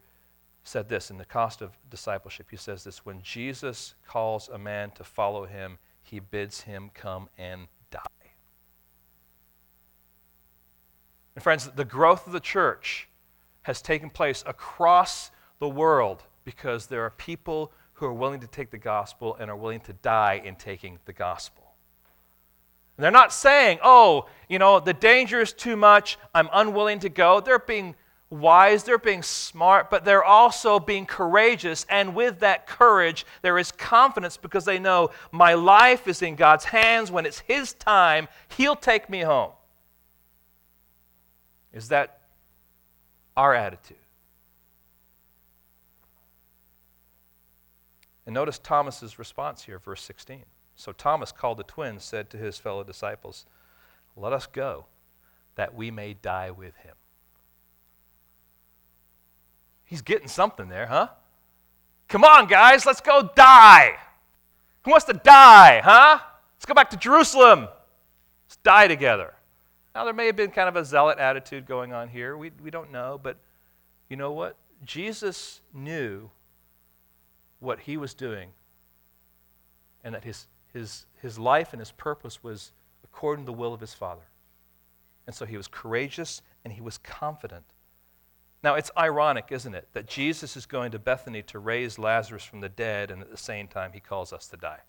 said 0.64 0.88
this 0.88 1.11
in 1.11 1.18
The 1.18 1.24
Cost 1.24 1.62
of 1.62 1.76
Discipleship. 1.90 2.48
He 2.50 2.57
says 2.57 2.85
this 2.85 3.04
When 3.04 3.22
Jesus 3.22 3.94
calls 4.07 4.48
a 4.48 4.59
man 4.59 4.90
to 4.92 5.04
follow 5.04 5.46
him, 5.46 5.78
he 6.02 6.20
bids 6.20 6.62
him 6.62 6.90
come 6.94 7.28
and 7.38 7.68
die. 7.90 8.00
And 11.35 11.42
friends, 11.42 11.68
the 11.68 11.85
growth 11.85 12.26
of 12.26 12.33
the 12.33 12.40
church 12.40 13.09
has 13.62 13.81
taken 13.81 14.11
place 14.11 14.42
across 14.46 15.31
the 15.61 15.68
world 15.68 16.24
because 16.44 16.87
there 16.87 17.04
are 17.04 17.11
people 17.11 17.72
who 17.94 18.07
are 18.07 18.12
willing 18.12 18.40
to 18.40 18.46
take 18.46 18.70
the 18.70 18.78
gospel 18.78 19.37
and 19.38 19.50
are 19.50 19.57
willing 19.57 19.81
to 19.81 19.92
die 19.92 20.40
in 20.44 20.57
taking 20.57 20.98
the 21.04 21.12
gospel. 21.12 21.67
And 22.98 23.04
they're 23.04 23.12
not 23.12 23.32
saying, 23.32 23.78
oh, 23.84 24.26
you 24.48 24.58
know, 24.58 24.80
the 24.80 24.92
danger 24.92 25.40
is 25.40 25.52
too 25.52 25.76
much, 25.76 26.18
I'm 26.34 26.48
unwilling 26.52 26.98
to 27.00 27.08
go. 27.08 27.40
They're 27.40 27.61
being 27.61 27.94
wise, 28.28 28.82
they're 28.82 28.98
being 28.98 29.22
smart, 29.22 29.88
but 29.88 30.04
they're 30.04 30.24
also 30.24 30.80
being 30.80 31.06
courageous. 31.06 31.87
And 31.88 32.16
with 32.16 32.40
that 32.40 32.66
courage, 32.66 33.24
there 33.40 33.56
is 33.56 33.70
confidence 33.70 34.37
because 34.37 34.64
they 34.64 34.80
know 34.80 35.11
my 35.30 35.54
life 35.54 36.08
is 36.08 36.22
in 36.22 36.34
God's 36.34 36.64
hands. 36.64 37.12
When 37.12 37.24
it's 37.24 37.38
His 37.38 37.72
time, 37.74 38.26
He'll 38.56 38.74
take 38.74 39.08
me 39.08 39.20
home. 39.20 39.52
Is 41.72 41.88
that 41.88 42.18
our 43.37 43.54
attitude? 43.54 43.96
And 48.26 48.34
notice 48.34 48.58
Thomas's 48.58 49.20
response 49.20 49.62
here, 49.62 49.78
verse 49.78 50.02
16. 50.02 50.42
So 50.78 50.92
Thomas 50.92 51.32
called 51.32 51.58
the 51.58 51.64
twins, 51.64 52.04
said 52.04 52.30
to 52.30 52.36
his 52.36 52.56
fellow 52.56 52.84
disciples, 52.84 53.44
Let 54.16 54.32
us 54.32 54.46
go, 54.46 54.86
that 55.56 55.74
we 55.74 55.90
may 55.90 56.14
die 56.14 56.52
with 56.52 56.76
him. 56.76 56.94
He's 59.84 60.02
getting 60.02 60.28
something 60.28 60.68
there, 60.68 60.86
huh? 60.86 61.08
Come 62.06 62.22
on, 62.22 62.46
guys, 62.46 62.86
let's 62.86 63.00
go 63.00 63.28
die. 63.34 63.96
Who 64.84 64.92
wants 64.92 65.06
to 65.06 65.14
die, 65.14 65.80
huh? 65.84 66.20
Let's 66.56 66.64
go 66.64 66.74
back 66.74 66.90
to 66.90 66.96
Jerusalem. 66.96 67.62
Let's 68.46 68.56
die 68.62 68.86
together. 68.86 69.34
Now, 69.96 70.04
there 70.04 70.14
may 70.14 70.26
have 70.26 70.36
been 70.36 70.52
kind 70.52 70.68
of 70.68 70.76
a 70.76 70.84
zealot 70.84 71.18
attitude 71.18 71.66
going 71.66 71.92
on 71.92 72.08
here. 72.08 72.36
We, 72.36 72.52
we 72.62 72.70
don't 72.70 72.92
know, 72.92 73.18
but 73.20 73.36
you 74.08 74.16
know 74.16 74.30
what? 74.30 74.54
Jesus 74.84 75.60
knew 75.74 76.30
what 77.58 77.80
he 77.80 77.96
was 77.96 78.14
doing 78.14 78.50
and 80.04 80.14
that 80.14 80.22
his, 80.22 80.46
his, 80.72 81.07
his 81.20 81.38
life 81.38 81.72
and 81.72 81.81
his 81.81 81.92
purpose 81.92 82.42
was 82.42 82.72
according 83.04 83.44
to 83.44 83.52
the 83.52 83.59
will 83.59 83.74
of 83.74 83.81
his 83.81 83.94
Father. 83.94 84.28
And 85.26 85.35
so 85.35 85.44
he 85.44 85.57
was 85.57 85.68
courageous 85.68 86.42
and 86.64 86.72
he 86.72 86.81
was 86.81 86.98
confident. 86.98 87.64
Now, 88.62 88.74
it's 88.74 88.90
ironic, 88.96 89.46
isn't 89.50 89.74
it, 89.74 89.88
that 89.92 90.09
Jesus 90.09 90.57
is 90.57 90.66
going 90.66 90.90
to 90.90 90.98
Bethany 90.98 91.42
to 91.42 91.59
raise 91.59 91.98
Lazarus 91.98 92.42
from 92.42 92.61
the 92.61 92.68
dead, 92.68 93.11
and 93.11 93.22
at 93.22 93.31
the 93.31 93.37
same 93.37 93.68
time, 93.68 93.92
he 93.92 94.00
calls 94.00 94.33
us 94.33 94.48
to 94.48 94.57
die. 94.57 94.81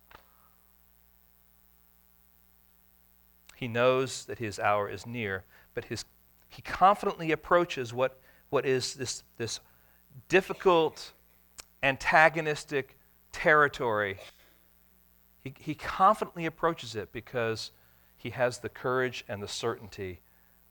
He 3.56 3.68
knows 3.68 4.26
that 4.26 4.40
his 4.40 4.58
hour 4.58 4.90
is 4.90 5.06
near, 5.06 5.44
but 5.76 5.86
his, 5.86 6.04
he 6.50 6.64
confidently 6.64 7.32
approaches 7.32 7.94
what, 7.94 8.20
what 8.50 8.66
is 8.66 8.96
this, 8.96 9.24
this 9.38 9.60
difficult, 10.30 11.12
antagonistic 11.84 12.98
territory. 13.32 14.18
He, 15.44 15.54
he 15.58 15.76
confidently 15.76 16.46
approaches 16.46 16.96
it 16.96 17.12
because 17.12 17.72
he 18.18 18.32
has 18.32 18.60
the 18.60 18.70
courage 18.70 19.24
and 19.28 19.42
the 19.42 19.48
certainty 19.48 20.20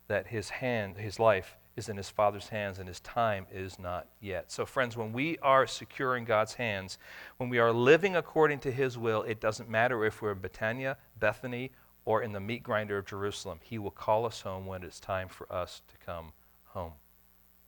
that 0.08 0.28
his 0.28 0.50
hand, 0.50 0.96
his 0.96 1.18
life, 1.18 1.56
is 1.76 1.88
in 1.88 1.96
his 1.96 2.10
Father's 2.10 2.48
hands 2.48 2.78
and 2.78 2.88
his 2.88 3.00
time 3.00 3.46
is 3.52 3.78
not 3.78 4.08
yet. 4.20 4.50
So, 4.50 4.66
friends, 4.66 4.96
when 4.96 5.12
we 5.12 5.38
are 5.38 5.66
secure 5.66 6.16
in 6.16 6.24
God's 6.24 6.54
hands, 6.54 6.98
when 7.36 7.48
we 7.48 7.58
are 7.58 7.72
living 7.72 8.16
according 8.16 8.58
to 8.60 8.72
his 8.72 8.98
will, 8.98 9.22
it 9.22 9.40
doesn't 9.40 9.70
matter 9.70 10.04
if 10.04 10.20
we're 10.20 10.32
in 10.32 10.40
Betania, 10.40 10.96
Bethany, 11.18 11.70
or 12.04 12.22
in 12.22 12.32
the 12.32 12.40
meat 12.40 12.62
grinder 12.62 12.98
of 12.98 13.06
Jerusalem. 13.06 13.60
He 13.62 13.78
will 13.78 13.92
call 13.92 14.26
us 14.26 14.40
home 14.40 14.66
when 14.66 14.82
it's 14.82 14.98
time 14.98 15.28
for 15.28 15.50
us 15.52 15.82
to 15.88 15.94
come 16.04 16.32
home. 16.64 16.94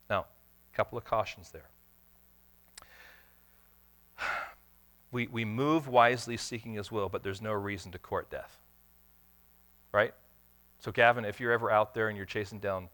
Now, 0.08 0.26
a 0.72 0.76
couple 0.76 0.98
of 0.98 1.04
cautions 1.04 1.50
there. 1.50 1.69
We, 5.12 5.26
we 5.26 5.44
move 5.44 5.88
wisely 5.88 6.36
seeking 6.36 6.74
his 6.74 6.92
will, 6.92 7.08
but 7.08 7.22
there's 7.22 7.42
no 7.42 7.52
reason 7.52 7.92
to 7.92 7.98
court 7.98 8.30
death. 8.30 8.58
Right? 9.92 10.14
So, 10.78 10.92
Gavin, 10.92 11.24
if 11.24 11.40
you're 11.40 11.52
ever 11.52 11.70
out 11.70 11.94
there 11.94 12.08
and 12.08 12.16
you're 12.16 12.26
chasing 12.26 12.58
down 12.58 12.88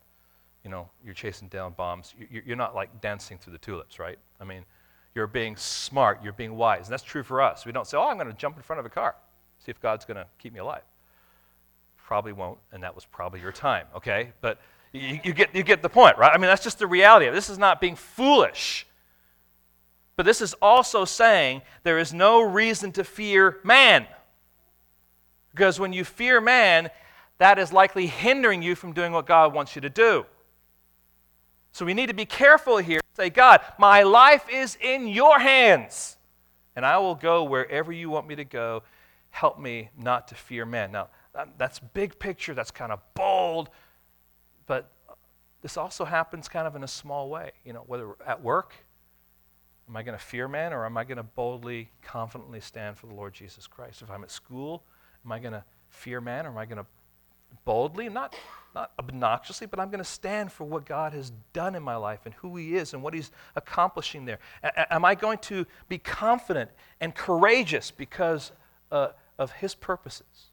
you 0.66 0.70
know, 0.70 0.88
you're 1.04 1.14
chasing 1.14 1.46
down 1.46 1.74
bombs. 1.74 2.12
You're 2.28 2.56
not 2.56 2.74
like 2.74 3.00
dancing 3.00 3.38
through 3.38 3.52
the 3.52 3.58
tulips, 3.60 4.00
right? 4.00 4.18
I 4.40 4.44
mean, 4.44 4.64
you're 5.14 5.28
being 5.28 5.54
smart, 5.54 6.24
you're 6.24 6.32
being 6.32 6.56
wise. 6.56 6.88
And 6.88 6.92
that's 6.92 7.04
true 7.04 7.22
for 7.22 7.40
us. 7.40 7.64
We 7.64 7.70
don't 7.70 7.86
say, 7.86 7.96
oh, 7.96 8.08
I'm 8.08 8.16
going 8.16 8.26
to 8.26 8.32
jump 8.32 8.56
in 8.56 8.64
front 8.64 8.80
of 8.80 8.84
a 8.84 8.88
car, 8.88 9.14
see 9.64 9.70
if 9.70 9.80
God's 9.80 10.04
going 10.04 10.16
to 10.16 10.26
keep 10.38 10.52
me 10.52 10.58
alive. 10.58 10.82
Probably 11.96 12.32
won't, 12.32 12.58
and 12.72 12.82
that 12.82 12.96
was 12.96 13.04
probably 13.04 13.40
your 13.40 13.52
time, 13.52 13.86
okay? 13.94 14.32
But 14.40 14.58
you, 14.92 15.20
you, 15.22 15.32
get, 15.32 15.54
you 15.54 15.62
get 15.62 15.82
the 15.82 15.88
point, 15.88 16.18
right? 16.18 16.32
I 16.34 16.36
mean, 16.36 16.48
that's 16.48 16.64
just 16.64 16.80
the 16.80 16.88
reality 16.88 17.26
of 17.26 17.34
it. 17.34 17.36
This 17.36 17.48
is 17.48 17.58
not 17.58 17.80
being 17.80 17.94
foolish. 17.94 18.88
But 20.16 20.24
this 20.24 20.40
is 20.40 20.54
also 20.62 21.04
saying 21.04 21.62
there 21.82 21.98
is 21.98 22.12
no 22.12 22.40
reason 22.40 22.92
to 22.92 23.04
fear 23.04 23.60
man. 23.62 24.06
Because 25.50 25.78
when 25.78 25.92
you 25.92 26.04
fear 26.04 26.40
man, 26.40 26.90
that 27.38 27.58
is 27.58 27.72
likely 27.72 28.06
hindering 28.06 28.62
you 28.62 28.74
from 28.74 28.92
doing 28.92 29.12
what 29.12 29.26
God 29.26 29.52
wants 29.54 29.74
you 29.74 29.82
to 29.82 29.90
do. 29.90 30.24
So 31.72 31.84
we 31.84 31.92
need 31.92 32.06
to 32.06 32.14
be 32.14 32.24
careful 32.24 32.78
here. 32.78 33.00
Say, 33.14 33.28
God, 33.28 33.60
my 33.78 34.02
life 34.02 34.46
is 34.50 34.78
in 34.80 35.08
your 35.08 35.38
hands, 35.38 36.16
and 36.74 36.86
I 36.86 36.98
will 36.98 37.14
go 37.14 37.44
wherever 37.44 37.92
you 37.92 38.08
want 38.08 38.26
me 38.26 38.36
to 38.36 38.44
go. 38.44 38.82
Help 39.30 39.58
me 39.58 39.90
not 39.98 40.28
to 40.28 40.34
fear 40.34 40.64
men. 40.64 40.92
Now, 40.92 41.08
um, 41.34 41.50
that's 41.58 41.78
big 41.78 42.18
picture, 42.18 42.54
that's 42.54 42.70
kind 42.70 42.92
of 42.92 43.00
bold, 43.12 43.68
but 44.66 44.90
this 45.60 45.76
also 45.76 46.06
happens 46.06 46.48
kind 46.48 46.66
of 46.66 46.76
in 46.76 46.82
a 46.82 46.88
small 46.88 47.28
way. 47.28 47.52
You 47.64 47.74
know, 47.74 47.84
whether 47.86 48.16
at 48.26 48.42
work, 48.42 48.72
am 49.88 49.96
I 49.96 50.02
going 50.02 50.16
to 50.16 50.24
fear 50.24 50.48
man 50.48 50.72
or 50.72 50.84
am 50.84 50.96
I 50.96 51.04
going 51.04 51.18
to 51.18 51.22
boldly, 51.22 51.90
confidently 52.02 52.60
stand 52.60 52.98
for 52.98 53.06
the 53.06 53.14
Lord 53.14 53.34
Jesus 53.34 53.66
Christ? 53.66 54.02
If 54.02 54.10
I'm 54.10 54.24
at 54.24 54.30
school, 54.30 54.82
am 55.24 55.32
I 55.32 55.38
going 55.38 55.52
to 55.52 55.64
fear 55.88 56.20
man, 56.20 56.46
or 56.46 56.50
am 56.50 56.58
I 56.58 56.66
going 56.66 56.78
to 56.78 56.86
boldly, 57.64 58.08
not, 58.08 58.34
not 58.74 58.92
obnoxiously, 58.98 59.66
but 59.66 59.78
I'm 59.78 59.88
going 59.88 59.98
to 59.98 60.04
stand 60.04 60.52
for 60.52 60.64
what 60.64 60.84
God 60.84 61.12
has 61.12 61.32
done 61.52 61.74
in 61.74 61.82
my 61.82 61.96
life 61.96 62.20
and 62.24 62.34
who 62.34 62.56
He 62.56 62.76
is 62.76 62.92
and 62.92 63.02
what 63.02 63.14
He's 63.14 63.30
accomplishing 63.54 64.24
there. 64.24 64.38
A- 64.62 64.92
am 64.92 65.04
I 65.04 65.14
going 65.14 65.38
to 65.38 65.66
be 65.88 65.98
confident 65.98 66.70
and 67.00 67.14
courageous 67.14 67.90
because 67.90 68.52
uh, 68.90 69.08
of 69.38 69.52
His 69.52 69.74
purposes? 69.74 70.50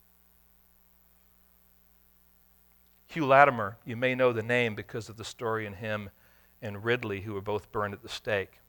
Hugh 3.08 3.28
Latimer, 3.28 3.78
you 3.86 3.96
may 3.96 4.16
know 4.16 4.34
the 4.34 4.42
name 4.42 4.74
because 4.74 5.08
of 5.08 5.18
the 5.18 5.24
story 5.24 5.68
in 5.68 5.74
him 5.74 6.10
and 6.64 6.84
Ridley, 6.84 7.22
who 7.22 7.34
were 7.36 7.42
both 7.42 7.72
burned 7.72 7.94
at 7.94 8.02
the 8.02 8.10
stake. 8.10 8.60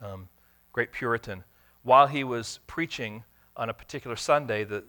Um, 0.00 0.28
great 0.72 0.92
Puritan. 0.92 1.44
While 1.82 2.06
he 2.06 2.24
was 2.24 2.60
preaching 2.66 3.24
on 3.56 3.70
a 3.70 3.74
particular 3.74 4.16
Sunday, 4.16 4.64
the, 4.64 4.84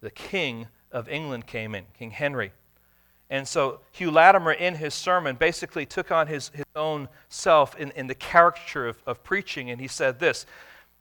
the 0.00 0.10
king 0.10 0.66
of 0.90 1.08
England 1.08 1.46
came 1.46 1.74
in, 1.74 1.84
King 1.96 2.10
Henry. 2.10 2.52
And 3.30 3.46
so 3.46 3.80
Hugh 3.92 4.10
Latimer, 4.10 4.52
in 4.52 4.74
his 4.74 4.94
sermon, 4.94 5.36
basically 5.36 5.84
took 5.84 6.10
on 6.10 6.26
his, 6.26 6.48
his 6.54 6.64
own 6.74 7.08
self 7.28 7.76
in, 7.76 7.90
in 7.92 8.06
the 8.06 8.14
caricature 8.14 8.88
of, 8.88 9.02
of 9.06 9.22
preaching, 9.22 9.70
and 9.70 9.80
he 9.80 9.88
said 9.88 10.18
this 10.18 10.46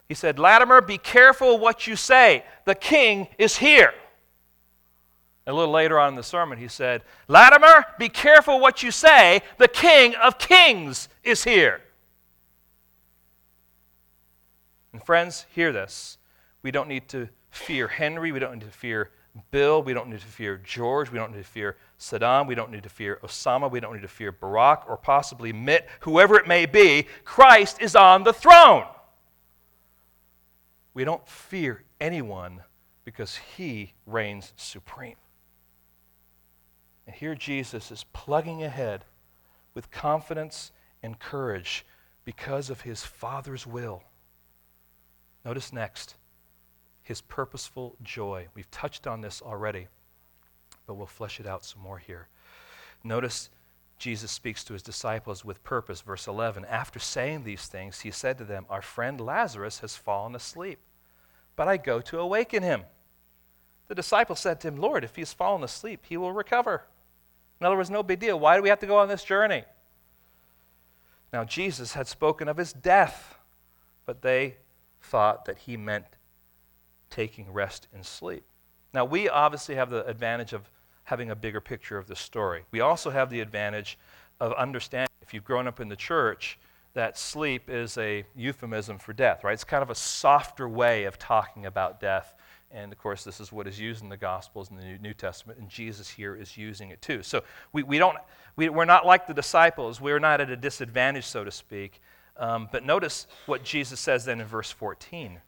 He 0.07 0.13
said, 0.13 0.37
Latimer, 0.37 0.81
be 0.81 0.97
careful 0.97 1.57
what 1.57 1.87
you 1.87 1.95
say. 1.95 2.43
The 2.65 2.75
king 2.75 3.27
is 3.37 3.57
here. 3.57 3.93
A 5.47 5.53
little 5.53 5.73
later 5.73 5.97
on 5.97 6.09
in 6.09 6.15
the 6.15 6.23
sermon, 6.23 6.57
he 6.57 6.67
said, 6.67 7.03
Latimer, 7.29 7.85
be 7.97 8.09
careful 8.09 8.59
what 8.59 8.83
you 8.83 8.91
say. 8.91 9.41
The 9.57 9.69
king 9.69 10.13
of 10.15 10.37
kings 10.37 11.07
is 11.23 11.45
here. 11.45 11.81
And 14.97 15.05
friends, 15.05 15.45
hear 15.53 15.71
this. 15.71 16.17
We 16.63 16.71
don't 16.71 16.89
need 16.89 17.07
to 17.09 17.29
fear 17.51 17.87
Henry. 17.87 18.31
We 18.31 18.39
don't 18.39 18.53
need 18.53 18.65
to 18.65 18.71
fear 18.71 19.11
Bill. 19.51 19.83
We 19.83 19.93
don't 19.93 20.09
need 20.09 20.21
to 20.21 20.25
fear 20.25 20.57
George. 20.57 21.11
We 21.11 21.19
don't 21.19 21.33
need 21.33 21.37
to 21.37 21.43
fear 21.43 21.77
Saddam. 21.99 22.47
We 22.47 22.55
don't 22.55 22.71
need 22.71 22.81
to 22.81 22.89
fear 22.89 23.19
Osama. 23.23 23.69
We 23.69 23.79
don't 23.79 23.93
need 23.93 24.01
to 24.01 24.07
fear 24.07 24.31
Barack 24.31 24.89
or 24.89 24.97
possibly 24.97 25.53
Mitt, 25.53 25.87
whoever 25.99 26.35
it 26.39 26.47
may 26.47 26.65
be. 26.65 27.05
Christ 27.25 27.79
is 27.79 27.95
on 27.95 28.23
the 28.23 28.33
throne. 28.33 28.85
We 30.95 31.03
don't 31.03 31.27
fear 31.27 31.83
anyone 32.01 32.63
because 33.05 33.35
he 33.55 33.93
reigns 34.07 34.51
supreme. 34.55 35.17
And 37.05 37.15
here 37.15 37.35
Jesus 37.35 37.91
is 37.91 38.03
plugging 38.13 38.63
ahead 38.63 39.05
with 39.75 39.91
confidence 39.91 40.71
and 41.03 41.19
courage 41.19 41.85
because 42.25 42.71
of 42.71 42.81
his 42.81 43.03
Father's 43.03 43.67
will. 43.67 44.01
Notice 45.47 45.71
next 45.71 46.15
his 47.03 47.21
purposeful 47.21 47.95
joy. 48.03 48.49
We've 48.53 48.69
touched 48.69 49.07
on 49.07 49.21
this 49.21 49.41
already, 49.41 49.87
but 50.85 50.95
we'll 50.95 51.05
flesh 51.05 51.39
it 51.39 51.47
out 51.47 51.63
some 51.63 51.81
more 51.81 51.99
here. 51.99 52.27
Notice 53.01 53.49
Jesus 53.97 54.29
speaks 54.29 54.65
to 54.65 54.73
his 54.73 54.81
disciples 54.81 55.45
with 55.45 55.63
purpose. 55.63 56.01
Verse 56.01 56.27
11 56.27 56.65
After 56.65 56.99
saying 56.99 57.45
these 57.45 57.65
things, 57.65 58.01
he 58.01 58.11
said 58.11 58.37
to 58.39 58.43
them, 58.43 58.65
Our 58.69 58.81
friend 58.81 59.21
Lazarus 59.21 59.79
has 59.79 59.95
fallen 59.95 60.35
asleep, 60.35 60.79
but 61.55 61.69
I 61.69 61.77
go 61.77 62.01
to 62.01 62.19
awaken 62.19 62.61
him. 62.61 62.83
The 63.87 63.95
disciples 63.95 64.41
said 64.41 64.59
to 64.59 64.67
him, 64.67 64.75
Lord, 64.75 65.05
if 65.05 65.15
he's 65.15 65.31
fallen 65.31 65.63
asleep, 65.63 66.03
he 66.09 66.17
will 66.17 66.33
recover. 66.33 66.83
In 67.61 67.65
other 67.65 67.77
words, 67.77 67.89
no 67.89 68.03
big 68.03 68.19
deal. 68.19 68.37
Why 68.37 68.57
do 68.57 68.63
we 68.63 68.67
have 68.67 68.81
to 68.81 68.85
go 68.85 68.97
on 68.97 69.07
this 69.07 69.23
journey? 69.23 69.63
Now, 71.31 71.45
Jesus 71.45 71.93
had 71.93 72.05
spoken 72.05 72.49
of 72.49 72.57
his 72.57 72.73
death, 72.73 73.39
but 74.05 74.21
they 74.21 74.57
thought 75.01 75.45
that 75.45 75.59
he 75.59 75.77
meant 75.77 76.05
taking 77.09 77.51
rest 77.51 77.87
and 77.93 78.05
sleep. 78.05 78.43
Now, 78.93 79.05
we 79.05 79.29
obviously 79.29 79.75
have 79.75 79.89
the 79.89 80.05
advantage 80.05 80.53
of 80.53 80.69
having 81.03 81.31
a 81.31 81.35
bigger 81.35 81.61
picture 81.61 81.97
of 81.97 82.07
the 82.07 82.15
story. 82.15 82.65
We 82.71 82.81
also 82.81 83.09
have 83.09 83.29
the 83.29 83.39
advantage 83.39 83.97
of 84.39 84.53
understanding, 84.53 85.07
if 85.21 85.33
you've 85.33 85.45
grown 85.45 85.67
up 85.67 85.79
in 85.79 85.87
the 85.89 85.95
church, 85.95 86.59
that 86.93 87.17
sleep 87.17 87.69
is 87.69 87.97
a 87.97 88.25
euphemism 88.35 88.97
for 88.97 89.13
death, 89.13 89.43
right? 89.43 89.53
It's 89.53 89.63
kind 89.63 89.83
of 89.83 89.89
a 89.89 89.95
softer 89.95 90.67
way 90.67 91.05
of 91.05 91.17
talking 91.17 91.65
about 91.65 91.99
death. 91.99 92.33
And 92.71 92.91
of 92.91 92.97
course, 92.97 93.23
this 93.23 93.39
is 93.39 93.51
what 93.51 93.67
is 93.67 93.79
used 93.79 94.03
in 94.03 94.09
the 94.09 94.17
Gospels 94.17 94.69
and 94.69 94.79
the 94.79 94.97
New 94.99 95.13
Testament, 95.13 95.59
and 95.59 95.69
Jesus 95.69 96.09
here 96.09 96.35
is 96.35 96.57
using 96.57 96.89
it 96.89 97.01
too. 97.01 97.23
So 97.23 97.43
we, 97.71 97.83
we 97.83 97.97
don't, 97.97 98.17
we, 98.55 98.67
we're 98.69 98.85
not 98.85 99.05
like 99.05 99.27
the 99.27 99.33
disciples. 99.33 100.01
We're 100.01 100.19
not 100.19 100.41
at 100.41 100.49
a 100.49 100.57
disadvantage, 100.57 101.25
so 101.25 101.43
to 101.43 101.51
speak. 101.51 102.01
Um, 102.39 102.69
but 102.71 102.85
notice 102.85 103.27
what 103.45 103.63
Jesus 103.63 103.99
says 103.99 104.25
then 104.25 104.39
in 104.39 104.47
verse 104.47 104.71
14. 104.71 105.39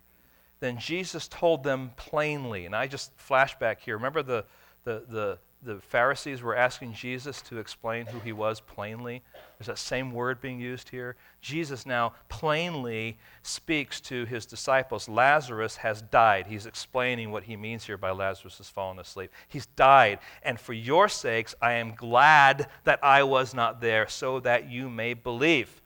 Then 0.60 0.78
Jesus 0.78 1.28
told 1.28 1.64
them 1.64 1.92
plainly, 1.96 2.66
and 2.66 2.76
I 2.76 2.88
just 2.88 3.18
flashback 3.18 3.80
here. 3.80 3.96
Remember 3.96 4.22
the, 4.22 4.46
the, 4.84 5.04
the, 5.08 5.38
the 5.62 5.80
Pharisees 5.82 6.42
were 6.42 6.56
asking 6.56 6.94
Jesus 6.94 7.42
to 7.44 7.60
explain 7.60 8.06
who 8.06 8.20
he 8.20 8.34
was 8.34 8.60
plainly? 8.60 9.22
There's 9.58 9.68
that 9.68 9.78
same 9.78 10.12
word 10.12 10.42
being 10.42 10.60
used 10.60 10.90
here. 10.90 11.16
Jesus 11.40 11.86
now 11.86 12.14
plainly 12.28 13.18
speaks 13.42 14.02
to 14.02 14.26
his 14.26 14.46
disciples 14.46 15.08
Lazarus 15.08 15.78
has 15.78 16.02
died. 16.02 16.48
He's 16.48 16.66
explaining 16.66 17.32
what 17.32 17.44
he 17.44 17.56
means 17.56 17.86
here 17.86 17.98
by 17.98 18.12
Lazarus 18.12 18.58
has 18.58 18.70
fallen 18.70 19.00
asleep. 19.00 19.32
He's 19.48 19.66
died, 19.66 20.20
and 20.44 20.60
for 20.60 20.74
your 20.74 21.08
sakes, 21.08 21.56
I 21.62 21.74
am 21.74 21.96
glad 21.96 22.68
that 22.84 23.00
I 23.02 23.24
was 23.24 23.54
not 23.54 23.80
there, 23.80 24.10
so 24.10 24.42
that 24.42 24.70
you 24.70 24.90
may 24.90 25.14
believe. 25.14 25.82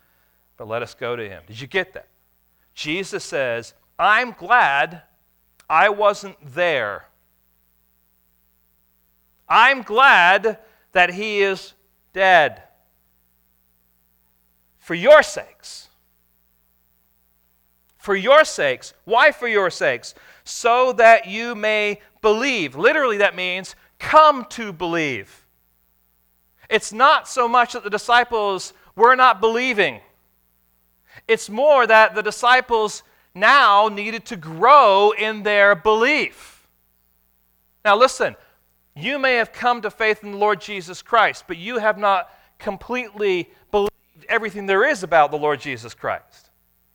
But 0.57 0.67
let 0.67 0.81
us 0.81 0.93
go 0.93 1.15
to 1.15 1.27
him. 1.27 1.43
Did 1.47 1.59
you 1.59 1.67
get 1.67 1.93
that? 1.93 2.07
Jesus 2.73 3.23
says, 3.23 3.73
I'm 3.97 4.31
glad 4.31 5.03
I 5.69 5.89
wasn't 5.89 6.37
there. 6.43 7.05
I'm 9.47 9.81
glad 9.81 10.59
that 10.91 11.13
he 11.13 11.41
is 11.41 11.73
dead. 12.13 12.63
For 14.77 14.95
your 14.95 15.23
sakes. 15.23 15.89
For 17.97 18.15
your 18.15 18.43
sakes. 18.43 18.93
Why 19.05 19.31
for 19.31 19.47
your 19.47 19.69
sakes? 19.69 20.13
So 20.43 20.93
that 20.93 21.27
you 21.27 21.55
may 21.55 22.01
believe. 22.21 22.75
Literally, 22.75 23.17
that 23.17 23.35
means 23.35 23.75
come 23.97 24.45
to 24.49 24.73
believe. 24.73 25.45
It's 26.69 26.91
not 26.91 27.27
so 27.27 27.47
much 27.47 27.73
that 27.73 27.83
the 27.83 27.89
disciples 27.89 28.73
were 28.95 29.15
not 29.15 29.39
believing, 29.39 30.01
it's 31.27 31.49
more 31.49 31.85
that 31.87 32.15
the 32.15 32.23
disciples 32.23 33.03
now 33.35 33.87
needed 33.87 34.25
to 34.25 34.35
grow 34.35 35.11
in 35.11 35.43
their 35.43 35.75
belief. 35.75 36.67
Now, 37.83 37.97
listen, 37.97 38.35
you 38.95 39.17
may 39.19 39.35
have 39.35 39.51
come 39.51 39.81
to 39.81 39.89
faith 39.89 40.23
in 40.23 40.31
the 40.31 40.37
Lord 40.37 40.61
Jesus 40.61 41.01
Christ, 41.01 41.45
but 41.47 41.57
you 41.57 41.79
have 41.79 41.97
not 41.97 42.29
completely 42.59 43.49
believed 43.71 43.91
everything 44.29 44.65
there 44.65 44.87
is 44.87 45.03
about 45.03 45.31
the 45.31 45.37
Lord 45.37 45.59
Jesus 45.59 45.93
Christ. 45.93 46.49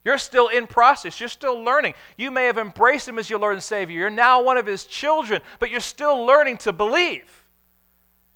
You're 0.04 0.18
still 0.18 0.48
in 0.48 0.66
process. 0.66 1.20
You're 1.20 1.28
still 1.28 1.62
learning. 1.62 1.94
You 2.16 2.30
may 2.30 2.46
have 2.46 2.56
embraced 2.56 3.08
Him 3.08 3.18
as 3.18 3.28
your 3.28 3.38
Lord 3.38 3.54
and 3.54 3.62
Savior. 3.62 3.98
You're 3.98 4.10
now 4.10 4.42
one 4.42 4.56
of 4.56 4.64
His 4.64 4.84
children, 4.84 5.42
but 5.58 5.70
you're 5.70 5.80
still 5.80 6.24
learning 6.24 6.58
to 6.58 6.72
believe. 6.72 7.44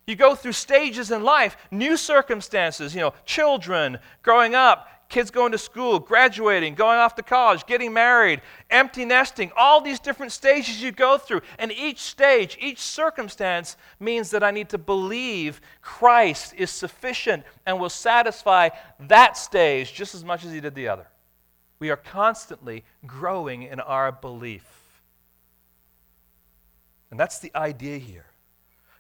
You 0.07 0.17
go 0.17 0.35
through 0.35 0.53
stages 0.53 1.11
in 1.11 1.23
life, 1.23 1.57
new 1.71 1.97
circumstances, 1.97 2.95
you 2.95 3.01
know, 3.01 3.15
children, 3.25 3.99
growing 4.23 4.55
up, 4.55 4.89
kids 5.13 5.31
going 5.31 5.53
to 5.53 5.59
school, 5.59 6.01
graduating, 6.01 6.75
going 6.75 6.99
off 6.99 7.15
to 7.15 7.23
college, 7.23 7.67
getting 7.67 7.93
married, 7.93 8.41
empty 8.71 9.05
nesting, 9.05 9.53
all 9.57 9.81
these 9.83 10.01
different 10.01 10.33
stages 10.33 10.83
you 10.83 10.91
go 10.91 11.19
through. 11.19 11.43
And 11.59 11.71
each 11.71 12.01
stage, 12.01 12.57
each 12.59 12.79
circumstance 12.79 13.77
means 14.01 14.31
that 14.31 14.43
I 14.43 14.51
need 14.51 14.71
to 14.71 14.79
believe 14.79 15.61
Christ 15.83 16.55
is 16.57 16.71
sufficient 16.71 17.45
and 17.67 17.79
will 17.79 17.91
satisfy 17.91 18.71
that 19.01 19.37
stage 19.37 19.93
just 19.93 20.15
as 20.15 20.25
much 20.25 20.47
as 20.47 20.53
he 20.53 20.61
did 20.61 20.75
the 20.75 20.89
other. 20.89 21.07
We 21.79 21.91
are 21.91 21.97
constantly 21.97 22.83
growing 23.07 23.65
in 23.65 23.81
our 23.81 24.13
belief. 24.13 24.65
And 27.11 27.21
that's 27.21 27.39
the 27.39 27.53
idea 27.55 27.99
here. 27.99 28.27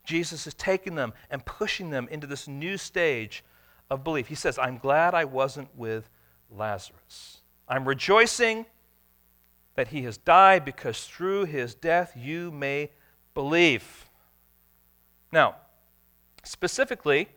Jesus 0.04 0.46
is 0.46 0.52
taking 0.54 0.94
them 0.94 1.14
and 1.30 1.42
pushing 1.46 1.88
them 1.88 2.06
into 2.10 2.26
this 2.26 2.46
new 2.46 2.76
stage 2.76 3.42
of 3.90 4.04
belief. 4.04 4.28
He 4.28 4.34
says, 4.34 4.58
I'm 4.58 4.78
glad 4.78 5.14
I 5.14 5.24
wasn't 5.24 5.68
with 5.76 6.08
Lazarus. 6.50 7.40
I'm 7.68 7.86
rejoicing 7.86 8.66
that 9.74 9.88
he 9.88 10.02
has 10.02 10.18
died 10.18 10.64
because 10.64 11.04
through 11.04 11.46
his 11.46 11.74
death 11.74 12.12
you 12.16 12.50
may 12.50 12.90
believe. 13.34 14.10
Now, 15.32 15.56
specifically 16.44 17.28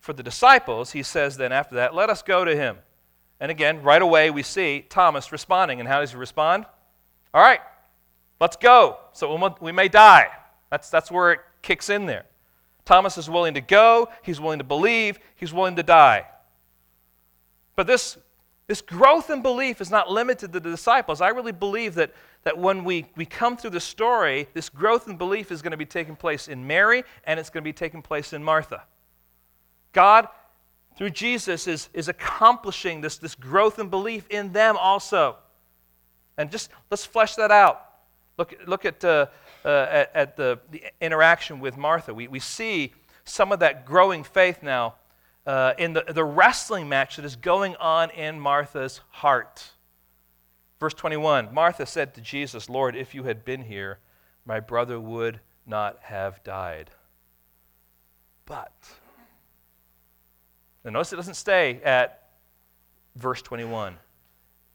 for 0.00 0.12
the 0.12 0.22
disciples, 0.22 0.92
he 0.92 1.02
says 1.02 1.36
then 1.36 1.52
after 1.52 1.74
that, 1.76 1.94
let 1.94 2.10
us 2.10 2.22
go 2.22 2.44
to 2.44 2.54
him. 2.54 2.76
And 3.40 3.50
again, 3.50 3.82
right 3.82 4.02
away 4.02 4.30
we 4.30 4.42
see 4.42 4.84
Thomas 4.88 5.32
responding. 5.32 5.80
And 5.80 5.88
how 5.88 6.00
does 6.00 6.10
he 6.10 6.16
respond? 6.16 6.66
All 7.32 7.42
right, 7.42 7.60
let's 8.40 8.56
go. 8.56 8.98
So 9.12 9.54
we 9.60 9.72
may 9.72 9.88
die. 9.88 10.28
That's, 10.70 10.90
that's 10.90 11.10
where 11.10 11.32
it 11.32 11.40
kicks 11.62 11.88
in 11.88 12.06
there. 12.06 12.26
Thomas 12.88 13.18
is 13.18 13.28
willing 13.28 13.52
to 13.52 13.60
go, 13.60 14.08
he's 14.22 14.40
willing 14.40 14.60
to 14.60 14.64
believe, 14.64 15.18
he's 15.36 15.52
willing 15.52 15.76
to 15.76 15.82
die. 15.82 16.26
But 17.76 17.86
this, 17.86 18.16
this 18.66 18.80
growth 18.80 19.28
in 19.28 19.42
belief 19.42 19.82
is 19.82 19.90
not 19.90 20.10
limited 20.10 20.54
to 20.54 20.60
the 20.60 20.70
disciples. 20.70 21.20
I 21.20 21.28
really 21.28 21.52
believe 21.52 21.96
that, 21.96 22.14
that 22.44 22.56
when 22.56 22.84
we, 22.84 23.04
we 23.14 23.26
come 23.26 23.58
through 23.58 23.72
the 23.72 23.80
story, 23.80 24.48
this 24.54 24.70
growth 24.70 25.06
in 25.06 25.18
belief 25.18 25.52
is 25.52 25.60
going 25.60 25.72
to 25.72 25.76
be 25.76 25.84
taking 25.84 26.16
place 26.16 26.48
in 26.48 26.66
Mary 26.66 27.04
and 27.24 27.38
it's 27.38 27.50
going 27.50 27.62
to 27.62 27.68
be 27.68 27.74
taking 27.74 28.00
place 28.00 28.32
in 28.32 28.42
Martha. 28.42 28.82
God, 29.92 30.26
through 30.96 31.10
Jesus, 31.10 31.66
is, 31.66 31.90
is 31.92 32.08
accomplishing 32.08 33.02
this, 33.02 33.18
this 33.18 33.34
growth 33.34 33.78
in 33.78 33.90
belief 33.90 34.26
in 34.30 34.50
them 34.54 34.78
also. 34.78 35.36
And 36.38 36.50
just 36.50 36.70
let's 36.90 37.04
flesh 37.04 37.34
that 37.34 37.50
out. 37.50 37.84
Look, 38.38 38.54
look 38.66 38.86
at 38.86 39.04
uh, 39.04 39.26
uh, 39.68 39.86
at, 39.90 40.10
at 40.14 40.36
the, 40.36 40.58
the, 40.70 40.82
interaction 41.00 41.60
with 41.60 41.76
Martha. 41.76 42.14
We, 42.14 42.26
we 42.26 42.40
see 42.40 42.94
some 43.24 43.52
of 43.52 43.60
that 43.60 43.84
growing 43.84 44.24
faith 44.24 44.62
now 44.62 44.94
uh, 45.46 45.74
in 45.78 45.92
the, 45.92 46.04
the 46.08 46.24
wrestling 46.24 46.88
match 46.88 47.16
that 47.16 47.24
is 47.24 47.36
going 47.36 47.76
on 47.76 48.10
in 48.10 48.40
Martha's 48.40 49.00
heart. 49.10 49.70
Verse 50.80 50.94
21 50.94 51.52
Martha 51.52 51.84
said 51.84 52.14
to 52.14 52.20
Jesus, 52.20 52.70
Lord, 52.70 52.96
if 52.96 53.14
you 53.14 53.24
had 53.24 53.44
been 53.44 53.62
here, 53.62 53.98
my 54.46 54.58
brother 54.58 54.98
would 54.98 55.40
not 55.66 55.98
have 56.00 56.42
died. 56.42 56.90
But, 58.46 58.72
now 60.82 60.90
notice 60.90 61.12
it 61.12 61.16
doesn't 61.16 61.34
stay 61.34 61.80
at 61.84 62.30
verse 63.16 63.42
21. 63.42 63.98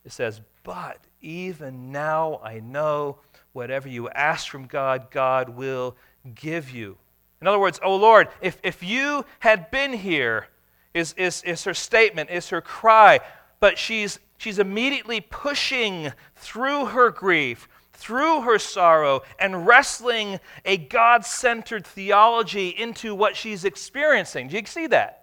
It 0.06 0.12
says, 0.12 0.42
But 0.64 1.00
even 1.22 1.92
now 1.92 2.40
I 2.44 2.60
know 2.60 3.18
whatever 3.54 3.88
you 3.88 4.10
ask 4.10 4.48
from 4.48 4.66
God, 4.66 5.10
God 5.10 5.50
will 5.50 5.96
give 6.36 6.72
you. 6.72 6.98
In 7.42 7.48
other 7.48 7.60
words, 7.60 7.80
oh 7.84 7.96
Lord, 7.96 8.30
if, 8.42 8.58
if 8.64 8.84
you 8.84 9.26
had 9.40 9.72
been 9.72 9.94
here, 9.94 10.48
is, 10.94 11.14
is, 11.14 11.44
is 11.44 11.64
her 11.64 11.74
statement, 11.74 12.30
is 12.30 12.50
her 12.50 12.62
cry. 12.62 13.20
But 13.60 13.78
she's, 13.78 14.20
she's 14.38 14.60
immediately 14.60 15.22
pushing 15.22 16.12
through 16.36 16.86
her 16.88 17.10
grief, 17.10 17.68
through 17.94 18.42
her 18.42 18.60
sorrow, 18.60 19.22
and 19.40 19.66
wrestling 19.66 20.40
a 20.66 20.78
God 20.78 21.26
centered 21.26 21.86
theology 21.86 22.70
into 22.70 23.16
what 23.16 23.36
she's 23.36 23.66
experiencing. 23.66 24.48
Do 24.48 24.58
you 24.58 24.66
see 24.66 24.88
that? 24.88 25.23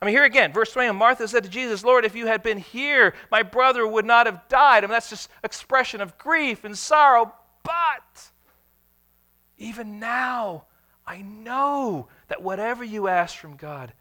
I 0.00 0.06
mean, 0.06 0.14
here 0.14 0.24
again, 0.24 0.52
verse 0.52 0.72
20, 0.72 0.92
Martha 0.92 1.28
said 1.28 1.44
to 1.44 1.50
Jesus, 1.50 1.84
Lord, 1.84 2.04
if 2.04 2.14
you 2.14 2.26
had 2.26 2.42
been 2.42 2.58
here, 2.58 3.14
my 3.30 3.42
brother 3.42 3.86
would 3.86 4.06
not 4.06 4.26
have 4.26 4.48
died. 4.48 4.82
I 4.82 4.86
mean, 4.86 4.92
that's 4.92 5.10
just 5.10 5.28
expression 5.44 6.00
of 6.00 6.16
grief 6.16 6.64
and 6.64 6.76
sorrow. 6.76 7.34
But 7.62 8.30
even 9.58 9.98
now, 9.98 10.64
I 11.06 11.20
know 11.20 12.08
that 12.28 12.42
whatever 12.42 12.82
you 12.82 13.08
ask 13.08 13.36
from 13.36 13.56
God, 13.56 13.92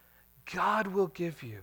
God 0.53 0.87
will 0.87 1.07
give 1.07 1.43
you. 1.43 1.59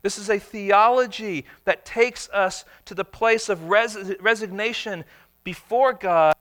This 0.00 0.18
is 0.18 0.30
a 0.30 0.38
theology 0.38 1.44
that 1.64 1.84
takes 1.84 2.28
us 2.30 2.64
to 2.86 2.94
the 2.94 3.04
place 3.04 3.48
of 3.48 3.68
res- 3.68 4.14
resignation 4.20 5.04
before 5.44 5.92
God 5.92 6.34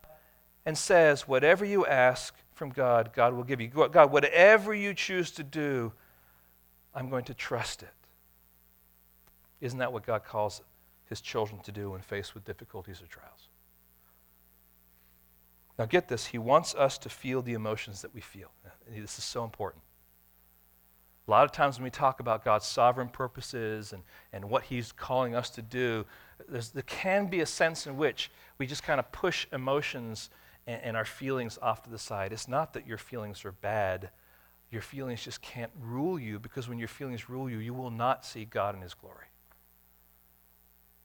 and 0.65 0.77
says, 0.77 1.27
Whatever 1.27 1.65
you 1.65 1.86
ask 1.86 2.34
from 2.53 2.69
God, 2.69 3.12
God 3.13 3.34
will 3.34 3.43
give 3.43 3.60
you. 3.60 3.67
God, 3.67 4.12
whatever 4.12 4.73
you 4.73 4.93
choose 4.93 5.32
to 5.32 5.43
do, 5.43 5.91
I'm 6.95 7.10
going 7.10 7.25
to 7.25 7.34
trust 7.34 7.84
it. 7.84 7.93
Isn't 9.62 9.79
that 9.79 9.93
what 9.93 10.06
God 10.06 10.23
calls 10.23 10.62
his 11.10 11.21
children 11.21 11.62
to 11.62 11.71
do 11.71 11.91
when 11.91 12.01
faced 12.01 12.34
with 12.34 12.45
difficulties 12.45 13.01
or 13.01 13.08
trials? 13.08 13.47
Now, 15.79 15.86
get 15.86 16.08
this. 16.08 16.27
He 16.27 16.38
wants 16.38 16.75
us 16.75 16.97
to 16.99 17.10
feel 17.10 17.41
the 17.41 17.53
emotions 17.53 18.01
that 18.03 18.13
we 18.13 18.21
feel. 18.21 18.51
This 18.88 19.17
is 19.17 19.23
so 19.23 19.43
important. 19.43 19.84
A 21.27 21.32
lot 21.32 21.45
of 21.45 21.51
times 21.51 21.77
when 21.77 21.86
we 21.86 21.89
talk 21.89 22.19
about 22.19 22.43
God's 22.43 22.65
sovereign 22.65 23.08
purposes 23.08 23.93
and, 23.93 24.03
and 24.34 24.45
what 24.45 24.63
He's 24.63 24.91
calling 24.91 25.36
us 25.36 25.49
to 25.51 25.62
do, 25.62 26.06
there 26.49 26.84
can 26.86 27.27
be 27.27 27.39
a 27.39 27.45
sense 27.45 27.88
in 27.88 27.95
which 27.95 28.29
we 28.58 28.67
just 28.67 28.84
kind 28.84 28.99
of 28.99 29.12
push 29.12 29.47
emotions 29.53 30.29
and, 30.67 30.82
and 30.84 30.97
our 30.97 31.06
feelings 31.06 31.58
off 31.62 31.82
to 31.84 31.89
the 31.89 31.97
side. 31.97 32.34
It's 32.34 32.49
not 32.49 32.73
that 32.73 32.86
your 32.86 32.97
feelings 32.97 33.45
are 33.45 33.53
bad, 33.53 34.10
your 34.73 34.81
feelings 34.81 35.23
just 35.23 35.41
can't 35.41 35.71
rule 35.79 36.19
you 36.19 36.39
because 36.39 36.67
when 36.67 36.79
your 36.79 36.88
feelings 36.88 37.29
rule 37.29 37.49
you, 37.49 37.59
you 37.59 37.73
will 37.73 37.91
not 37.91 38.25
see 38.25 38.45
God 38.45 38.75
in 38.75 38.81
His 38.81 38.93
glory. 38.93 39.27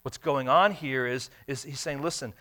What's 0.03 0.19
going 0.19 0.49
on 0.49 0.73
here 0.73 1.07
is, 1.07 1.31
is 1.47 1.63
He's 1.63 1.81
saying, 1.81 2.03
listen, 2.03 2.33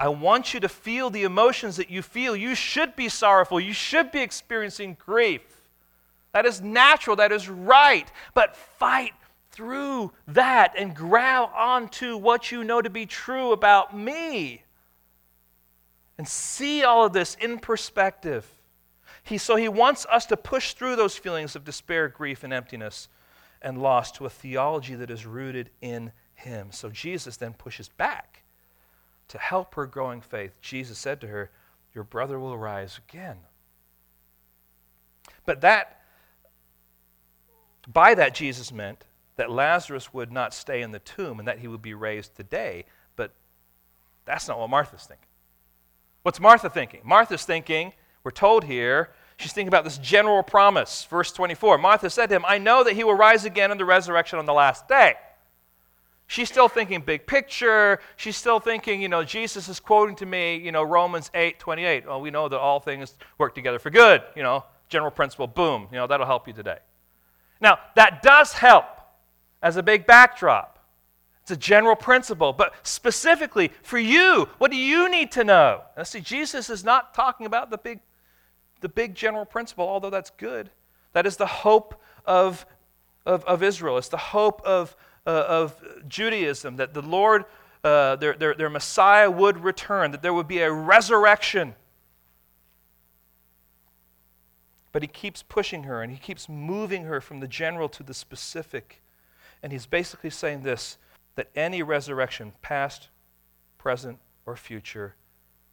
I 0.00 0.08
want 0.08 0.52
you 0.52 0.60
to 0.60 0.68
feel 0.68 1.10
the 1.10 1.22
emotions 1.22 1.76
that 1.76 1.90
you 1.90 2.02
feel. 2.02 2.34
You 2.34 2.54
should 2.54 2.96
be 2.96 3.08
sorrowful. 3.08 3.60
You 3.60 3.72
should 3.72 4.10
be 4.10 4.20
experiencing 4.20 4.96
grief. 4.98 5.42
That 6.32 6.44
is 6.44 6.60
natural, 6.60 7.16
that 7.16 7.32
is 7.32 7.48
right. 7.48 8.10
But 8.34 8.56
fight 8.56 9.12
through 9.52 10.12
that 10.28 10.74
and 10.76 10.94
grab 10.94 11.50
onto 11.56 12.16
what 12.16 12.50
you 12.50 12.64
know 12.64 12.82
to 12.82 12.90
be 12.90 13.06
true 13.06 13.52
about 13.52 13.96
me. 13.96 14.62
And 16.18 16.26
see 16.26 16.82
all 16.82 17.06
of 17.06 17.12
this 17.12 17.36
in 17.36 17.58
perspective. 17.58 18.50
He, 19.26 19.38
so 19.38 19.56
he 19.56 19.68
wants 19.68 20.06
us 20.06 20.24
to 20.26 20.36
push 20.36 20.74
through 20.74 20.94
those 20.94 21.16
feelings 21.16 21.56
of 21.56 21.64
despair, 21.64 22.08
grief, 22.08 22.44
and 22.44 22.52
emptiness 22.52 23.08
and 23.60 23.82
loss 23.82 24.12
to 24.12 24.24
a 24.24 24.30
theology 24.30 24.94
that 24.94 25.10
is 25.10 25.26
rooted 25.26 25.70
in 25.80 26.12
him. 26.34 26.68
So 26.70 26.90
Jesus 26.90 27.36
then 27.36 27.52
pushes 27.52 27.88
back 27.88 28.44
to 29.28 29.38
help 29.38 29.74
her 29.74 29.84
growing 29.84 30.20
faith. 30.20 30.60
Jesus 30.60 30.98
said 30.98 31.20
to 31.22 31.26
her, 31.26 31.50
Your 31.92 32.04
brother 32.04 32.38
will 32.38 32.56
rise 32.56 33.00
again. 33.08 33.38
But 35.44 35.60
that 35.62 36.02
by 37.92 38.14
that, 38.14 38.34
Jesus 38.34 38.72
meant 38.72 39.04
that 39.36 39.50
Lazarus 39.50 40.12
would 40.12 40.32
not 40.32 40.54
stay 40.54 40.82
in 40.82 40.92
the 40.92 40.98
tomb 40.98 41.38
and 41.38 41.48
that 41.48 41.58
he 41.58 41.68
would 41.68 41.82
be 41.82 41.94
raised 41.94 42.36
today. 42.36 42.84
But 43.16 43.32
that's 44.24 44.48
not 44.48 44.58
what 44.58 44.70
Martha's 44.70 45.04
thinking. 45.04 45.26
What's 46.22 46.40
Martha 46.40 46.68
thinking? 46.68 47.00
Martha's 47.04 47.44
thinking, 47.44 47.92
we're 48.26 48.32
told 48.32 48.64
here, 48.64 49.10
she's 49.36 49.52
thinking 49.52 49.68
about 49.68 49.84
this 49.84 49.98
general 49.98 50.42
promise. 50.42 51.04
Verse 51.04 51.30
24 51.30 51.78
Martha 51.78 52.10
said 52.10 52.26
to 52.26 52.34
him, 52.34 52.44
I 52.44 52.58
know 52.58 52.82
that 52.82 52.94
he 52.94 53.04
will 53.04 53.14
rise 53.14 53.44
again 53.44 53.70
in 53.70 53.78
the 53.78 53.84
resurrection 53.84 54.40
on 54.40 54.46
the 54.46 54.52
last 54.52 54.88
day. 54.88 55.14
She's 56.26 56.48
still 56.48 56.68
thinking 56.68 57.02
big 57.02 57.28
picture. 57.28 58.00
She's 58.16 58.36
still 58.36 58.58
thinking, 58.58 59.00
you 59.00 59.08
know, 59.08 59.22
Jesus 59.22 59.68
is 59.68 59.78
quoting 59.78 60.16
to 60.16 60.26
me, 60.26 60.56
you 60.56 60.72
know, 60.72 60.82
Romans 60.82 61.30
8 61.34 61.60
28. 61.60 62.08
Well, 62.08 62.20
we 62.20 62.32
know 62.32 62.48
that 62.48 62.58
all 62.58 62.80
things 62.80 63.14
work 63.38 63.54
together 63.54 63.78
for 63.78 63.90
good, 63.90 64.24
you 64.34 64.42
know, 64.42 64.64
general 64.88 65.12
principle, 65.12 65.46
boom, 65.46 65.86
you 65.92 65.96
know, 65.96 66.08
that'll 66.08 66.26
help 66.26 66.48
you 66.48 66.52
today. 66.52 66.78
Now, 67.60 67.78
that 67.94 68.22
does 68.22 68.54
help 68.54 68.86
as 69.62 69.76
a 69.76 69.84
big 69.84 70.04
backdrop. 70.04 70.80
It's 71.42 71.52
a 71.52 71.56
general 71.56 71.94
principle, 71.94 72.52
but 72.52 72.74
specifically 72.82 73.70
for 73.82 73.98
you, 73.98 74.48
what 74.58 74.72
do 74.72 74.76
you 74.76 75.08
need 75.08 75.30
to 75.30 75.44
know? 75.44 75.82
Now, 75.96 76.02
see, 76.02 76.20
Jesus 76.20 76.68
is 76.68 76.82
not 76.82 77.14
talking 77.14 77.46
about 77.46 77.70
the 77.70 77.78
big, 77.78 78.00
the 78.80 78.88
big 78.88 79.14
general 79.14 79.44
principle, 79.44 79.88
although 79.88 80.10
that's 80.10 80.30
good. 80.30 80.70
That 81.12 81.26
is 81.26 81.36
the 81.36 81.46
hope 81.46 82.00
of, 82.24 82.66
of, 83.24 83.44
of 83.44 83.62
Israel. 83.62 83.98
It's 83.98 84.08
the 84.08 84.16
hope 84.16 84.60
of, 84.62 84.96
uh, 85.26 85.44
of 85.48 85.82
Judaism 86.08 86.76
that 86.76 86.94
the 86.94 87.02
Lord, 87.02 87.44
uh, 87.82 88.16
their, 88.16 88.34
their, 88.34 88.54
their 88.54 88.70
Messiah 88.70 89.30
would 89.30 89.62
return, 89.64 90.10
that 90.10 90.22
there 90.22 90.34
would 90.34 90.48
be 90.48 90.60
a 90.60 90.70
resurrection 90.70 91.74
But 94.96 95.02
he 95.02 95.08
keeps 95.08 95.42
pushing 95.42 95.82
her 95.82 96.00
and 96.00 96.10
he 96.10 96.16
keeps 96.16 96.48
moving 96.48 97.04
her 97.04 97.20
from 97.20 97.40
the 97.40 97.46
general 97.46 97.86
to 97.90 98.02
the 98.02 98.14
specific. 98.14 99.02
And 99.62 99.70
he's 99.70 99.84
basically 99.84 100.30
saying 100.30 100.62
this 100.62 100.96
that 101.34 101.50
any 101.54 101.82
resurrection, 101.82 102.54
past, 102.62 103.10
present, 103.76 104.18
or 104.46 104.56
future, 104.56 105.14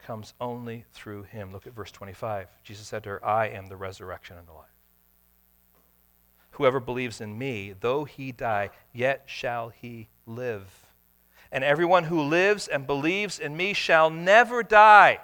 comes 0.05 0.33
only 0.39 0.85
through 0.93 1.23
him. 1.23 1.51
Look 1.51 1.65
at 1.65 1.73
verse 1.73 1.91
25. 1.91 2.47
Jesus 2.63 2.87
said 2.87 3.03
to 3.03 3.09
her, 3.11 3.25
I 3.25 3.47
am 3.47 3.67
the 3.67 3.75
resurrection 3.75 4.37
and 4.37 4.47
the 4.47 4.53
life. 4.53 4.67
Whoever 6.51 6.79
believes 6.79 7.19
in 7.19 7.37
me, 7.37 7.73
though 7.79 8.03
he 8.03 8.31
die, 8.31 8.69
yet 8.93 9.23
shall 9.25 9.69
he 9.69 10.09
live. 10.27 10.85
And 11.51 11.63
everyone 11.63 12.05
who 12.05 12.21
lives 12.21 12.67
and 12.67 12.85
believes 12.85 13.39
in 13.39 13.57
me 13.57 13.73
shall 13.73 14.09
never 14.09 14.61
die. 14.61 15.19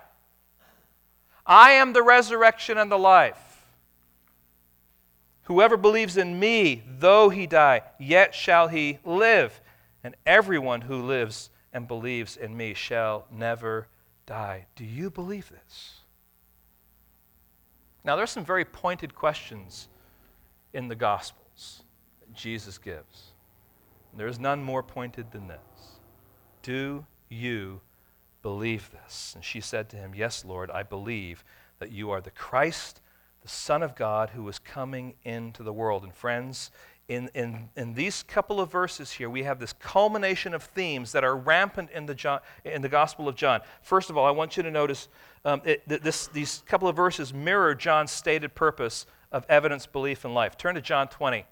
I 1.46 1.72
am 1.72 1.94
the 1.94 2.04
resurrection 2.04 2.78
and 2.78 2.92
the 2.92 3.00
life. 3.00 3.65
Whoever 5.44 5.78
believes 5.78 6.15
in 6.18 6.39
me, 6.39 6.84
though 7.00 7.30
he 7.30 7.48
die, 7.48 7.82
yet 8.00 8.36
shall 8.36 8.68
he 8.68 9.00
live. 9.04 9.62
And 10.04 10.15
everyone 10.26 10.82
who 10.82 11.02
lives 11.02 11.50
and 11.74 11.88
believes 11.88 12.38
in 12.38 12.56
me 12.56 12.74
shall 12.76 13.26
never 13.32 13.88
die. 14.30 14.68
Do 14.76 14.86
you 14.86 15.10
believe 15.10 15.50
this? 15.50 16.02
Now, 18.04 18.15
there's 18.15 18.32
some 18.32 18.46
very 18.46 18.63
pointed 18.63 19.13
questions 19.13 19.89
in 20.74 20.88
the 20.88 20.96
Gospels 20.96 21.84
that 22.22 22.34
Jesus 22.34 22.78
gives. 22.78 23.34
There's 24.15 24.39
none 24.39 24.63
more 24.63 24.84
pointed 24.84 25.32
than 25.32 25.48
this. 25.48 25.60
Do 26.62 27.06
you 27.30 27.82
believe 28.42 28.92
this? 28.92 29.34
And 29.36 29.44
she 29.44 29.62
said 29.62 29.89
to 29.89 29.98
him, 29.98 30.13
Yes, 30.15 30.46
Lord, 30.46 30.72
I 30.72 30.84
believe 30.84 31.44
that 31.80 31.92
you 31.92 32.10
are 32.12 32.22
the 32.22 32.32
Christ 32.32 33.02
the 33.42 33.48
Son 33.48 33.82
of 33.82 33.96
God 33.96 34.32
who 34.32 34.48
is 34.50 34.60
coming 34.60 35.15
into 35.24 35.63
the 35.63 35.74
world. 35.74 36.04
And 36.04 36.13
friends, 36.13 36.72
in, 37.10 37.30
in, 37.34 37.69
in 37.76 37.95
these 37.95 38.22
couple 38.24 38.62
of 38.62 38.72
verses 38.72 39.12
here, 39.12 39.30
we 39.30 39.41
have 39.41 39.60
this 39.60 39.74
culmination 39.74 40.54
of 40.54 40.62
themes 40.62 41.12
that 41.12 41.24
are 41.24 41.36
rampant 41.36 41.89
in 41.91 42.06
the, 42.06 42.13
John, 42.13 42.39
in 42.63 42.84
the 42.84 42.88
Gospel 42.88 43.28
of 43.28 43.36
John. 43.36 43.62
First 43.82 44.12
of 44.12 44.17
all, 44.17 44.26
I 44.26 44.32
want 44.32 44.56
you 44.56 44.63
to 44.63 44.69
notice 44.69 45.10
um, 45.44 45.62
it, 45.65 45.88
this, 45.88 46.27
these 46.27 46.63
couple 46.67 46.88
of 46.88 46.96
verses 46.96 47.33
mirror 47.33 47.73
John's 47.73 48.12
stated 48.12 48.54
purpose 48.54 49.08
of 49.31 49.44
evidence, 49.50 49.88
belief, 49.88 50.23
and 50.23 50.36
life. 50.36 50.56
Turn 50.56 50.75
to 50.75 50.81
John 50.81 51.08
20. 51.08 51.46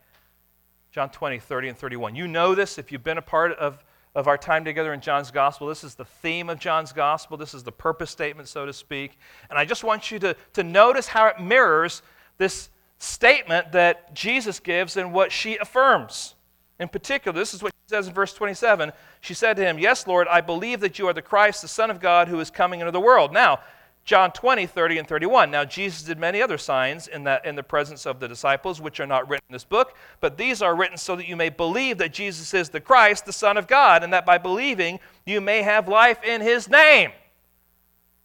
John 0.91 1.09
20, 1.09 1.39
30, 1.39 1.69
and 1.69 1.77
31. 1.77 2.15
You 2.15 2.27
know 2.27 2.53
this 2.53 2.77
if 2.77 2.91
you've 2.91 3.03
been 3.03 3.17
a 3.17 3.23
part 3.23 3.51
of 3.53 3.83
of 4.15 4.27
our 4.27 4.37
time 4.37 4.65
together 4.65 4.93
in 4.93 4.99
John's 4.99 5.29
gospel. 5.29 5.67
This 5.67 5.83
is 5.83 5.93
the 5.93 6.05
theme 6.05 6.49
of 6.49 6.57
John's 6.57 6.91
gospel. 6.91 7.37
This 7.37 7.53
is 7.53 7.61
the 7.61 7.71
purpose 7.71 8.09
statement, 8.09 8.47
so 8.47 8.65
to 8.65 8.73
speak. 8.73 9.19
And 9.51 9.59
I 9.59 9.63
just 9.63 9.83
want 9.83 10.09
you 10.09 10.17
to, 10.17 10.35
to 10.53 10.63
notice 10.63 11.05
how 11.05 11.27
it 11.27 11.39
mirrors 11.39 12.01
this 12.39 12.69
statement 12.99 13.71
that 13.73 14.13
Jesus 14.13 14.59
gives 14.59 14.97
and 14.97 15.13
what 15.13 15.31
she 15.31 15.57
affirms. 15.57 16.35
In 16.79 16.87
particular, 16.87 17.37
this 17.37 17.53
is 17.53 17.63
what 17.63 17.71
she 17.71 17.89
says 17.89 18.07
in 18.07 18.13
verse 18.13 18.33
27. 18.33 18.91
She 19.21 19.33
said 19.33 19.55
to 19.57 19.63
him, 19.63 19.79
Yes, 19.79 20.05
Lord, 20.05 20.27
I 20.27 20.41
believe 20.41 20.79
that 20.81 20.99
you 20.99 21.07
are 21.07 21.13
the 21.13 21.21
Christ, 21.21 21.61
the 21.61 21.67
Son 21.67 21.89
of 21.89 21.99
God, 21.99 22.27
who 22.27 22.39
is 22.39 22.51
coming 22.51 22.81
into 22.81 22.91
the 22.91 22.99
world. 22.99 23.33
Now, 23.33 23.59
John 24.07 24.31
20, 24.31 24.67
30, 24.67 24.99
and 24.99 25.07
31. 25.07 25.51
Now, 25.51 25.65
Jesus 25.65 26.03
did 26.03 26.17
many 26.17 26.41
other 26.41 26.57
signs 26.57 27.09
in, 27.09 27.25
that, 27.25 27.45
in 27.45 27.55
the 27.55 27.63
presence 27.63 28.05
of 28.05 28.21
the 28.21 28.27
disciples, 28.27 28.79
which 28.79 29.01
are 29.01 29.05
not 29.05 29.27
written 29.29 29.43
in 29.49 29.53
this 29.53 29.65
book, 29.65 29.97
but 30.21 30.37
these 30.37 30.61
are 30.61 30.77
written 30.77 30.97
so 30.97 31.17
that 31.17 31.27
you 31.27 31.35
may 31.35 31.49
believe 31.49 31.97
that 31.97 32.13
Jesus 32.13 32.53
is 32.53 32.69
the 32.69 32.79
Christ, 32.79 33.25
the 33.25 33.33
Son 33.33 33.57
of 33.57 33.67
God, 33.67 34.05
and 34.05 34.13
that 34.13 34.25
by 34.25 34.37
believing 34.37 35.01
you 35.25 35.41
may 35.41 35.61
have 35.61 35.89
life 35.89 36.23
in 36.23 36.39
his 36.39 36.69
name. 36.69 37.11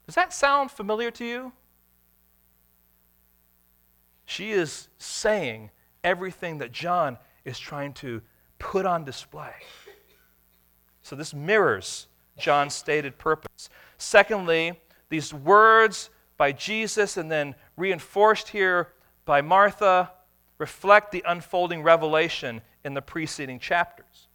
Does 0.07 0.15
that 0.15 0.33
sound 0.33 0.71
familiar 0.71 1.11
to 1.11 1.25
you? 1.25 1.53
She 4.33 4.53
is 4.53 4.89
saying 4.97 5.69
everything 6.03 6.57
that 6.59 6.73
John 6.73 7.19
is 7.45 7.59
trying 7.59 7.93
to 7.95 8.23
put 8.59 8.87
on 8.87 9.05
display. 9.05 9.53
So, 11.03 11.15
this 11.15 11.35
mirrors 11.35 12.07
John's 12.39 12.73
stated 12.73 13.19
purpose. 13.19 13.69
Secondly, 13.99 14.81
these 15.11 15.35
words 15.35 16.09
by 16.39 16.53
Jesus 16.53 17.19
and 17.19 17.31
then 17.31 17.55
reinforced 17.77 18.49
here 18.49 18.89
by 19.27 19.43
Martha 19.43 20.11
reflect 20.57 21.13
the 21.13 21.23
unfolding 21.29 21.83
revelation 21.83 22.63
in 22.85 22.95
the 22.95 23.03
preceding 23.03 23.59
chapters. 23.59 24.29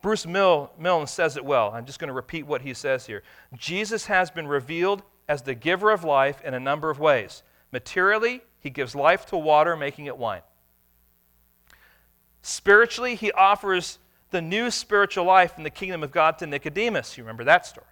Bruce 0.00 0.26
Mill, 0.26 0.72
Milne 0.78 1.06
says 1.06 1.36
it 1.36 1.44
well. 1.44 1.72
I'm 1.74 1.84
just 1.84 1.98
going 1.98 2.08
to 2.08 2.14
repeat 2.14 2.46
what 2.46 2.62
he 2.62 2.72
says 2.72 3.04
here. 3.04 3.22
Jesus 3.54 4.06
has 4.06 4.30
been 4.30 4.48
revealed 4.48 5.02
as 5.28 5.42
the 5.42 5.54
giver 5.54 5.90
of 5.90 6.04
life 6.04 6.40
in 6.42 6.54
a 6.54 6.60
number 6.60 6.88
of 6.88 6.98
ways. 6.98 7.42
Materially, 7.72 8.42
he 8.60 8.70
gives 8.70 8.94
life 8.94 9.26
to 9.26 9.36
water, 9.36 9.76
making 9.76 10.06
it 10.06 10.16
wine. 10.16 10.42
Spiritually, 12.42 13.14
he 13.14 13.32
offers 13.32 13.98
the 14.30 14.40
new 14.40 14.70
spiritual 14.70 15.24
life 15.24 15.56
in 15.56 15.64
the 15.64 15.70
kingdom 15.70 16.02
of 16.02 16.10
God 16.10 16.38
to 16.38 16.46
Nicodemus. 16.46 17.16
You 17.16 17.24
remember 17.24 17.44
that 17.44 17.66
story. 17.66 17.86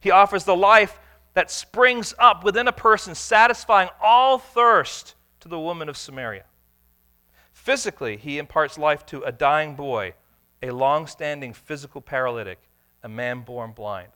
He 0.00 0.10
offers 0.10 0.44
the 0.44 0.56
life 0.56 0.98
that 1.34 1.50
springs 1.50 2.14
up 2.18 2.42
within 2.42 2.68
a 2.68 2.72
person, 2.72 3.14
satisfying 3.14 3.88
all 4.02 4.38
thirst 4.38 5.14
to 5.40 5.48
the 5.48 5.60
woman 5.60 5.88
of 5.88 5.96
Samaria. 5.96 6.44
Physically, 7.52 8.16
he 8.16 8.38
imparts 8.38 8.78
life 8.78 9.04
to 9.06 9.22
a 9.22 9.32
dying 9.32 9.74
boy, 9.74 10.14
a 10.62 10.70
long 10.70 11.06
standing 11.06 11.52
physical 11.52 12.00
paralytic, 12.00 12.58
a 13.02 13.08
man 13.08 13.42
born 13.42 13.72
blind. 13.72 14.08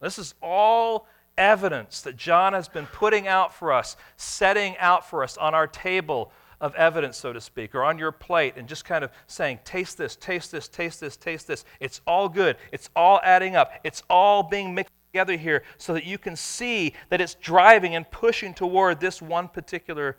This 0.00 0.18
is 0.18 0.34
all 0.42 1.06
evidence 1.36 2.02
that 2.02 2.16
John 2.16 2.52
has 2.52 2.68
been 2.68 2.86
putting 2.86 3.26
out 3.26 3.54
for 3.54 3.72
us, 3.72 3.96
setting 4.16 4.76
out 4.78 5.08
for 5.08 5.22
us 5.22 5.36
on 5.36 5.54
our 5.54 5.66
table 5.66 6.32
of 6.60 6.74
evidence, 6.76 7.16
so 7.16 7.32
to 7.32 7.40
speak, 7.40 7.74
or 7.74 7.82
on 7.82 7.98
your 7.98 8.12
plate, 8.12 8.54
and 8.56 8.68
just 8.68 8.84
kind 8.84 9.02
of 9.02 9.10
saying, 9.26 9.58
taste 9.64 9.98
this, 9.98 10.14
taste 10.14 10.52
this, 10.52 10.68
taste 10.68 11.00
this, 11.00 11.16
taste 11.16 11.48
this. 11.48 11.64
It's 11.80 12.00
all 12.06 12.28
good. 12.28 12.56
It's 12.70 12.88
all 12.94 13.20
adding 13.24 13.56
up. 13.56 13.72
It's 13.82 14.02
all 14.08 14.44
being 14.44 14.72
mixed 14.72 14.92
together 15.12 15.36
here 15.36 15.64
so 15.76 15.92
that 15.92 16.04
you 16.04 16.18
can 16.18 16.36
see 16.36 16.94
that 17.08 17.20
it's 17.20 17.34
driving 17.34 17.96
and 17.96 18.08
pushing 18.10 18.54
toward 18.54 19.00
this 19.00 19.20
one 19.20 19.48
particular 19.48 20.16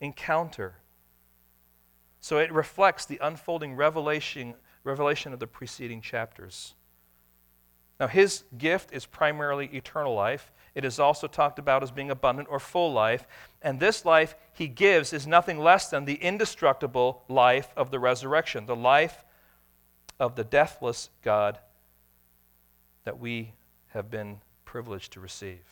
encounter. 0.00 0.76
So 2.20 2.38
it 2.38 2.52
reflects 2.52 3.04
the 3.04 3.18
unfolding 3.20 3.74
revelation, 3.74 4.54
revelation 4.84 5.32
of 5.32 5.40
the 5.40 5.46
preceding 5.46 6.00
chapters. 6.00 6.74
Now, 8.00 8.06
his 8.06 8.44
gift 8.56 8.94
is 8.94 9.04
primarily 9.04 9.66
eternal 9.66 10.14
life. 10.14 10.50
It 10.74 10.86
is 10.86 10.98
also 10.98 11.26
talked 11.26 11.58
about 11.58 11.82
as 11.82 11.90
being 11.90 12.10
abundant 12.10 12.48
or 12.50 12.58
full 12.58 12.90
life. 12.94 13.26
And 13.60 13.78
this 13.78 14.06
life 14.06 14.34
he 14.54 14.68
gives 14.68 15.12
is 15.12 15.26
nothing 15.26 15.58
less 15.58 15.90
than 15.90 16.06
the 16.06 16.14
indestructible 16.14 17.22
life 17.28 17.68
of 17.76 17.90
the 17.90 17.98
resurrection, 17.98 18.64
the 18.64 18.74
life 18.74 19.22
of 20.18 20.34
the 20.34 20.44
deathless 20.44 21.10
God 21.22 21.58
that 23.04 23.20
we 23.20 23.52
have 23.88 24.10
been 24.10 24.40
privileged 24.64 25.12
to 25.12 25.20
receive. 25.20 25.64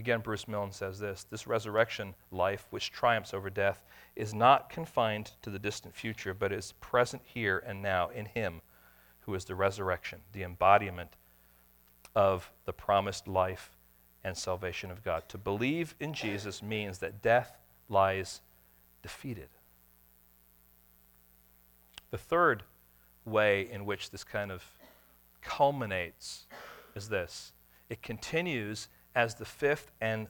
Again, 0.00 0.20
Bruce 0.20 0.48
Milne 0.48 0.72
says 0.72 0.98
this 0.98 1.24
this 1.24 1.46
resurrection 1.46 2.14
life, 2.32 2.66
which 2.70 2.90
triumphs 2.90 3.34
over 3.34 3.50
death, 3.50 3.84
is 4.16 4.34
not 4.34 4.70
confined 4.70 5.32
to 5.42 5.50
the 5.50 5.58
distant 5.58 5.94
future, 5.94 6.34
but 6.34 6.52
is 6.52 6.72
present 6.80 7.22
here 7.24 7.62
and 7.64 7.82
now 7.82 8.08
in 8.08 8.26
Him 8.26 8.60
who 9.20 9.34
is 9.34 9.44
the 9.44 9.54
resurrection, 9.54 10.20
the 10.32 10.42
embodiment 10.42 11.16
of 12.14 12.50
the 12.64 12.72
promised 12.72 13.28
life 13.28 13.76
and 14.24 14.36
salvation 14.36 14.90
of 14.90 15.04
God. 15.04 15.28
To 15.28 15.38
believe 15.38 15.94
in 16.00 16.12
Jesus 16.12 16.62
means 16.62 16.98
that 16.98 17.22
death 17.22 17.56
lies 17.88 18.40
defeated. 19.02 19.48
The 22.10 22.18
third 22.18 22.62
way 23.24 23.68
in 23.70 23.84
which 23.84 24.10
this 24.10 24.24
kind 24.24 24.50
of 24.50 24.64
culminates 25.42 26.46
is 26.94 27.08
this 27.08 27.52
it 27.88 28.02
continues 28.02 28.88
as 29.14 29.34
the 29.36 29.44
fifth 29.44 29.92
and 30.00 30.28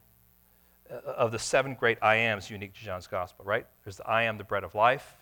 uh, 0.91 0.97
of 1.11 1.33
the 1.33 1.39
seven 1.39 1.75
great 1.75 1.99
I 2.03 2.17
ams 2.17 2.51
unique 2.51 2.75
to 2.75 2.81
John's 2.81 3.07
gospel, 3.07 3.45
right? 3.45 3.67
There's 3.85 3.97
the 3.97 4.07
I 4.07 4.25
am 4.25 4.39
the 4.39 4.45
bread 4.45 4.65
of 4.65 4.75
life, 4.75 5.17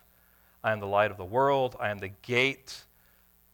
I 0.63 0.71
am 0.71 0.79
the 0.79 0.87
light 0.87 1.11
of 1.11 1.17
the 1.17 1.25
world, 1.25 1.75
I 1.79 1.89
am 1.89 1.97
the 1.97 2.09
gate 2.09 2.83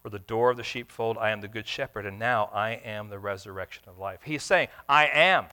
or 0.04 0.10
the 0.10 0.18
door 0.18 0.50
of 0.50 0.56
the 0.56 0.62
sheepfold, 0.62 1.16
I 1.18 1.30
am 1.30 1.40
the 1.40 1.48
good 1.48 1.66
shepherd, 1.66 2.04
and 2.04 2.18
now 2.18 2.50
I 2.52 2.72
am 2.84 3.08
the 3.08 3.18
resurrection 3.18 3.84
of 3.86 3.98
life. 3.98 4.20
He's 4.22 4.42
saying, 4.42 4.68
I 4.88 5.06
am. 5.06 5.46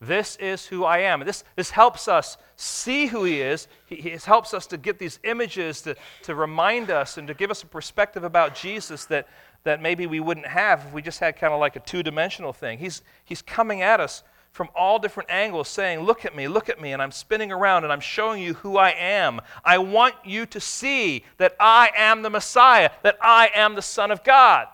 This 0.00 0.36
is 0.36 0.64
who 0.64 0.84
I 0.84 0.98
am. 0.98 1.20
This, 1.20 1.42
this 1.56 1.70
helps 1.70 2.06
us 2.08 2.38
see 2.56 3.06
who 3.06 3.24
He 3.24 3.40
is. 3.40 3.66
He, 3.86 3.96
he 3.96 4.10
helps 4.10 4.54
us 4.54 4.66
to 4.68 4.78
get 4.78 4.98
these 4.98 5.18
images 5.24 5.82
to, 5.82 5.96
to 6.22 6.34
remind 6.34 6.90
us 6.90 7.18
and 7.18 7.26
to 7.28 7.34
give 7.34 7.50
us 7.50 7.62
a 7.62 7.66
perspective 7.66 8.24
about 8.24 8.54
Jesus 8.54 9.04
that, 9.06 9.28
that 9.64 9.82
maybe 9.82 10.06
we 10.06 10.20
wouldn't 10.20 10.46
have 10.46 10.86
if 10.86 10.92
we 10.92 11.02
just 11.02 11.18
had 11.18 11.36
kind 11.36 11.52
of 11.52 11.60
like 11.60 11.76
a 11.76 11.80
two 11.80 12.02
dimensional 12.02 12.52
thing. 12.52 12.78
He's, 12.78 13.02
he's 13.24 13.42
coming 13.42 13.82
at 13.82 13.98
us 13.98 14.22
from 14.58 14.68
all 14.74 14.98
different 14.98 15.30
angles 15.30 15.68
saying, 15.68 16.00
Look 16.00 16.24
at 16.24 16.34
me, 16.34 16.48
look 16.48 16.68
at 16.68 16.80
me. 16.80 16.92
And 16.92 17.00
I'm 17.00 17.12
spinning 17.12 17.52
around 17.52 17.84
and 17.84 17.92
I'm 17.92 18.00
showing 18.00 18.42
you 18.42 18.54
who 18.54 18.76
I 18.76 18.90
am. 18.90 19.40
I 19.64 19.78
want 19.78 20.16
you 20.24 20.46
to 20.46 20.58
see 20.58 21.24
that 21.36 21.54
I 21.60 21.92
am 21.96 22.22
the 22.22 22.28
Messiah, 22.28 22.90
that 23.04 23.16
I 23.22 23.52
am 23.54 23.76
the 23.76 23.82
Son 23.82 24.10
of 24.10 24.24
God. 24.24 24.66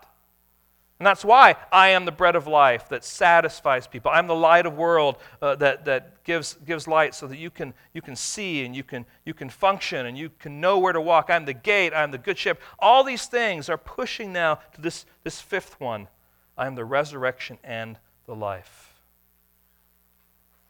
And 0.98 1.06
that's 1.06 1.22
why 1.22 1.56
I 1.70 1.88
am 1.88 2.06
the 2.06 2.12
bread 2.12 2.34
of 2.34 2.46
life 2.46 2.88
that 2.88 3.04
satisfies 3.04 3.86
people. 3.86 4.10
I'm 4.10 4.26
the 4.26 4.34
light 4.34 4.64
of 4.64 4.74
world 4.74 5.18
uh, 5.42 5.56
that, 5.56 5.84
that 5.84 6.24
gives, 6.24 6.54
gives 6.64 6.88
light 6.88 7.14
so 7.14 7.26
that 7.26 7.36
you 7.36 7.50
can, 7.50 7.74
you 7.92 8.00
can 8.00 8.16
see 8.16 8.64
and 8.64 8.74
you 8.74 8.84
can, 8.84 9.04
you 9.26 9.34
can 9.34 9.50
function 9.50 10.06
and 10.06 10.16
you 10.16 10.30
can 10.38 10.62
know 10.62 10.78
where 10.78 10.94
to 10.94 11.00
walk. 11.02 11.28
I'm 11.28 11.44
the 11.44 11.52
gate. 11.52 11.92
I'm 11.94 12.10
the 12.10 12.16
good 12.16 12.38
shepherd. 12.38 12.62
All 12.78 13.04
these 13.04 13.26
things 13.26 13.68
are 13.68 13.76
pushing 13.76 14.32
now 14.32 14.60
to 14.72 14.80
this, 14.80 15.04
this 15.24 15.42
fifth 15.42 15.78
one. 15.78 16.08
I 16.56 16.66
am 16.66 16.74
the 16.74 16.86
resurrection 16.86 17.58
and 17.62 17.98
the 18.24 18.34
life. 18.34 18.83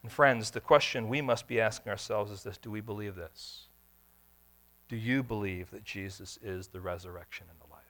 And 0.05 0.11
friends, 0.11 0.51
the 0.51 0.61
question 0.61 1.09
we 1.09 1.19
must 1.19 1.47
be 1.47 1.59
asking 1.59 1.89
ourselves 1.89 2.29
is 2.29 2.43
this 2.43 2.59
Do 2.59 2.69
we 2.69 2.79
believe 2.79 3.15
this? 3.15 3.69
Do 4.87 4.95
you 4.95 5.23
believe 5.23 5.71
that 5.71 5.83
Jesus 5.83 6.37
is 6.43 6.67
the 6.67 6.79
resurrection 6.79 7.47
and 7.49 7.59
the 7.59 7.73
life? 7.73 7.81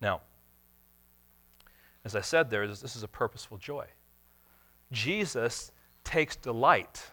Now, 0.00 0.22
as 2.04 2.16
I 2.16 2.20
said, 2.20 2.50
there 2.50 2.64
is, 2.64 2.80
this 2.80 2.96
is 2.96 3.04
a 3.04 3.08
purposeful 3.08 3.56
joy. 3.56 3.86
Jesus 4.90 5.70
takes 6.02 6.34
delight 6.34 7.12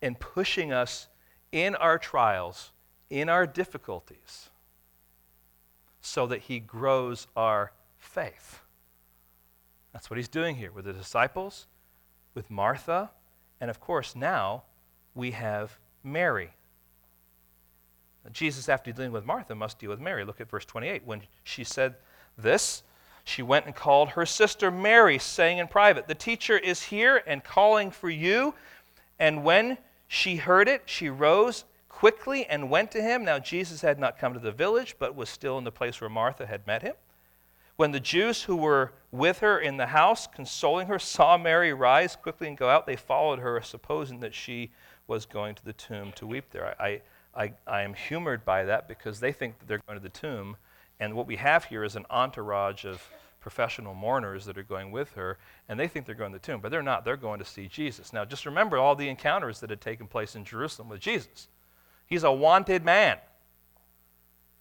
in 0.00 0.14
pushing 0.14 0.70
us 0.72 1.08
in 1.50 1.74
our 1.74 1.98
trials, 1.98 2.70
in 3.10 3.28
our 3.28 3.44
difficulties, 3.44 4.50
so 6.00 6.28
that 6.28 6.42
he 6.42 6.60
grows 6.60 7.26
our 7.34 7.72
faith. 7.98 8.60
That's 9.92 10.10
what 10.10 10.16
he's 10.16 10.28
doing 10.28 10.56
here 10.56 10.72
with 10.72 10.84
the 10.84 10.92
disciples, 10.92 11.66
with 12.34 12.50
Martha, 12.50 13.10
and 13.60 13.70
of 13.70 13.80
course, 13.80 14.14
now 14.14 14.62
we 15.14 15.32
have 15.32 15.78
Mary. 16.04 16.50
Jesus, 18.32 18.68
after 18.68 18.92
dealing 18.92 19.12
with 19.12 19.24
Martha, 19.24 19.54
must 19.54 19.78
deal 19.78 19.90
with 19.90 20.00
Mary. 20.00 20.24
Look 20.24 20.40
at 20.40 20.50
verse 20.50 20.64
28. 20.64 21.04
When 21.04 21.22
she 21.44 21.64
said 21.64 21.96
this, 22.36 22.82
she 23.24 23.42
went 23.42 23.66
and 23.66 23.74
called 23.74 24.10
her 24.10 24.26
sister 24.26 24.70
Mary, 24.70 25.18
saying 25.18 25.58
in 25.58 25.68
private, 25.68 26.08
The 26.08 26.14
teacher 26.14 26.58
is 26.58 26.82
here 26.82 27.22
and 27.26 27.42
calling 27.42 27.90
for 27.90 28.10
you. 28.10 28.54
And 29.18 29.44
when 29.44 29.78
she 30.06 30.36
heard 30.36 30.68
it, 30.68 30.82
she 30.86 31.08
rose 31.08 31.64
quickly 31.88 32.46
and 32.46 32.70
went 32.70 32.90
to 32.92 33.02
him. 33.02 33.24
Now, 33.24 33.38
Jesus 33.38 33.80
had 33.80 33.98
not 33.98 34.18
come 34.18 34.34
to 34.34 34.40
the 34.40 34.52
village, 34.52 34.96
but 34.98 35.16
was 35.16 35.28
still 35.28 35.58
in 35.58 35.64
the 35.64 35.72
place 35.72 36.00
where 36.00 36.10
Martha 36.10 36.46
had 36.46 36.66
met 36.66 36.82
him. 36.82 36.94
When 37.78 37.92
the 37.92 38.00
Jews 38.00 38.42
who 38.42 38.56
were 38.56 38.92
with 39.12 39.38
her 39.38 39.56
in 39.56 39.76
the 39.76 39.86
house, 39.86 40.26
consoling 40.26 40.88
her, 40.88 40.98
saw 40.98 41.38
Mary 41.38 41.72
rise 41.72 42.16
quickly 42.16 42.48
and 42.48 42.58
go 42.58 42.68
out, 42.68 42.86
they 42.86 42.96
followed 42.96 43.38
her, 43.38 43.60
supposing 43.62 44.18
that 44.18 44.34
she 44.34 44.72
was 45.06 45.24
going 45.24 45.54
to 45.54 45.64
the 45.64 45.72
tomb 45.72 46.10
to 46.16 46.26
weep 46.26 46.50
there. 46.50 46.74
I, 46.82 47.00
I, 47.36 47.52
I 47.68 47.82
am 47.82 47.94
humored 47.94 48.44
by 48.44 48.64
that 48.64 48.88
because 48.88 49.20
they 49.20 49.30
think 49.30 49.60
that 49.60 49.68
they're 49.68 49.80
going 49.86 49.96
to 49.96 50.02
the 50.02 50.08
tomb, 50.08 50.56
and 50.98 51.14
what 51.14 51.28
we 51.28 51.36
have 51.36 51.66
here 51.66 51.84
is 51.84 51.94
an 51.94 52.04
entourage 52.10 52.84
of 52.84 53.00
professional 53.40 53.94
mourners 53.94 54.44
that 54.46 54.58
are 54.58 54.64
going 54.64 54.90
with 54.90 55.12
her, 55.12 55.38
and 55.68 55.78
they 55.78 55.86
think 55.86 56.04
they're 56.04 56.16
going 56.16 56.32
to 56.32 56.38
the 56.38 56.44
tomb, 56.44 56.60
but 56.60 56.72
they're 56.72 56.82
not. 56.82 57.04
They're 57.04 57.16
going 57.16 57.38
to 57.38 57.44
see 57.44 57.68
Jesus. 57.68 58.12
Now, 58.12 58.24
just 58.24 58.44
remember 58.44 58.78
all 58.78 58.96
the 58.96 59.08
encounters 59.08 59.60
that 59.60 59.70
had 59.70 59.80
taken 59.80 60.08
place 60.08 60.34
in 60.34 60.44
Jerusalem 60.44 60.88
with 60.88 60.98
Jesus. 60.98 61.46
He's 62.06 62.24
a 62.24 62.32
wanted 62.32 62.84
man. 62.84 63.18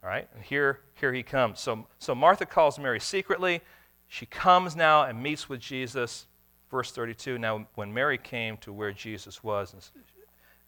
All 0.07 0.13
right, 0.13 0.29
and 0.33 0.41
here, 0.41 0.79
here 0.93 1.11
he 1.11 1.21
comes. 1.21 1.59
So, 1.59 1.85
so 1.99 2.15
Martha 2.15 2.45
calls 2.45 2.79
Mary 2.79 2.97
secretly. 2.97 3.59
She 4.07 4.25
comes 4.25 4.73
now 4.73 5.03
and 5.03 5.21
meets 5.21 5.49
with 5.49 5.59
Jesus. 5.59 6.27
Verse 6.71 6.93
32 6.93 7.37
Now, 7.37 7.67
when 7.75 7.93
Mary 7.93 8.17
came 8.17 8.55
to 8.59 8.71
where 8.71 8.93
Jesus 8.93 9.43
was 9.43 9.73
and, 9.73 9.83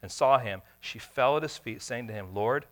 and 0.01 0.11
saw 0.11 0.39
him, 0.39 0.61
she 0.81 0.99
fell 0.99 1.37
at 1.37 1.43
his 1.43 1.57
feet, 1.57 1.81
saying 1.81 2.07
to 2.07 2.13
him, 2.13 2.33
Lord, 2.33 2.65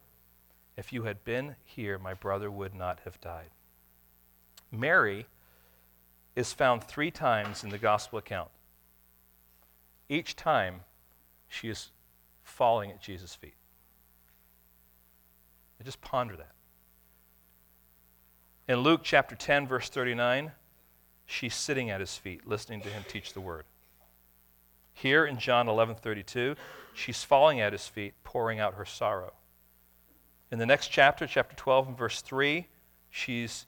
if 0.76 0.92
you 0.92 1.04
had 1.04 1.24
been 1.24 1.56
here, 1.64 1.98
my 1.98 2.14
brother 2.14 2.52
would 2.52 2.76
not 2.76 3.00
have 3.06 3.22
died. 3.22 3.52
Mary 4.70 5.26
is 6.36 6.52
found 6.52 6.84
three 6.84 7.12
times 7.12 7.64
in 7.64 7.70
the 7.70 7.78
gospel 7.78 8.20
account. 8.20 8.50
Each 10.10 10.36
time, 10.36 10.82
she 11.48 11.70
is 11.70 11.92
falling 12.44 12.92
at 12.92 13.02
Jesus' 13.02 13.36
feet. 13.36 13.56
just 15.82 16.02
ponder 16.02 16.36
that. 16.36 16.52
In 18.68 18.80
Luke 18.80 19.02
chapter 19.02 19.34
10, 19.34 19.66
verse 19.66 19.88
39, 19.88 20.52
she's 21.26 21.56
sitting 21.56 21.90
at 21.90 22.02
his 22.02 22.18
feet, 22.18 22.46
listening 22.46 22.82
to 22.82 22.90
him 22.90 23.04
teach 23.08 23.32
the 23.32 23.40
word. 23.40 23.64
Here 24.94 25.26
in 25.26 25.40
John 25.40 25.70
11, 25.70 25.96
32, 25.96 26.56
she's 26.94 27.24
falling 27.24 27.62
at 27.62 27.72
his 27.72 27.88
feet, 27.88 28.14
pouring 28.26 28.60
out 28.60 28.74
her 28.74 28.84
sorrow. 28.84 29.34
In 30.52 30.60
the 30.60 30.66
next 30.66 30.90
chapter, 30.90 31.28
chapter 31.28 31.56
12 31.56 31.90
and 31.90 31.98
verse 31.98 32.22
3, 32.22 32.68
she's 33.10 33.68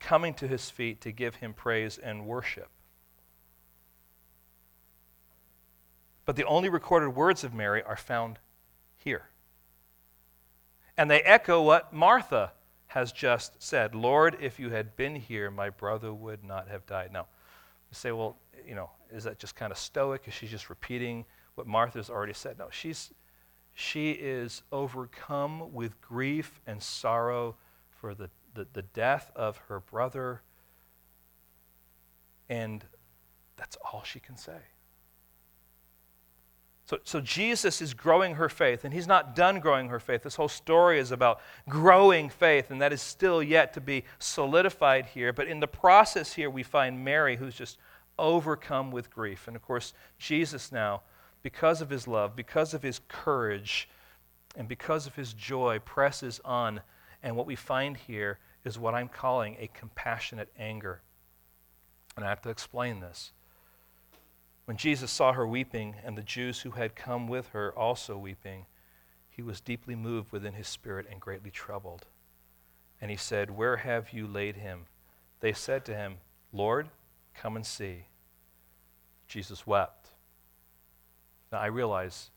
coming 0.00 0.34
to 0.34 0.46
his 0.46 0.68
feet 0.68 1.00
to 1.00 1.12
give 1.12 1.36
him 1.36 1.54
praise 1.54 1.96
and 1.96 2.26
worship. 2.26 2.68
But 6.26 6.36
the 6.36 6.44
only 6.44 6.68
recorded 6.68 7.10
words 7.10 7.42
of 7.42 7.54
Mary 7.54 7.82
are 7.82 7.96
found 7.96 8.38
here. 8.96 9.30
And 10.98 11.10
they 11.10 11.20
echo 11.20 11.62
what 11.62 11.92
Martha 11.92 12.52
has 12.96 13.12
just 13.12 13.62
said 13.62 13.94
Lord, 13.94 14.38
if 14.40 14.58
you 14.58 14.70
had 14.70 14.96
been 14.96 15.14
here, 15.16 15.50
my 15.50 15.68
brother 15.68 16.14
would 16.14 16.42
not 16.42 16.66
have 16.68 16.86
died. 16.86 17.12
Now, 17.12 17.26
you 17.90 17.94
say, 17.94 18.10
well, 18.10 18.38
you 18.66 18.74
know, 18.74 18.88
is 19.12 19.24
that 19.24 19.38
just 19.38 19.54
kind 19.54 19.70
of 19.70 19.76
stoic? 19.76 20.22
Is 20.26 20.32
she 20.32 20.46
just 20.46 20.70
repeating 20.70 21.26
what 21.56 21.66
Martha's 21.66 22.08
already 22.08 22.32
said? 22.32 22.58
No, 22.58 22.68
she's, 22.70 23.12
she 23.74 24.12
is 24.12 24.62
overcome 24.72 25.74
with 25.74 26.00
grief 26.00 26.62
and 26.66 26.82
sorrow 26.82 27.56
for 28.00 28.14
the, 28.14 28.30
the, 28.54 28.66
the 28.72 28.80
death 28.80 29.30
of 29.36 29.58
her 29.68 29.80
brother. 29.80 30.40
And 32.48 32.82
that's 33.58 33.76
all 33.84 34.04
she 34.04 34.20
can 34.20 34.38
say. 34.38 34.56
So, 36.86 36.98
so 37.02 37.20
Jesus 37.20 37.82
is 37.82 37.94
growing 37.94 38.36
her 38.36 38.48
faith, 38.48 38.84
and 38.84 38.94
he's 38.94 39.08
not 39.08 39.34
done 39.34 39.58
growing 39.58 39.88
her 39.88 39.98
faith. 39.98 40.22
This 40.22 40.36
whole 40.36 40.48
story 40.48 41.00
is 41.00 41.10
about 41.10 41.40
growing 41.68 42.28
faith, 42.28 42.70
and 42.70 42.80
that 42.80 42.92
is 42.92 43.02
still 43.02 43.42
yet 43.42 43.74
to 43.74 43.80
be 43.80 44.04
solidified 44.20 45.06
here. 45.06 45.32
But 45.32 45.48
in 45.48 45.58
the 45.58 45.66
process 45.66 46.32
here, 46.32 46.48
we 46.48 46.62
find 46.62 47.04
Mary, 47.04 47.36
who's 47.36 47.56
just 47.56 47.78
overcome 48.18 48.92
with 48.92 49.10
grief. 49.10 49.48
And 49.48 49.56
of 49.56 49.62
course, 49.62 49.94
Jesus 50.18 50.70
now, 50.70 51.02
because 51.42 51.80
of 51.80 51.90
his 51.90 52.06
love, 52.06 52.36
because 52.36 52.72
of 52.72 52.82
his 52.82 53.00
courage, 53.08 53.88
and 54.56 54.68
because 54.68 55.06
of 55.08 55.14
his 55.16 55.32
joy, 55.32 55.80
presses 55.84 56.40
on. 56.44 56.80
And 57.22 57.36
what 57.36 57.46
we 57.46 57.56
find 57.56 57.96
here 57.96 58.38
is 58.64 58.78
what 58.78 58.94
I'm 58.94 59.08
calling 59.08 59.56
a 59.58 59.68
compassionate 59.68 60.50
anger. 60.58 61.00
And 62.16 62.24
I 62.24 62.28
have 62.28 62.40
to 62.42 62.48
explain 62.48 63.00
this. 63.00 63.32
When 64.66 64.76
Jesus 64.76 65.12
saw 65.12 65.32
her 65.32 65.46
weeping, 65.46 65.94
and 66.04 66.18
the 66.18 66.22
Jews 66.22 66.60
who 66.60 66.72
had 66.72 66.96
come 66.96 67.28
with 67.28 67.48
her 67.50 67.72
also 67.72 68.18
weeping, 68.18 68.66
he 69.30 69.40
was 69.40 69.60
deeply 69.60 69.94
moved 69.94 70.32
within 70.32 70.54
his 70.54 70.66
spirit 70.66 71.06
and 71.10 71.20
greatly 71.20 71.50
troubled. 71.50 72.06
And 73.00 73.10
he 73.10 73.16
said, 73.16 73.50
Where 73.50 73.76
have 73.78 74.12
you 74.12 74.26
laid 74.26 74.56
him? 74.56 74.86
They 75.40 75.52
said 75.52 75.84
to 75.84 75.94
him, 75.94 76.16
Lord, 76.52 76.88
come 77.32 77.54
and 77.54 77.64
see. 77.64 78.06
Jesus 79.28 79.66
wept. 79.66 80.08
Now 81.52 81.58
I 81.58 81.66
realize 81.66 82.30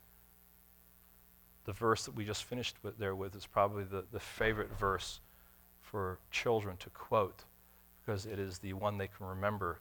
the 1.65 1.73
verse 1.73 2.05
that 2.05 2.15
we 2.15 2.25
just 2.25 2.43
finished 2.43 2.75
with, 2.83 2.97
there 2.99 3.15
with 3.15 3.35
is 3.35 3.45
probably 3.47 3.85
the, 3.85 4.03
the 4.11 4.19
favorite 4.19 4.77
verse 4.77 5.19
for 5.81 6.19
children 6.29 6.77
to 6.77 6.89
quote 6.91 7.45
because 7.99 8.25
it 8.25 8.37
is 8.37 8.59
the 8.59 8.73
one 8.73 8.97
they 8.97 9.07
can 9.07 9.25
remember 9.25 9.79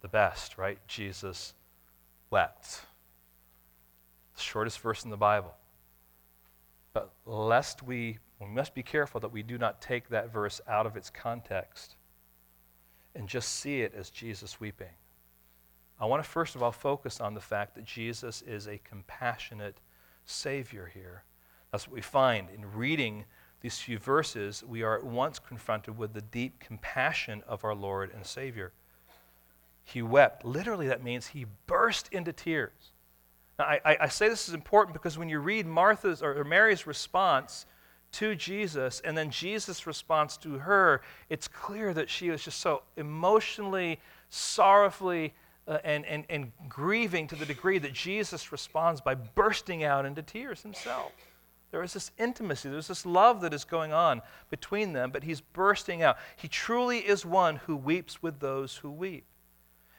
the 0.00 0.08
best, 0.08 0.58
right? 0.58 0.78
Jesus 0.86 1.54
wept. 2.30 2.82
The 4.36 4.42
shortest 4.42 4.80
verse 4.80 5.04
in 5.04 5.10
the 5.10 5.16
Bible. 5.16 5.54
But 6.92 7.12
lest 7.26 7.82
we, 7.82 8.18
we 8.40 8.46
must 8.46 8.74
be 8.74 8.82
careful 8.82 9.20
that 9.20 9.32
we 9.32 9.42
do 9.42 9.58
not 9.58 9.80
take 9.80 10.08
that 10.08 10.32
verse 10.32 10.60
out 10.68 10.86
of 10.86 10.96
its 10.96 11.10
context 11.10 11.96
and 13.14 13.28
just 13.28 13.48
see 13.56 13.82
it 13.82 13.94
as 13.94 14.10
Jesus 14.10 14.60
weeping. 14.60 14.94
I 16.00 16.06
want 16.06 16.22
to 16.22 16.28
first 16.28 16.54
of 16.54 16.62
all 16.62 16.72
focus 16.72 17.20
on 17.20 17.34
the 17.34 17.40
fact 17.40 17.74
that 17.74 17.84
Jesus 17.84 18.42
is 18.42 18.68
a 18.68 18.78
compassionate 18.78 19.80
Savior 20.24 20.90
here. 20.92 21.24
That's 21.72 21.88
what 21.88 21.94
we 21.94 22.00
find 22.00 22.48
in 22.50 22.72
reading 22.72 23.24
these 23.60 23.78
few 23.78 23.98
verses. 23.98 24.62
We 24.66 24.82
are 24.82 24.96
at 24.96 25.04
once 25.04 25.38
confronted 25.38 25.98
with 25.98 26.14
the 26.14 26.20
deep 26.20 26.60
compassion 26.60 27.42
of 27.48 27.64
our 27.64 27.74
Lord 27.74 28.12
and 28.14 28.24
Savior 28.24 28.72
he 29.88 30.02
wept. 30.02 30.44
Literally, 30.44 30.88
that 30.88 31.02
means 31.02 31.28
he 31.28 31.46
burst 31.66 32.08
into 32.12 32.32
tears. 32.32 32.92
Now, 33.58 33.64
I, 33.64 33.96
I, 34.02 34.08
say 34.08 34.28
this 34.28 34.46
is 34.48 34.54
important 34.54 34.92
because 34.92 35.16
when 35.16 35.28
you 35.28 35.40
read 35.40 35.66
Martha's 35.66 36.22
or, 36.22 36.44
Mary's 36.44 36.86
response 36.86 37.66
to 38.12 38.34
Jesus 38.34 39.00
and 39.00 39.16
then 39.16 39.30
Jesus' 39.30 39.86
response 39.86 40.36
to 40.38 40.58
her, 40.58 41.00
it's 41.30 41.48
clear 41.48 41.94
that 41.94 42.10
she 42.10 42.30
was 42.30 42.44
just 42.44 42.60
so 42.60 42.82
emotionally, 42.96 43.98
sorrowfully, 44.28 45.32
uh, 45.66 45.78
and, 45.84 46.04
and, 46.04 46.24
and 46.28 46.52
grieving 46.68 47.26
to 47.26 47.36
the 47.36 47.46
degree 47.46 47.78
that 47.78 47.94
Jesus 47.94 48.52
responds 48.52 49.00
by 49.00 49.14
bursting 49.14 49.84
out 49.84 50.04
into 50.04 50.22
tears 50.22 50.62
himself. 50.62 51.12
There 51.70 51.82
is 51.82 51.94
this 51.94 52.10
intimacy, 52.18 52.68
there's 52.68 52.88
this 52.88 53.04
love 53.04 53.40
that 53.40 53.52
is 53.52 53.64
going 53.64 53.92
on 53.92 54.20
between 54.50 54.92
them, 54.92 55.10
but 55.10 55.24
he's 55.24 55.40
bursting 55.40 56.02
out. 56.02 56.18
He 56.36 56.46
truly 56.46 56.98
is 56.98 57.24
one 57.26 57.56
who 57.56 57.74
weeps 57.76 58.22
with 58.22 58.38
those 58.38 58.76
who 58.76 58.90
weep. 58.90 59.24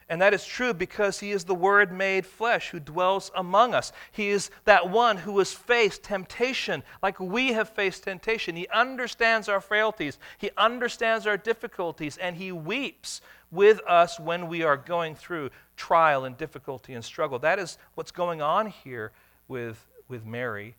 And 0.10 0.20
that 0.22 0.34
is 0.34 0.43
true 0.43 0.74
because 0.74 1.20
he 1.20 1.32
is 1.32 1.43
the 1.43 1.53
Word 1.53 1.91
made 1.93 2.26
flesh 2.26 2.70
who 2.70 2.80
dwells 2.80 3.30
among 3.36 3.76
us. 3.76 3.91
He 4.12 4.30
is 4.30 4.49
that 4.66 4.89
one 4.89 5.18
who 5.18 5.38
has 5.38 5.53
faced 5.53 6.01
temptation 6.01 6.82
like 7.03 7.20
we 7.20 7.53
have 7.53 7.70
faced 7.70 8.05
temptation. 8.05 8.55
He 8.55 8.68
understands 8.70 9.47
our 9.47 9.62
frailties, 9.62 10.18
he 10.39 10.49
understands 10.57 11.28
our 11.28 11.38
difficulties, 11.38 12.18
and 12.18 12.36
he 12.36 12.51
weeps 12.51 13.22
with 13.51 13.82
us 13.88 14.20
when 14.20 14.47
we 14.47 14.64
are 14.64 14.78
going 14.78 15.14
through 15.14 15.51
trial 15.78 16.26
and 16.26 16.36
difficulty 16.36 16.93
and 16.95 17.05
struggle. 17.05 17.38
That 17.38 17.60
is 17.60 17.78
what's 17.93 18.12
going 18.12 18.41
on 18.41 18.68
here 18.68 19.12
with, 19.47 19.86
with 20.07 20.26
Mary 20.26 20.76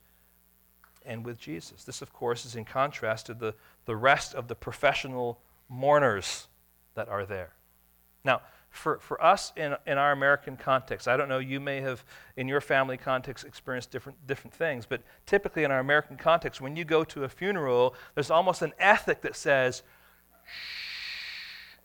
and 1.07 1.25
with 1.25 1.39
Jesus. 1.39 1.85
This, 1.85 2.03
of 2.03 2.13
course, 2.13 2.45
is 2.45 2.57
in 2.57 2.65
contrast 2.65 3.27
to 3.27 3.35
the, 3.35 3.55
the 3.87 3.97
rest 3.97 4.35
of 4.35 4.49
the 4.49 4.55
professional 4.57 5.41
mourners 5.69 6.49
that 6.95 7.09
are 7.09 7.25
there. 7.25 7.53
Now, 8.25 8.43
for, 8.71 8.99
for 9.01 9.23
us 9.23 9.53
in, 9.57 9.75
in 9.87 9.99
our 9.99 10.13
American 10.13 10.57
context, 10.57 11.09
I 11.09 11.17
don't 11.17 11.29
know, 11.29 11.39
you 11.39 11.61
may 11.61 11.81
have 11.81 12.05
in 12.37 12.49
your 12.49 12.61
family 12.61 12.97
context 12.97 13.45
experienced 13.45 13.91
different, 13.91 14.27
different 14.27 14.55
things, 14.55 14.87
but 14.87 15.03
typically 15.27 15.65
in 15.65 15.71
our 15.71 15.81
American 15.81 16.17
context, 16.17 16.61
when 16.61 16.77
you 16.77 16.85
go 16.85 17.03
to 17.05 17.25
a 17.25 17.29
funeral, 17.29 17.95
there's 18.15 18.31
almost 18.31 18.63
an 18.63 18.73
ethic 18.79 19.23
that 19.23 19.35
says, 19.35 19.83
shh, 20.45 21.77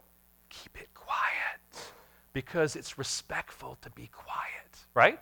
keep 0.50 0.80
it 0.80 0.90
quiet, 0.94 1.92
because 2.34 2.76
it's 2.76 2.98
respectful 2.98 3.78
to 3.82 3.90
be 3.92 4.08
quiet, 4.14 4.86
right? 4.94 5.20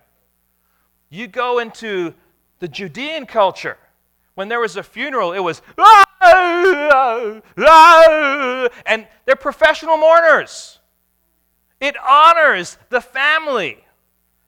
You 1.08 1.26
go 1.26 1.60
into 1.60 2.12
the 2.58 2.68
Judean 2.68 3.24
culture, 3.24 3.78
when 4.34 4.48
there 4.48 4.60
was 4.60 4.76
a 4.76 4.82
funeral, 4.82 5.32
it 5.32 5.38
was, 5.38 5.62
ah, 5.78 6.04
ah, 6.20 7.40
ah, 7.58 8.68
and 8.84 9.06
they're 9.24 9.36
professional 9.36 9.96
mourners. 9.96 10.80
It 11.84 11.96
honors 11.98 12.78
the 12.88 13.02
family 13.02 13.84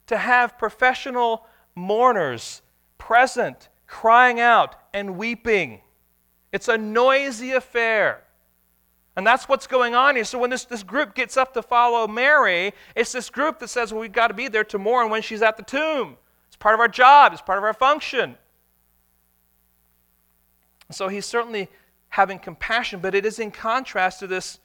to 0.06 0.16
have 0.16 0.56
professional 0.56 1.44
mourners 1.74 2.62
present, 2.96 3.68
crying 3.86 4.40
out 4.40 4.74
and 4.94 5.18
weeping. 5.18 5.82
It's 6.50 6.68
a 6.68 6.78
noisy 6.78 7.52
affair. 7.52 8.22
And 9.16 9.26
that's 9.26 9.50
what's 9.50 9.66
going 9.66 9.94
on 9.94 10.14
here. 10.14 10.24
So 10.24 10.38
when 10.38 10.48
this, 10.48 10.64
this 10.64 10.82
group 10.82 11.14
gets 11.14 11.36
up 11.36 11.52
to 11.52 11.60
follow 11.60 12.08
Mary, 12.08 12.72
it's 12.94 13.12
this 13.12 13.28
group 13.28 13.58
that 13.58 13.68
says, 13.68 13.92
well, 13.92 14.00
we've 14.00 14.10
got 14.10 14.28
to 14.28 14.34
be 14.34 14.48
there 14.48 14.64
to 14.64 14.78
mourn 14.78 15.10
when 15.10 15.20
she's 15.20 15.42
at 15.42 15.58
the 15.58 15.62
tomb. 15.62 16.16
It's 16.46 16.56
part 16.56 16.72
of 16.72 16.80
our 16.80 16.88
job, 16.88 17.34
it's 17.34 17.42
part 17.42 17.58
of 17.58 17.64
our 17.64 17.74
function. 17.74 18.38
So 20.90 21.08
he's 21.08 21.26
certainly 21.26 21.68
having 22.08 22.38
compassion, 22.38 23.00
but 23.00 23.14
it 23.14 23.26
is 23.26 23.38
in 23.38 23.50
contrast 23.50 24.20
to 24.20 24.26
this, 24.26 24.58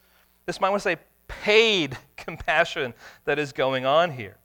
this 0.46 0.58
might 0.58 0.70
want 0.70 0.82
to 0.82 0.88
say, 0.88 0.96
paid 1.42 1.96
compassion 2.16 2.94
that 3.24 3.38
is 3.38 3.52
going 3.52 3.86
on 3.86 4.10
here. 4.10 4.36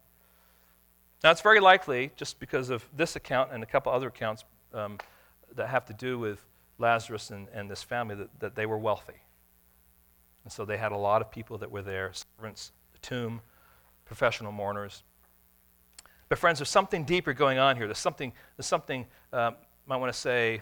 Now, 1.24 1.32
it's 1.32 1.42
very 1.42 1.60
likely, 1.60 2.12
just 2.16 2.40
because 2.40 2.70
of 2.70 2.86
this 2.96 3.16
account 3.16 3.52
and 3.52 3.64
a 3.64 3.66
couple 3.66 3.92
other 3.92 4.08
accounts 4.08 4.44
um, 4.74 4.98
that 5.56 5.68
have 5.68 5.86
to 5.86 5.94
do 5.94 6.20
with 6.20 6.46
Lazarus 6.78 7.32
and, 7.32 7.48
and 7.54 7.70
this 7.70 7.82
family 7.82 8.16
that, 8.16 8.40
that 8.40 8.56
they 8.56 8.66
were 8.66 8.78
wealthy. 8.78 9.22
And 10.44 10.54
so 10.54 10.64
they 10.64 10.78
had 10.78 10.92
a 10.92 10.98
lot 10.98 11.22
of 11.22 11.32
people 11.32 11.58
that 11.58 11.72
were 11.72 11.82
there 11.82 12.12
servants, 12.14 12.72
the 12.94 13.00
tomb, 13.00 13.42
professional 14.06 14.52
mourners. 14.52 15.04
But, 16.30 16.38
friends, 16.38 16.60
there's 16.60 16.70
something 16.70 17.04
deeper 17.04 17.34
going 17.34 17.58
on 17.58 17.78
here. 17.78 17.88
There's 17.88 17.98
something, 17.98 18.32
there's 18.56 18.68
something 18.68 19.06
um, 19.34 19.56
I 19.90 19.96
want 19.96 20.14
to 20.14 20.20
say, 20.20 20.62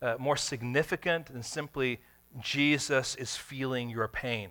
uh, 0.00 0.16
more 0.18 0.36
significant 0.36 1.26
than 1.26 1.42
simply 1.42 2.00
Jesus 2.40 3.14
is 3.16 3.36
feeling 3.36 3.90
your 3.90 4.06
pain. 4.08 4.50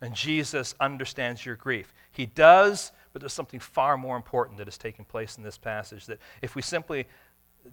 And 0.00 0.14
Jesus 0.14 0.74
understands 0.80 1.44
your 1.44 1.56
grief. 1.56 1.92
He 2.12 2.26
does, 2.26 2.92
but 3.12 3.20
there's 3.20 3.32
something 3.32 3.60
far 3.60 3.96
more 3.96 4.16
important 4.16 4.58
that 4.58 4.68
is 4.68 4.78
taking 4.78 5.04
place 5.04 5.36
in 5.36 5.42
this 5.42 5.58
passage. 5.58 6.06
That 6.06 6.18
if 6.40 6.54
we 6.54 6.62
simply 6.62 7.06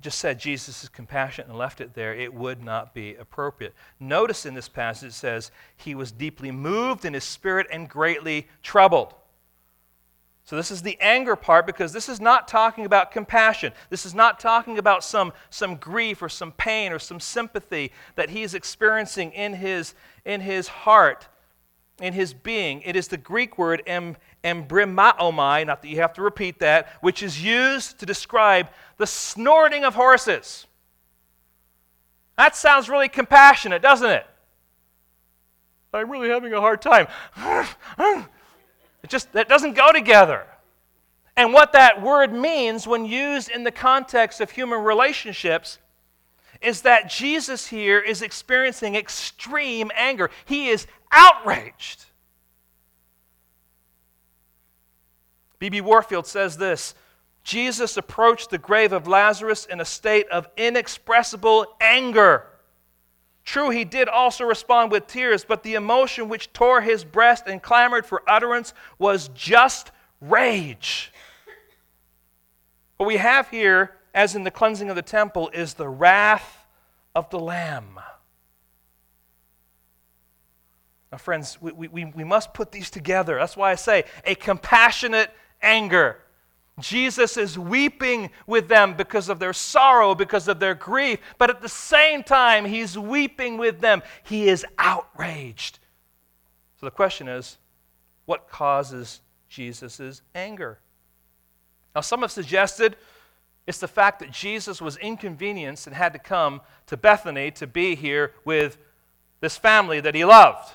just 0.02 0.20
said 0.20 0.40
Jesus 0.40 0.84
is 0.84 0.90
compassionate 0.90 1.50
and 1.50 1.58
left 1.58 1.82
it 1.82 1.94
there, 1.94 2.16
it 2.16 2.34
would 2.34 2.64
not 2.64 2.94
be 2.94 3.16
appropriate. 3.16 3.74
Notice 4.00 4.46
in 4.46 4.54
this 4.54 4.68
passage 4.68 5.10
it 5.10 5.14
says, 5.14 5.52
He 5.78 5.96
was 5.96 6.12
deeply 6.12 6.52
moved 6.52 7.06
in 7.06 7.14
his 7.14 7.24
spirit 7.24 7.68
and 7.72 7.88
greatly 7.88 8.48
troubled. 8.64 9.14
So, 10.44 10.56
this 10.56 10.70
is 10.70 10.84
the 10.84 10.98
anger 11.02 11.36
part 11.36 11.66
because 11.66 11.92
this 11.92 12.08
is 12.08 12.22
not 12.22 12.48
talking 12.48 12.86
about 12.86 13.12
compassion. 13.12 13.74
This 13.90 14.06
is 14.06 14.14
not 14.14 14.40
talking 14.40 14.78
about 14.78 15.04
some, 15.04 15.34
some 15.50 15.78
grief 15.78 16.22
or 16.22 16.30
some 16.30 16.52
pain 16.52 16.92
or 16.92 17.00
some 17.00 17.20
sympathy 17.20 17.92
that 18.16 18.30
he's 18.30 18.54
experiencing 18.54 19.32
in 19.32 19.54
his, 19.54 19.96
in 20.24 20.42
his 20.42 20.68
heart, 20.68 21.28
in 22.02 22.14
his 22.14 22.34
being. 22.34 22.82
It 22.82 22.96
is 22.96 23.08
the 23.08 23.18
Greek 23.18 23.58
word 23.58 23.82
em, 23.88 24.18
embrimaomai, 24.44 25.66
not 25.66 25.82
that 25.82 25.88
you 25.88 25.98
have 25.98 26.14
to 26.14 26.22
repeat 26.22 26.60
that, 26.60 26.90
which 27.02 27.24
is 27.24 27.44
used 27.44 28.00
to 28.00 28.06
describe 28.06 28.70
the 28.98 29.08
snorting 29.08 29.84
of 29.84 29.96
horses. 29.96 30.68
That 32.38 32.56
sounds 32.56 32.90
really 32.90 33.08
compassionate, 33.08 33.82
doesn't 33.82 34.10
it? 34.10 34.28
I'm 35.94 36.12
really 36.12 36.28
having 36.28 36.52
a 36.52 36.60
hard 36.60 36.82
time. 36.82 37.08
It 39.04 39.10
just 39.10 39.32
that 39.34 39.48
doesn't 39.48 39.76
go 39.76 39.94
together. 39.94 40.46
And 41.38 41.54
what 41.54 41.72
that 41.74 42.02
word 42.02 42.34
means 42.34 42.88
when 42.88 43.06
used 43.06 43.50
in 43.50 43.64
the 43.64 43.72
context 43.72 44.42
of 44.42 44.52
human 44.52 44.82
relationships 44.82 45.80
is 46.66 46.82
that 46.82 47.10
Jesus 47.10 47.68
here 47.68 48.00
is 48.00 48.22
experiencing 48.22 48.96
extreme 48.96 49.92
anger. 49.96 50.30
He 50.46 50.70
is 50.70 50.88
outraged. 51.12 52.06
B.B. 55.60 55.82
Warfield 55.82 56.28
says 56.28 56.58
this 56.58 56.96
Jesus 57.44 57.96
approached 57.96 58.50
the 58.50 58.58
grave 58.58 58.92
of 58.92 59.08
Lazarus 59.08 59.66
in 59.66 59.80
a 59.80 59.86
state 59.86 60.28
of 60.30 60.50
inexpressible 60.58 61.68
anger. 61.80 62.48
True, 63.44 63.70
he 63.70 63.86
did 63.86 64.10
also 64.10 64.44
respond 64.44 64.92
with 64.92 65.06
tears, 65.06 65.46
but 65.46 65.62
the 65.62 65.76
emotion 65.76 66.28
which 66.28 66.52
tore 66.52 66.82
his 66.82 67.04
breast 67.04 67.46
and 67.46 67.62
clamored 67.62 68.06
for 68.06 68.24
utterance 68.28 68.74
was 68.98 69.30
just 69.36 69.92
rage. 70.20 71.12
What 72.98 73.06
we 73.06 73.18
have 73.18 73.50
here, 73.50 73.92
as 74.16 74.36
in 74.36 74.44
the 74.44 74.52
cleansing 74.52 74.90
of 74.90 74.96
the 74.96 75.04
temple, 75.04 75.52
is 75.54 75.76
the 75.76 75.88
wrath 75.88 76.55
of 77.16 77.30
the 77.30 77.40
Lamb. 77.40 78.00
Now, 81.12 81.18
friends, 81.18 81.58
we, 81.62 81.88
we, 81.88 82.06
we 82.06 82.24
must 82.24 82.54
put 82.54 82.72
these 82.72 82.90
together. 82.90 83.38
That's 83.38 83.56
why 83.56 83.72
I 83.72 83.76
say 83.76 84.04
a 84.26 84.36
compassionate 84.36 85.32
anger. 85.62 86.20
Jesus 86.80 87.38
is 87.38 87.58
weeping 87.58 88.32
with 88.48 88.68
them 88.68 88.96
because 88.96 89.30
of 89.30 89.40
their 89.40 89.54
sorrow, 89.54 90.14
because 90.14 90.50
of 90.50 90.60
their 90.60 90.76
grief, 90.76 91.20
but 91.38 91.50
at 91.50 91.62
the 91.62 91.70
same 91.70 92.22
time, 92.22 92.66
he's 92.66 92.98
weeping 92.98 93.58
with 93.58 93.80
them. 93.80 94.04
He 94.24 94.50
is 94.50 94.66
outraged. 94.78 95.80
So 96.80 96.86
the 96.86 96.92
question 96.92 97.30
is 97.30 97.58
what 98.26 98.50
causes 98.50 99.22
Jesus' 99.48 100.22
anger? 100.34 100.80
Now, 101.96 102.02
some 102.02 102.22
have 102.22 102.32
suggested 102.32 102.98
it's 103.68 103.80
the 103.80 103.88
fact 103.88 104.20
that 104.20 104.32
Jesus 104.32 104.82
was 104.82 104.98
inconvenienced 104.98 105.88
and 105.88 105.96
had 105.96 106.14
to 106.14 106.20
come 106.20 106.62
to 106.88 106.98
Bethany 106.98 107.52
to 107.52 107.68
be 107.68 107.96
here 107.96 108.34
with 108.46 108.78
this 109.42 109.58
family 109.58 110.00
that 110.00 110.14
he 110.14 110.24
loved. 110.24 110.72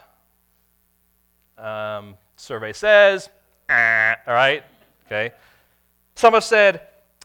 Um, 1.56 2.16
survey 2.36 2.72
says, 2.72 3.28
ah, 3.68 4.16
all 4.26 4.34
right, 4.34 4.64
okay. 5.06 5.32
Some 6.14 6.34
have 6.34 6.44
said 6.44 6.80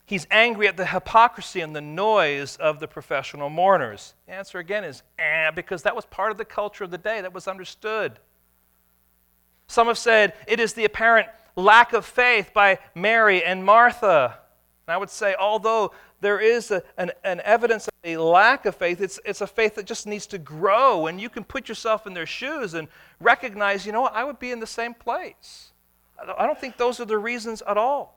he's 0.06 0.28
angry 0.30 0.68
at 0.68 0.78
the 0.78 0.86
hypocrisy 0.86 1.62
and 1.62 1.76
the 1.76 1.82
noise 1.82 2.58
of 2.58 2.80
the 2.80 2.88
professional 2.88 3.50
mourners. 3.50 4.14
The 4.28 4.34
answer 4.34 4.60
again 4.60 4.84
is 4.84 5.02
eh, 5.18 5.52
because 5.52 5.84
that 5.84 5.96
was 5.96 6.06
part 6.06 6.32
of 6.32 6.38
the 6.38 6.46
culture 6.46 6.84
of 6.84 6.92
the 6.92 6.98
day, 6.98 7.22
that 7.22 7.34
was 7.34 7.48
understood. 7.48 8.20
Some 9.68 9.88
have 9.88 9.98
said 9.98 10.34
it 10.48 10.60
is 10.60 10.74
the 10.74 10.86
apparent 10.86 11.28
lack 11.56 11.94
of 11.94 12.06
faith 12.06 12.52
by 12.54 12.80
Mary 12.94 13.44
and 13.44 13.66
Martha. 13.66 14.38
And 14.88 14.94
I 14.94 14.98
would 14.98 15.10
say, 15.10 15.36
although 15.40 15.94
there 16.22 16.40
is 16.40 16.72
a, 16.72 16.84
an, 16.98 17.12
an, 17.24 17.42
evidence 17.44 17.88
of 17.88 17.94
a 18.04 18.18
lack 18.18 18.66
of 18.66 18.76
faith, 18.76 19.02
it's, 19.02 19.20
it's 19.26 19.42
a 19.42 19.48
faith 19.48 19.76
that 19.76 19.86
just 19.86 20.06
needs 20.06 20.28
to 20.28 20.38
grow. 20.38 21.08
And 21.08 21.20
you 21.20 21.30
can 21.30 21.44
put 21.44 21.68
yourself 21.68 22.06
in 22.06 22.14
their 22.14 22.28
shoes 22.28 22.74
and 22.76 22.88
recognize, 23.20 23.86
you 23.86 23.92
know 23.92 24.02
what, 24.02 24.14
I 24.14 24.24
would 24.24 24.40
be 24.40 24.52
in 24.52 24.60
the 24.60 24.68
same 24.68 24.94
place. 24.94 25.72
I 26.38 26.46
don't 26.46 26.60
think 26.60 26.78
those 26.78 27.00
are 27.00 27.06
the 27.06 27.18
reasons 27.18 27.62
at 27.68 27.78
all. 27.78 28.16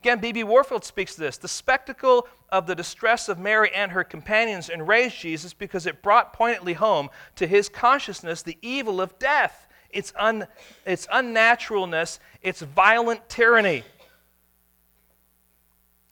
Again, 0.00 0.18
B.B. 0.18 0.44
Warfield 0.44 0.84
speaks 0.84 1.14
to 1.16 1.20
this. 1.20 1.36
The 1.36 1.48
spectacle 1.48 2.26
of 2.48 2.66
the 2.66 2.74
distress 2.74 3.28
of 3.28 3.38
Mary 3.38 3.70
and 3.74 3.92
her 3.92 4.02
companions 4.02 4.70
enraged 4.70 5.20
Jesus 5.20 5.52
because 5.52 5.86
it 5.86 6.02
brought 6.02 6.32
poignantly 6.32 6.72
home 6.72 7.10
to 7.36 7.46
his 7.46 7.68
consciousness 7.68 8.40
the 8.40 8.56
evil 8.62 9.00
of 9.00 9.18
death, 9.18 9.68
its, 9.90 10.14
un, 10.16 10.46
its 10.86 11.06
unnaturalness, 11.12 12.18
its 12.40 12.62
violent 12.62 13.28
tyranny. 13.28 13.84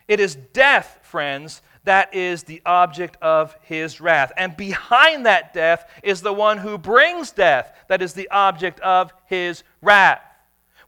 It 0.09 0.21
is 0.21 0.35
death, 0.35 0.99
friends, 1.03 1.63
that 1.85 2.15
is 2.15 2.43
the 2.43 2.61
object 2.67 3.17
of 3.23 3.57
his 3.63 4.01
wrath. 4.01 4.33
And 4.37 4.57
behind 4.57 5.27
that 5.27 5.55
death 5.55 5.89
is 6.03 6.23
the 6.23 6.33
one 6.33 6.59
who 6.59 6.77
brings 6.79 7.31
death, 7.31 7.73
that 7.89 8.03
is 8.03 8.15
the 8.15 8.29
object 8.31 8.81
of 8.81 9.13
his 9.27 9.63
wrath. 9.81 10.21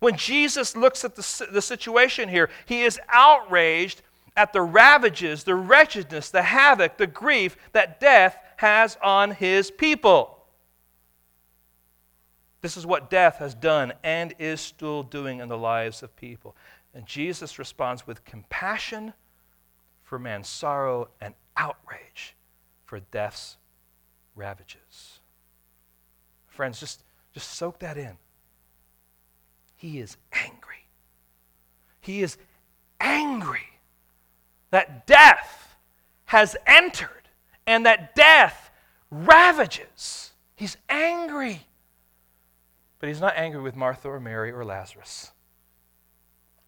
When 0.00 0.16
Jesus 0.16 0.74
looks 0.74 1.04
at 1.04 1.14
the, 1.14 1.46
the 1.52 1.62
situation 1.62 2.28
here, 2.28 2.48
he 2.64 2.82
is 2.82 2.98
outraged 3.08 4.02
at 4.36 4.52
the 4.52 4.62
ravages, 4.62 5.44
the 5.44 5.54
wretchedness, 5.54 6.30
the 6.30 6.42
havoc, 6.42 6.96
the 6.96 7.06
grief 7.06 7.56
that 7.72 8.00
death 8.00 8.38
has 8.56 8.96
on 9.02 9.32
his 9.32 9.70
people. 9.70 10.38
This 12.62 12.76
is 12.76 12.86
what 12.86 13.10
death 13.10 13.36
has 13.36 13.54
done 13.54 13.92
and 14.02 14.34
is 14.38 14.60
still 14.60 15.02
doing 15.02 15.40
in 15.40 15.48
the 15.48 15.58
lives 15.58 16.02
of 16.02 16.14
people. 16.16 16.54
And 16.94 17.06
Jesus 17.06 17.58
responds 17.58 18.06
with 18.06 18.24
compassion 18.24 19.12
for 20.02 20.18
man's 20.18 20.48
sorrow 20.48 21.08
and 21.20 21.34
outrage 21.56 22.34
for 22.84 23.00
death's 23.00 23.56
ravages. 24.34 25.20
Friends, 26.48 26.80
just, 26.80 27.04
just 27.32 27.50
soak 27.50 27.78
that 27.78 27.96
in. 27.96 28.16
He 29.76 30.00
is 30.00 30.16
angry. 30.32 30.86
He 32.00 32.22
is 32.22 32.36
angry 33.00 33.68
that 34.70 35.06
death 35.06 35.76
has 36.26 36.56
entered 36.66 37.28
and 37.66 37.86
that 37.86 38.14
death 38.14 38.70
ravages. 39.10 40.32
He's 40.56 40.76
angry. 40.88 41.66
But 42.98 43.08
he's 43.08 43.20
not 43.20 43.36
angry 43.36 43.62
with 43.62 43.76
Martha 43.76 44.08
or 44.08 44.20
Mary 44.20 44.50
or 44.50 44.64
Lazarus. 44.64 45.32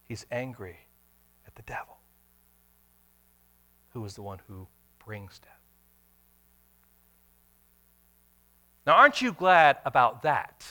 He's 0.07 0.25
angry 0.31 0.77
at 1.47 1.55
the 1.55 1.61
devil, 1.63 1.97
who 3.93 4.03
is 4.05 4.15
the 4.15 4.21
one 4.21 4.39
who 4.47 4.67
brings 5.03 5.39
death. 5.39 5.51
Now, 8.85 8.93
aren't 8.93 9.21
you 9.21 9.31
glad 9.31 9.77
about 9.85 10.23
that? 10.23 10.65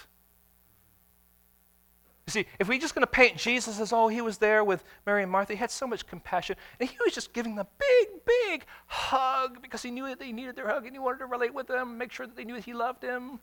You 2.26 2.30
see, 2.30 2.46
if 2.58 2.68
we're 2.68 2.78
just 2.78 2.94
going 2.94 3.02
to 3.02 3.10
paint 3.10 3.36
Jesus 3.36 3.80
as, 3.80 3.92
oh, 3.92 4.08
he 4.08 4.20
was 4.20 4.38
there 4.38 4.62
with 4.62 4.84
Mary 5.06 5.22
and 5.22 5.32
Martha, 5.32 5.54
he 5.54 5.58
had 5.58 5.70
so 5.70 5.86
much 5.86 6.06
compassion, 6.06 6.56
and 6.78 6.88
he 6.88 6.96
was 7.04 7.14
just 7.14 7.32
giving 7.32 7.56
them 7.56 7.66
a 7.66 7.78
big, 7.78 8.08
big 8.24 8.64
hug 8.86 9.60
because 9.60 9.82
he 9.82 9.90
knew 9.90 10.06
that 10.06 10.20
they 10.20 10.30
needed 10.30 10.54
their 10.54 10.68
hug 10.68 10.84
and 10.84 10.94
he 10.94 10.98
wanted 11.00 11.18
to 11.18 11.26
relate 11.26 11.52
with 11.52 11.66
them, 11.66 11.98
make 11.98 12.12
sure 12.12 12.26
that 12.26 12.36
they 12.36 12.44
knew 12.44 12.54
that 12.54 12.64
he 12.64 12.74
loved 12.74 13.00
them. 13.00 13.40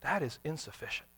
That 0.00 0.22
is 0.22 0.38
insufficient. 0.44 1.08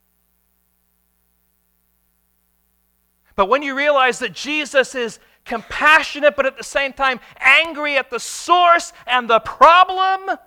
But 3.39 3.47
when 3.47 3.63
you 3.63 3.73
realize 3.73 4.19
that 4.19 4.33
Jesus 4.33 4.95
is 4.95 5.17
compassionate, 5.45 6.35
but 6.35 6.45
at 6.45 6.57
the 6.57 6.63
same 6.65 6.91
time 6.91 7.21
angry 7.39 7.95
at 7.95 8.09
the 8.09 8.19
source 8.19 8.91
and 9.07 9.29
the 9.29 9.39
problem, 9.39 10.37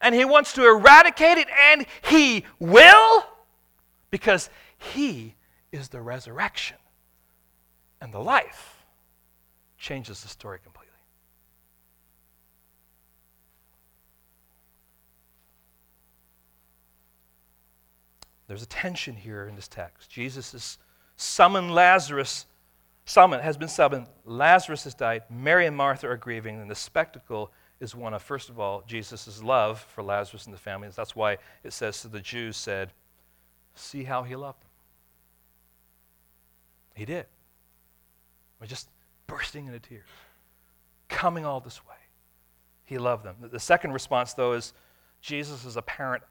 and 0.00 0.14
he 0.14 0.24
wants 0.24 0.54
to 0.54 0.66
eradicate 0.66 1.36
it, 1.36 1.46
and 1.62 1.84
he 2.00 2.46
will, 2.58 3.22
because 4.10 4.48
he 4.78 5.34
is 5.72 5.90
the 5.90 6.00
resurrection 6.00 6.78
and 8.00 8.14
the 8.14 8.18
life, 8.18 8.82
changes 9.76 10.22
the 10.22 10.28
story 10.28 10.58
completely. 10.64 10.88
There's 18.48 18.62
a 18.62 18.66
tension 18.66 19.16
here 19.16 19.46
in 19.48 19.54
this 19.54 19.68
text. 19.68 20.08
Jesus 20.08 20.54
is 20.54 20.78
summoned 21.22 21.74
Lazarus, 21.74 22.46
Summon 23.04 23.40
has 23.40 23.56
been 23.56 23.68
summoned. 23.68 24.06
Lazarus 24.24 24.84
has 24.84 24.94
died. 24.94 25.24
Mary 25.28 25.66
and 25.66 25.76
Martha 25.76 26.08
are 26.08 26.16
grieving, 26.16 26.60
and 26.60 26.70
the 26.70 26.74
spectacle 26.74 27.50
is 27.80 27.94
one 27.94 28.14
of, 28.14 28.22
first 28.22 28.48
of 28.48 28.60
all, 28.60 28.84
Jesus' 28.86 29.42
love 29.42 29.80
for 29.80 30.02
Lazarus 30.02 30.46
and 30.46 30.54
the 30.54 30.58
family. 30.58 30.88
That's 30.94 31.16
why 31.16 31.38
it 31.64 31.72
says 31.72 32.00
to 32.02 32.08
the 32.08 32.20
Jews, 32.20 32.56
said, 32.56 32.92
See 33.74 34.04
how 34.04 34.22
he 34.22 34.36
loved 34.36 34.62
them. 34.62 34.68
He 36.94 37.04
did. 37.04 37.26
We're 38.60 38.66
just 38.66 38.88
bursting 39.26 39.66
into 39.66 39.80
tears, 39.80 40.06
coming 41.08 41.44
all 41.44 41.58
this 41.58 41.84
way. 41.86 41.96
He 42.84 42.98
loved 42.98 43.24
them. 43.24 43.36
The 43.40 43.58
second 43.58 43.92
response, 43.92 44.34
though, 44.34 44.52
is 44.52 44.74
Jesus' 45.20 45.74
apparent 45.74 46.22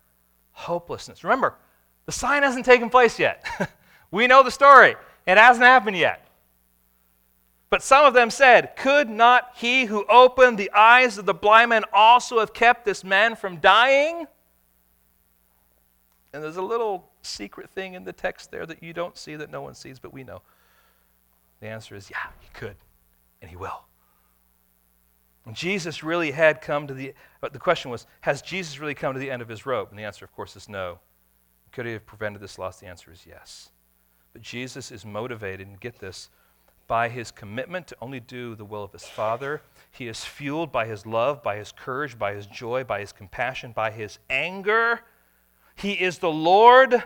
hopelessness. 0.51 1.23
Remember, 1.23 1.55
the 2.05 2.11
sign 2.11 2.43
hasn't 2.43 2.65
taken 2.65 2.89
place 2.89 3.19
yet. 3.19 3.45
we 4.11 4.27
know 4.27 4.43
the 4.43 4.51
story, 4.51 4.95
it 5.25 5.37
hasn't 5.37 5.65
happened 5.65 5.97
yet. 5.97 6.27
But 7.69 7.81
some 7.81 8.05
of 8.05 8.13
them 8.13 8.29
said, 8.29 8.75
Could 8.75 9.09
not 9.09 9.51
he 9.55 9.85
who 9.85 10.05
opened 10.07 10.57
the 10.57 10.69
eyes 10.71 11.17
of 11.17 11.25
the 11.25 11.33
blind 11.33 11.69
man 11.69 11.85
also 11.93 12.39
have 12.39 12.53
kept 12.53 12.83
this 12.83 13.03
man 13.03 13.35
from 13.37 13.57
dying? 13.57 14.27
And 16.33 16.43
there's 16.43 16.57
a 16.57 16.61
little 16.61 17.09
secret 17.21 17.69
thing 17.69 17.93
in 17.93 18.03
the 18.03 18.13
text 18.13 18.51
there 18.51 18.65
that 18.65 18.83
you 18.83 18.93
don't 18.93 19.17
see, 19.17 19.35
that 19.37 19.49
no 19.49 19.61
one 19.61 19.73
sees, 19.73 19.99
but 19.99 20.13
we 20.13 20.23
know. 20.23 20.41
The 21.61 21.67
answer 21.67 21.95
is, 21.95 22.09
yeah, 22.09 22.27
he 22.39 22.49
could, 22.53 22.75
and 23.41 23.49
he 23.49 23.55
will. 23.55 23.83
And 25.45 25.55
Jesus 25.55 26.03
really 26.03 26.31
had 26.31 26.61
come 26.61 26.87
to 26.87 26.93
the, 26.93 27.13
but 27.39 27.53
the 27.53 27.59
question 27.59 27.89
was, 27.89 28.05
has 28.21 28.41
Jesus 28.41 28.79
really 28.79 28.93
come 28.93 29.13
to 29.13 29.19
the 29.19 29.31
end 29.31 29.41
of 29.41 29.47
his 29.47 29.65
rope? 29.65 29.89
And 29.89 29.97
the 29.97 30.03
answer, 30.03 30.25
of 30.25 30.33
course, 30.33 30.55
is 30.55 30.67
no. 30.67 30.99
Could 31.71 31.85
he 31.85 31.93
have 31.93 32.05
prevented 32.05 32.41
this 32.41 32.59
loss? 32.59 32.79
The 32.79 32.87
answer 32.87 33.11
is 33.11 33.25
yes. 33.25 33.69
But 34.33 34.41
Jesus 34.41 34.91
is 34.91 35.05
motivated, 35.05 35.67
and 35.67 35.79
get 35.79 35.99
this, 35.99 36.29
by 36.87 37.09
his 37.09 37.31
commitment 37.31 37.87
to 37.87 37.95
only 38.01 38.19
do 38.19 38.55
the 38.55 38.65
will 38.65 38.83
of 38.83 38.91
his 38.91 39.05
Father. 39.05 39.61
He 39.91 40.07
is 40.07 40.23
fueled 40.23 40.71
by 40.71 40.85
his 40.85 41.05
love, 41.05 41.43
by 41.43 41.57
his 41.57 41.71
courage, 41.71 42.17
by 42.17 42.33
his 42.33 42.45
joy, 42.47 42.83
by 42.83 42.99
his 42.99 43.11
compassion, 43.11 43.71
by 43.71 43.91
his 43.91 44.19
anger. 44.29 45.01
He 45.75 45.93
is 45.93 46.17
the 46.17 46.31
Lord 46.31 47.03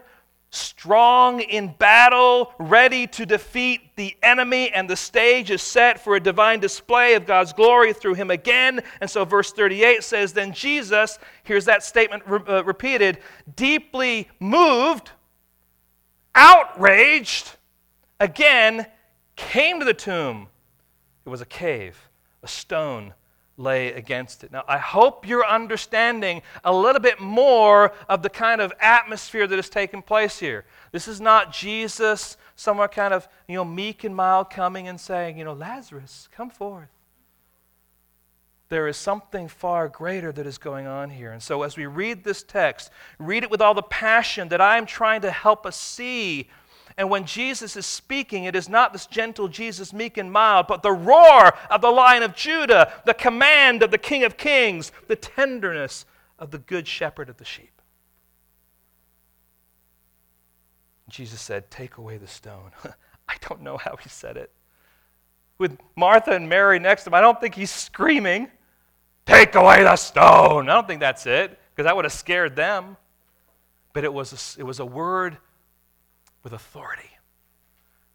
strong 0.55 1.41
in 1.41 1.73
battle, 1.78 2.53
ready 2.57 3.07
to 3.07 3.26
defeat 3.26 3.95
the 3.95 4.15
enemy, 4.23 4.71
and 4.71 4.89
the 4.89 4.95
stage 4.95 5.51
is 5.51 5.61
set 5.61 5.99
for 5.99 6.15
a 6.15 6.19
divine 6.19 6.59
display 6.59 7.13
of 7.13 7.26
God's 7.26 7.53
glory 7.53 7.93
through 7.93 8.15
him 8.15 8.32
again. 8.32 8.82
And 9.01 9.09
so, 9.09 9.26
verse 9.26 9.51
38 9.51 10.03
says, 10.03 10.34
Then 10.34 10.53
Jesus, 10.53 11.19
here's 11.43 11.65
that 11.65 11.84
statement 11.84 12.23
re- 12.26 12.39
uh, 12.47 12.63
repeated, 12.63 13.19
deeply 13.55 14.30
moved, 14.39 15.11
outraged, 16.36 17.56
again 18.20 18.86
came 19.36 19.80
to 19.80 19.86
the 19.86 19.94
tomb. 19.94 20.48
It 21.26 21.30
was 21.30 21.42
a 21.42 21.46
cave, 21.46 22.10
a 22.44 22.48
stone 22.48 23.14
lay 23.58 23.94
against 23.94 24.44
it. 24.44 24.52
Now, 24.52 24.64
I 24.68 24.78
hope 24.78 25.28
you're 25.28 25.46
understanding 25.46 26.42
a 26.64 26.74
little 26.74 27.02
bit 27.02 27.20
more 27.20 27.94
of 28.10 28.22
the 28.22 28.30
kind 28.30 28.62
of 28.62 28.74
atmosphere 28.80 29.48
that 29.48 29.56
has 29.56 29.70
taken 29.70 30.02
place 30.02 30.40
here. 30.40 30.66
This 30.92 31.08
is 31.08 31.22
not 31.22 31.54
Jesus, 31.54 32.38
somewhere 32.56 32.88
kind 32.88 33.14
of, 33.14 33.28
you 33.48 33.56
know, 33.56 33.66
meek 33.66 34.04
and 34.04 34.16
mild 34.16 34.50
coming 34.50 34.88
and 34.88 35.00
saying, 35.00 35.38
you 35.38 35.46
know, 35.46 35.54
Lazarus, 35.54 36.28
come 36.32 36.50
forth. 36.50 36.90
There 38.70 38.88
is 38.88 38.97
something 38.97 39.47
far 39.47 39.88
greater 39.88 40.32
that 40.32 40.47
is 40.47 40.57
going 40.57 40.88
on 40.88 41.11
here. 41.11 41.32
And 41.32 41.41
so, 41.41 41.63
as 41.63 41.78
we 41.78 41.86
read 41.86 42.24
this 42.24 42.41
text, 42.41 42.89
read 43.20 43.43
it 43.43 43.51
with 43.51 43.61
all 43.61 43.74
the 43.74 43.84
passion 43.84 44.49
that 44.49 44.61
I'm 44.61 44.86
trying 44.86 45.22
to 45.22 45.32
help 45.32 45.66
us 45.66 45.80
see 45.80 46.49
and 46.97 47.09
when 47.09 47.26
Jesus 47.26 47.76
is 47.76 47.86
speaking, 47.86 48.45
it 48.45 48.55
is 48.55 48.70
not 48.70 48.93
this 48.93 49.05
gentle 49.05 49.49
Jesus, 49.49 49.91
meek 49.91 50.18
and 50.18 50.32
mild, 50.32 50.68
but 50.68 50.82
the 50.82 50.93
roar 50.93 51.53
of 51.70 51.82
the 51.82 51.91
Lion 51.91 52.24
of 52.24 52.36
Judah, 52.36 52.93
the 53.05 53.13
command 53.13 53.84
of 53.84 53.91
the 53.91 53.97
King 53.97 54.24
of 54.24 54.38
Kings, 54.38 54.91
the 55.07 55.18
tenderness 55.18 56.05
of 56.39 56.51
the 56.51 56.57
Good 56.57 56.88
Shepherd 56.88 57.30
of 57.30 57.38
the 57.38 57.45
sheep. 57.45 57.82
Jesus 61.09 61.41
said, 61.41 61.70
Take 61.70 61.97
away 61.97 62.18
the 62.18 62.28
stone. 62.28 62.72
I 63.28 63.36
don't 63.47 63.61
know 63.61 63.78
how 63.78 63.97
he 63.97 64.09
said 64.09 64.38
it. 64.38 64.51
With 65.58 65.78
Martha 65.95 66.32
and 66.32 66.49
Mary 66.49 66.80
next 66.80 67.03
to 67.03 67.10
him, 67.10 67.14
I 67.14 67.22
don't 67.22 67.39
think 67.39 67.56
he's 67.56 67.72
screaming, 67.72 68.49
Take 69.26 69.56
away 69.56 69.84
the 69.84 69.95
stone. 69.95 70.70
I 70.70 70.74
don't 70.74 70.88
think 70.88 70.99
that's 70.99 71.26
it, 71.26 71.58
because 71.72 71.86
that 71.86 71.95
would 71.95 72.06
have 72.06 72.14
scared 72.14 72.56
them. 72.56 72.97
But 73.93 74.03
it 74.03 74.14
was 74.14 74.58
a, 74.58 74.60
it 74.62 74.64
was 74.64 74.80
a 74.80 74.86
word 74.86 75.38
with 76.43 76.53
authority, 76.53 77.10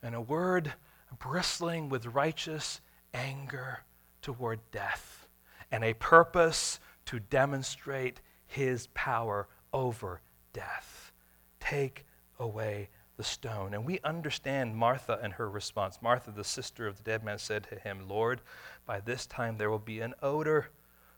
and 0.02 0.14
a 0.14 0.20
word 0.20 0.72
bristling 1.18 1.88
with 1.88 2.06
righteous 2.06 2.80
anger 3.12 3.80
toward 4.22 4.60
death, 4.70 5.26
and 5.72 5.82
a 5.82 5.94
purpose 5.94 6.78
to 7.06 7.18
demonstrate 7.18 8.20
his 8.46 8.86
power 8.94 9.48
over 9.72 10.20
death. 10.52 11.12
Take 11.58 12.06
away 12.38 12.88
the 13.20 13.24
stone. 13.24 13.74
And 13.74 13.84
we 13.84 14.00
understand 14.02 14.74
Martha 14.74 15.20
and 15.22 15.34
her 15.34 15.50
response. 15.50 15.98
Martha, 16.00 16.30
the 16.30 16.42
sister 16.42 16.86
of 16.86 16.96
the 16.96 17.02
dead 17.02 17.22
man, 17.22 17.36
said 17.36 17.64
to 17.64 17.78
him, 17.78 18.08
Lord, 18.08 18.40
by 18.86 18.98
this 18.98 19.26
time 19.26 19.58
there 19.58 19.68
will 19.68 19.78
be 19.78 20.00
an 20.00 20.14
odor, 20.22 20.70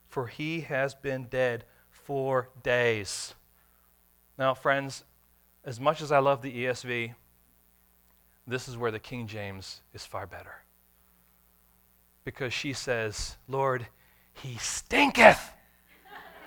for 0.09 0.27
he 0.27 0.63
has 0.63 0.97
been 0.97 1.27
dead 1.27 1.65
four 1.91 2.49
days. 2.65 3.35
Now, 4.37 4.53
friends, 4.53 5.05
as 5.65 5.79
much 5.79 6.03
as 6.03 6.11
I 6.11 6.19
love 6.19 6.43
the 6.43 6.65
ESV, 6.65 7.15
this 8.49 8.67
is 8.67 8.77
where 8.77 8.91
the 8.91 8.99
King 8.99 9.29
James 9.29 9.81
is 9.95 10.05
far 10.05 10.27
better. 10.27 10.65
Because 12.25 12.53
she 12.53 12.73
says, 12.73 13.37
Lord, 13.47 13.87
he 14.33 14.57
stinketh. 14.57 15.53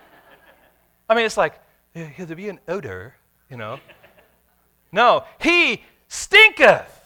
I 1.09 1.15
mean, 1.15 1.25
it's 1.25 1.37
like, 1.37 1.61
here 1.93 2.25
there 2.25 2.35
be 2.35 2.49
an 2.49 2.59
odor, 2.67 3.15
you 3.49 3.55
know. 3.55 3.79
No, 4.95 5.25
he 5.41 5.83
stinketh. 6.07 7.01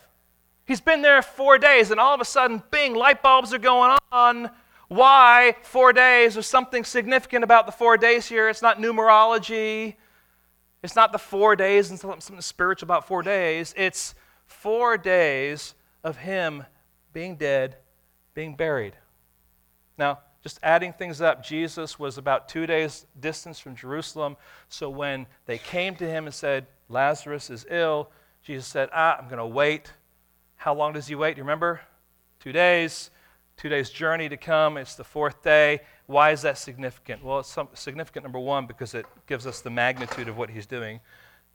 He's 0.66 0.80
been 0.80 1.02
there 1.02 1.24
four 1.24 1.58
days, 1.58 1.90
and 1.90 2.00
all 2.00 2.14
of 2.14 2.22
a 2.22 2.26
sudden, 2.26 2.62
bing, 2.70 2.94
light 2.94 3.24
bulbs 3.24 3.52
are 3.52 3.58
going 3.58 3.98
on. 4.12 4.52
Why 4.90 5.56
four 5.64 5.92
days? 5.92 6.36
There's 6.36 6.46
something 6.46 6.84
significant 6.84 7.44
about 7.44 7.66
the 7.66 7.72
four 7.72 7.98
days 7.98 8.28
here. 8.28 8.48
It's 8.48 8.62
not 8.62 8.78
numerology. 8.78 9.96
It's 10.84 10.96
not 10.96 11.12
the 11.12 11.18
four 11.18 11.56
days 11.56 11.90
and 11.90 12.00
something 12.00 12.40
spiritual 12.42 12.86
about 12.86 13.08
four 13.08 13.24
days. 13.24 13.74
It's 13.76 14.14
four 14.46 14.96
days 14.96 15.74
of 16.04 16.18
him 16.18 16.66
being 17.12 17.38
dead, 17.38 17.78
being 18.36 18.56
buried. 18.56 18.94
Now, 19.98 20.20
just 20.42 20.60
adding 20.64 20.94
things 20.94 21.22
up, 21.22 21.44
Jesus 21.44 22.00
was 22.00 22.18
about 22.18 22.48
two 22.48 22.66
days' 22.66 23.06
distance 23.20 23.60
from 23.60 23.76
Jerusalem. 23.76 24.38
So 24.70 24.90
when 24.90 25.28
they 25.46 25.58
came 25.58 25.96
to 25.96 26.10
him 26.10 26.26
and 26.26 26.34
said, 26.34 26.68
Lazarus 26.88 27.50
is 27.50 27.66
ill, 27.70 28.10
Jesus 28.44 28.66
said, 28.66 28.90
Ah, 28.94 29.18
I'm 29.18 29.26
going 29.26 29.38
to 29.38 29.46
wait. 29.46 29.92
How 30.56 30.74
long 30.74 30.94
does 30.94 31.08
he 31.08 31.16
wait? 31.16 31.38
You 31.38 31.44
remember? 31.44 31.82
Two 32.40 32.52
days. 32.52 33.12
Two 33.58 33.68
days' 33.68 33.90
journey 33.90 34.30
to 34.30 34.38
come. 34.38 34.78
It's 34.78 34.96
the 34.96 35.04
fourth 35.04 35.44
day. 35.44 35.82
Why 36.06 36.32
is 36.32 36.42
that 36.44 36.58
significant? 36.58 37.24
Well, 37.24 37.40
it's 37.40 37.58
significant, 37.74 38.24
number 38.24 38.40
one, 38.40 38.66
because 38.66 38.94
it 38.94 39.06
gives 39.28 39.46
us 39.46 39.60
the 39.60 39.70
magnitude 39.70 40.30
of 40.30 40.38
what 40.38 40.50
he's 40.50 40.66
doing. 40.66 41.02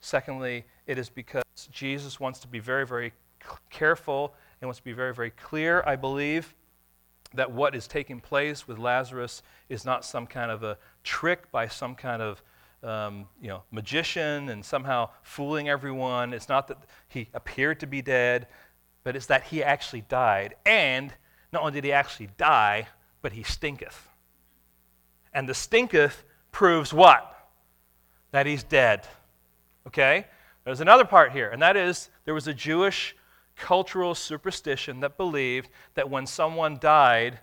Secondly, 0.00 0.66
it 0.86 0.98
is 0.98 1.08
because 1.08 1.42
Jesus 1.72 2.20
wants 2.20 2.38
to 2.40 2.46
be 2.46 2.58
very, 2.58 2.86
very 2.86 3.14
careful 3.70 4.34
and 4.60 4.68
wants 4.68 4.78
to 4.78 4.84
be 4.84 4.92
very, 4.92 5.14
very 5.14 5.30
clear, 5.30 5.82
I 5.86 5.96
believe, 5.96 6.54
that 7.34 7.52
what 7.52 7.74
is 7.74 7.86
taking 7.86 8.20
place 8.20 8.66
with 8.66 8.78
Lazarus 8.78 9.42
is 9.68 9.84
not 9.84 10.04
some 10.04 10.26
kind 10.26 10.50
of 10.50 10.62
a 10.62 10.78
trick 11.02 11.50
by 11.50 11.68
some 11.68 11.94
kind 11.94 12.22
of 12.22 12.42
um, 12.82 13.26
you 13.40 13.48
know, 13.48 13.62
magician 13.70 14.50
and 14.50 14.64
somehow 14.64 15.08
fooling 15.22 15.68
everyone. 15.68 16.32
It's 16.32 16.48
not 16.48 16.68
that 16.68 16.78
he 17.08 17.28
appeared 17.32 17.80
to 17.80 17.86
be 17.86 18.02
dead, 18.02 18.46
but 19.04 19.16
it's 19.16 19.26
that 19.26 19.44
he 19.44 19.62
actually 19.62 20.02
died. 20.02 20.54
And 20.66 21.12
not 21.52 21.62
only 21.62 21.72
did 21.72 21.84
he 21.84 21.92
actually 21.92 22.28
die, 22.36 22.88
but 23.22 23.32
he 23.32 23.42
stinketh. 23.42 24.08
And 25.32 25.48
the 25.48 25.54
stinketh 25.54 26.24
proves 26.52 26.92
what? 26.92 27.30
That 28.32 28.46
he's 28.46 28.62
dead. 28.62 29.06
Okay? 29.86 30.26
There's 30.64 30.80
another 30.80 31.04
part 31.04 31.32
here, 31.32 31.50
and 31.50 31.60
that 31.62 31.76
is 31.76 32.10
there 32.24 32.34
was 32.34 32.48
a 32.48 32.54
Jewish 32.54 33.16
cultural 33.56 34.14
superstition 34.14 35.00
that 35.00 35.16
believed 35.16 35.68
that 35.94 36.10
when 36.10 36.26
someone 36.26 36.78
died, 36.80 37.40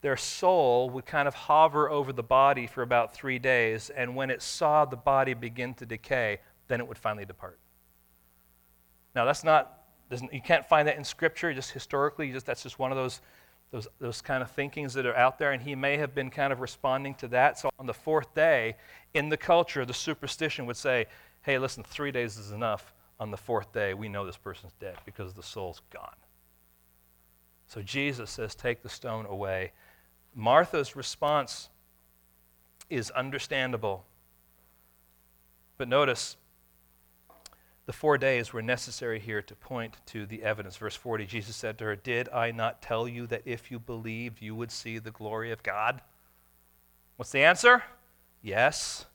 their 0.00 0.16
soul 0.16 0.90
would 0.90 1.06
kind 1.06 1.26
of 1.26 1.34
hover 1.34 1.90
over 1.90 2.12
the 2.12 2.22
body 2.22 2.66
for 2.66 2.82
about 2.82 3.14
three 3.14 3.38
days, 3.38 3.90
and 3.90 4.14
when 4.14 4.30
it 4.30 4.42
saw 4.42 4.84
the 4.84 4.96
body 4.96 5.34
begin 5.34 5.74
to 5.74 5.86
decay, 5.86 6.38
then 6.68 6.80
it 6.80 6.86
would 6.86 6.98
finally 6.98 7.24
depart. 7.24 7.58
Now, 9.14 9.24
that's 9.24 9.42
not, 9.42 9.82
you 10.32 10.40
can't 10.40 10.66
find 10.68 10.86
that 10.86 10.96
in 10.96 11.04
Scripture, 11.04 11.52
just 11.52 11.72
historically, 11.72 12.30
just, 12.30 12.46
that's 12.46 12.62
just 12.62 12.78
one 12.78 12.92
of 12.92 12.96
those 12.96 13.20
those, 13.70 13.86
those 13.98 14.22
kind 14.22 14.42
of 14.42 14.50
thinkings 14.50 14.94
that 14.94 15.04
are 15.04 15.16
out 15.16 15.38
there, 15.38 15.52
and 15.52 15.62
he 15.62 15.74
may 15.74 15.96
have 15.98 16.14
been 16.14 16.30
kind 16.30 16.52
of 16.52 16.60
responding 16.60 17.14
to 17.16 17.28
that. 17.28 17.58
So 17.58 17.70
on 17.78 17.86
the 17.86 17.94
fourth 17.94 18.34
day, 18.34 18.76
in 19.14 19.28
the 19.28 19.36
culture, 19.36 19.84
the 19.84 19.94
superstition 19.94 20.66
would 20.66 20.76
say, 20.76 21.06
hey, 21.42 21.58
listen, 21.58 21.82
three 21.82 22.10
days 22.10 22.38
is 22.38 22.50
enough. 22.50 22.94
On 23.20 23.30
the 23.30 23.36
fourth 23.36 23.72
day, 23.72 23.94
we 23.94 24.08
know 24.08 24.24
this 24.24 24.36
person's 24.36 24.72
dead 24.80 24.96
because 25.04 25.34
the 25.34 25.42
soul's 25.42 25.82
gone. 25.92 26.16
So 27.66 27.82
Jesus 27.82 28.30
says, 28.30 28.54
Take 28.54 28.82
the 28.82 28.88
stone 28.88 29.26
away. 29.26 29.72
Martha's 30.34 30.94
response 30.94 31.68
is 32.88 33.10
understandable. 33.10 34.04
But 35.76 35.88
notice, 35.88 36.36
the 37.86 37.92
four 37.92 38.18
days 38.18 38.52
were 38.52 38.62
necessary 38.62 39.18
here 39.18 39.40
to 39.42 39.54
point 39.54 39.96
to 40.06 40.26
the 40.26 40.42
evidence. 40.42 40.76
Verse 40.76 40.94
40, 40.94 41.26
Jesus 41.26 41.56
said 41.56 41.78
to 41.78 41.84
her, 41.84 41.96
Did 41.96 42.28
I 42.28 42.50
not 42.50 42.82
tell 42.82 43.08
you 43.08 43.26
that 43.28 43.42
if 43.44 43.70
you 43.70 43.78
believed, 43.78 44.42
you 44.42 44.54
would 44.54 44.70
see 44.70 44.98
the 44.98 45.10
glory 45.10 45.52
of 45.52 45.62
God? 45.62 46.02
What's 47.16 47.32
the 47.32 47.42
answer? 47.42 47.82
Yes. 48.42 49.06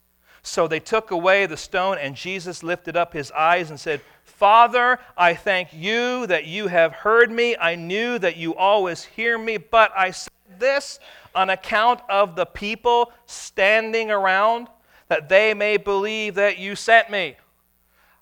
So 0.44 0.68
they 0.68 0.82
took 0.82 1.10
away 1.12 1.46
the 1.46 1.58
stone, 1.58 1.98
and 1.98 2.16
Jesus 2.16 2.64
lifted 2.64 2.98
up 2.98 3.14
his 3.14 3.32
eyes 3.32 3.70
and 3.70 3.80
said, 3.80 4.02
Father, 4.24 5.00
I 5.18 5.36
thank 5.36 5.70
you 5.74 6.28
that 6.28 6.46
you 6.46 6.68
have 6.68 6.92
heard 6.92 7.32
me. 7.32 7.56
I 7.56 7.76
knew 7.76 8.20
that 8.20 8.36
you 8.36 8.54
always 8.54 9.06
hear 9.06 9.38
me, 9.38 9.56
but 9.58 9.92
I 9.98 10.12
said 10.12 10.34
this 10.60 11.00
on 11.34 11.50
account 11.50 12.02
of 12.10 12.36
the 12.36 12.46
people 12.46 13.14
standing 13.26 14.12
around, 14.12 14.68
that 15.08 15.30
they 15.30 15.54
may 15.54 15.78
believe 15.78 16.36
that 16.36 16.58
you 16.58 16.76
sent 16.76 17.10
me. 17.10 17.38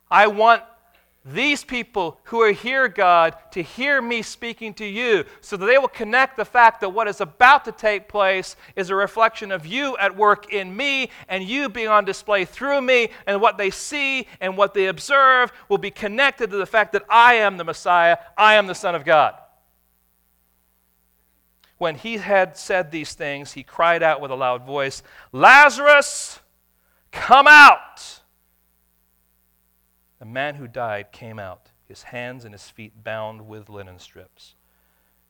I 0.09 0.27
want 0.27 0.63
these 1.23 1.63
people 1.63 2.19
who 2.25 2.41
are 2.41 2.51
here, 2.51 2.87
God, 2.87 3.35
to 3.51 3.61
hear 3.61 4.01
me 4.01 4.23
speaking 4.23 4.73
to 4.75 4.85
you 4.85 5.23
so 5.39 5.55
that 5.55 5.67
they 5.67 5.77
will 5.77 5.87
connect 5.87 6.35
the 6.35 6.45
fact 6.45 6.81
that 6.81 6.89
what 6.89 7.07
is 7.07 7.21
about 7.21 7.63
to 7.65 7.71
take 7.71 8.09
place 8.09 8.55
is 8.75 8.89
a 8.89 8.95
reflection 8.95 9.51
of 9.51 9.63
you 9.63 9.95
at 9.97 10.17
work 10.17 10.51
in 10.51 10.75
me 10.75 11.11
and 11.29 11.43
you 11.43 11.69
being 11.69 11.89
on 11.89 12.05
display 12.05 12.43
through 12.43 12.81
me, 12.81 13.09
and 13.27 13.39
what 13.39 13.59
they 13.59 13.69
see 13.69 14.27
and 14.39 14.57
what 14.57 14.73
they 14.73 14.87
observe 14.87 15.51
will 15.69 15.77
be 15.77 15.91
connected 15.91 16.49
to 16.49 16.57
the 16.57 16.65
fact 16.65 16.93
that 16.93 17.05
I 17.07 17.35
am 17.35 17.57
the 17.57 17.65
Messiah, 17.65 18.17
I 18.35 18.55
am 18.55 18.65
the 18.65 18.73
Son 18.73 18.95
of 18.95 19.05
God. 19.05 19.35
When 21.77 21.95
he 21.95 22.17
had 22.17 22.57
said 22.57 22.89
these 22.89 23.13
things, 23.13 23.53
he 23.53 23.63
cried 23.63 24.01
out 24.01 24.21
with 24.21 24.31
a 24.31 24.35
loud 24.35 24.65
voice, 24.65 25.03
Lazarus, 25.31 26.39
come 27.11 27.45
out! 27.47 28.20
The 30.21 30.27
man 30.27 30.53
who 30.53 30.67
died 30.67 31.11
came 31.11 31.39
out, 31.39 31.71
his 31.87 32.03
hands 32.03 32.45
and 32.45 32.53
his 32.53 32.69
feet 32.69 33.03
bound 33.03 33.47
with 33.47 33.69
linen 33.69 33.97
strips, 33.97 34.53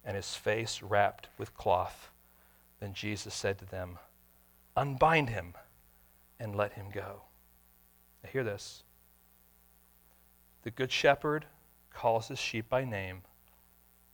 and 0.03 0.17
his 0.17 0.35
face 0.35 0.83
wrapped 0.83 1.29
with 1.37 1.55
cloth. 1.55 2.09
Then 2.81 2.93
Jesus 2.93 3.33
said 3.33 3.57
to 3.59 3.65
them, 3.65 3.99
Unbind 4.75 5.29
him 5.29 5.53
and 6.41 6.57
let 6.57 6.73
him 6.73 6.87
go. 6.91 7.21
Now, 8.21 8.31
hear 8.33 8.43
this. 8.43 8.83
The 10.63 10.71
good 10.71 10.91
shepherd 10.91 11.45
calls 11.89 12.27
his 12.27 12.39
sheep 12.39 12.67
by 12.67 12.83
name, 12.83 13.21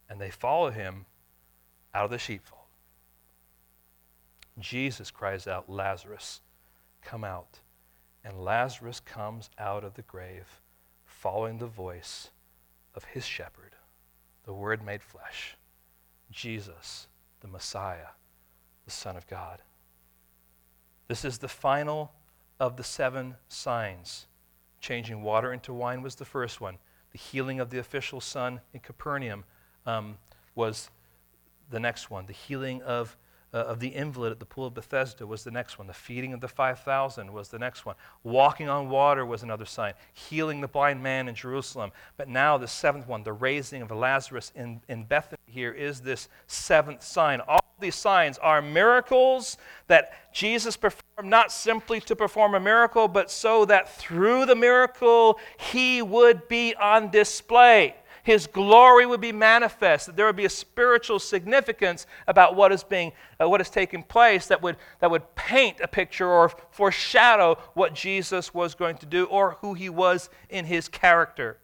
and 0.08 0.22
they 0.22 0.30
follow 0.30 0.70
him 0.70 1.08
out 1.92 2.06
of 2.06 2.12
the 2.12 2.20
sheepfold. 2.20 2.62
Jesus 4.60 5.10
cries 5.10 5.48
out, 5.48 5.68
Lazarus, 5.68 6.42
come 7.02 7.24
out. 7.24 7.62
And 8.24 8.46
Lazarus 8.46 9.00
comes 9.00 9.50
out 9.58 9.84
of 9.84 9.96
the 9.96 10.04
grave 10.04 10.62
following 11.18 11.58
the 11.58 11.66
voice 11.66 12.30
of 12.94 13.04
his 13.06 13.26
shepherd, 13.26 13.74
the 14.46 14.54
Word 14.54 14.86
made 14.86 15.02
flesh, 15.02 15.58
Jesus, 16.30 17.08
the 17.40 17.48
Messiah, 17.48 18.10
the 18.86 18.92
Son 18.92 19.18
of 19.18 19.26
God. 19.26 19.60
This 21.08 21.26
is 21.26 21.40
the 21.40 21.48
final 21.48 22.12
of 22.60 22.78
the 22.78 22.84
seven 22.84 23.36
signs. 23.50 24.28
Changing 24.80 25.24
water 25.24 25.52
into 25.52 25.74
wine 25.74 26.04
was 26.04 26.16
the 26.16 26.26
first 26.26 26.62
one. 26.62 26.78
The 27.12 27.18
healing 27.18 27.60
of 27.60 27.72
the 27.72 27.80
official 27.80 28.22
son 28.22 28.62
in 28.72 28.80
Capernaum 28.80 29.44
um, 29.88 30.18
was 30.54 30.92
the 31.72 31.80
next 31.80 32.12
one. 32.12 32.28
The 32.28 32.34
healing 32.34 32.84
of 32.84 33.18
uh, 33.58 33.64
of 33.64 33.80
the 33.80 33.88
invalid 33.88 34.32
at 34.32 34.40
the 34.40 34.46
pool 34.46 34.68
of 34.68 34.76
Bethesda 34.76 35.26
was 35.26 35.44
the 35.44 35.52
next 35.52 35.80
one. 35.80 35.88
The 35.88 35.94
feeding 35.94 36.34
of 36.34 36.42
the 36.42 36.48
5,000 36.48 37.34
was 37.34 37.50
the 37.50 37.58
next 37.58 37.86
one. 37.86 37.96
Walking 38.24 38.70
on 38.70 38.90
water 38.90 39.26
was 39.26 39.42
another 39.42 39.66
sign. 39.66 39.94
Healing 40.14 40.62
the 40.62 40.68
blind 40.68 41.02
man 41.02 41.28
in 41.28 41.34
Jerusalem. 41.34 41.92
But 42.18 42.30
now, 42.30 42.58
the 42.58 42.68
seventh 42.68 43.08
one, 43.08 43.24
the 43.24 43.34
raising 43.34 43.82
of 43.82 43.90
Lazarus 43.90 44.52
in, 44.56 44.82
in 44.88 45.06
Bethany 45.06 45.40
here, 45.48 45.72
is 45.72 46.02
this 46.02 46.30
seventh 46.46 47.02
sign. 47.02 47.42
All 47.42 47.60
these 47.80 47.96
signs 47.96 48.38
are 48.38 48.62
miracles 48.62 49.58
that 49.88 50.14
Jesus 50.34 50.78
performed 50.78 51.30
not 51.30 51.52
simply 51.52 52.00
to 52.02 52.16
perform 52.16 52.54
a 52.54 52.60
miracle, 52.60 53.08
but 53.08 53.32
so 53.32 53.66
that 53.66 53.90
through 53.98 54.46
the 54.46 54.56
miracle 54.56 55.40
he 55.58 56.02
would 56.04 56.48
be 56.48 56.76
on 56.76 57.10
display 57.10 57.96
his 58.28 58.46
glory 58.46 59.06
would 59.06 59.22
be 59.22 59.32
manifest, 59.32 60.08
that 60.08 60.18
there 60.18 60.26
would 60.26 60.36
be 60.36 60.44
a 60.44 60.50
spiritual 60.50 61.18
significance 61.18 62.06
about 62.28 62.58
what 62.58 62.74
is 62.74 62.84
being 62.84 63.14
uh, 63.42 63.48
what 63.48 63.62
is 63.62 63.70
taking 63.70 64.04
place 64.04 64.48
that 64.48 64.62
would 64.62 64.76
that 65.00 65.10
would 65.10 65.34
paint 65.36 65.80
a 65.80 65.88
picture 65.88 66.28
or 66.28 66.52
foreshadow 66.70 67.56
what 67.74 67.94
Jesus 67.94 68.54
was 68.54 68.76
going 68.76 68.98
to 68.98 69.06
do 69.06 69.24
or 69.28 69.52
who 69.62 69.76
he 69.76 69.88
was 69.88 70.30
in 70.50 70.66
his 70.66 70.90
character. 70.90 71.58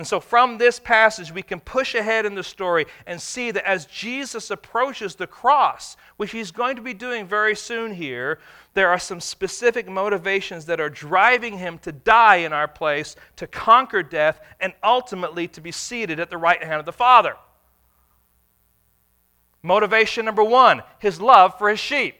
And 0.00 0.06
so, 0.06 0.18
from 0.18 0.56
this 0.56 0.78
passage, 0.78 1.30
we 1.30 1.42
can 1.42 1.60
push 1.60 1.94
ahead 1.94 2.24
in 2.24 2.34
the 2.34 2.42
story 2.42 2.86
and 3.04 3.20
see 3.20 3.50
that 3.50 3.68
as 3.68 3.84
Jesus 3.84 4.50
approaches 4.50 5.14
the 5.14 5.26
cross, 5.26 5.94
which 6.16 6.32
he's 6.32 6.50
going 6.50 6.76
to 6.76 6.80
be 6.80 6.94
doing 6.94 7.26
very 7.26 7.54
soon 7.54 7.92
here, 7.92 8.38
there 8.72 8.88
are 8.88 8.98
some 8.98 9.20
specific 9.20 9.86
motivations 9.86 10.64
that 10.64 10.80
are 10.80 10.88
driving 10.88 11.58
him 11.58 11.76
to 11.80 11.92
die 11.92 12.36
in 12.36 12.54
our 12.54 12.66
place, 12.66 13.14
to 13.36 13.46
conquer 13.46 14.02
death, 14.02 14.40
and 14.58 14.72
ultimately 14.82 15.46
to 15.48 15.60
be 15.60 15.70
seated 15.70 16.18
at 16.18 16.30
the 16.30 16.38
right 16.38 16.64
hand 16.64 16.80
of 16.80 16.86
the 16.86 16.92
Father. 16.92 17.36
Motivation 19.62 20.24
number 20.24 20.42
one 20.42 20.82
his 20.98 21.20
love 21.20 21.58
for 21.58 21.68
his 21.68 21.78
sheep. 21.78 22.14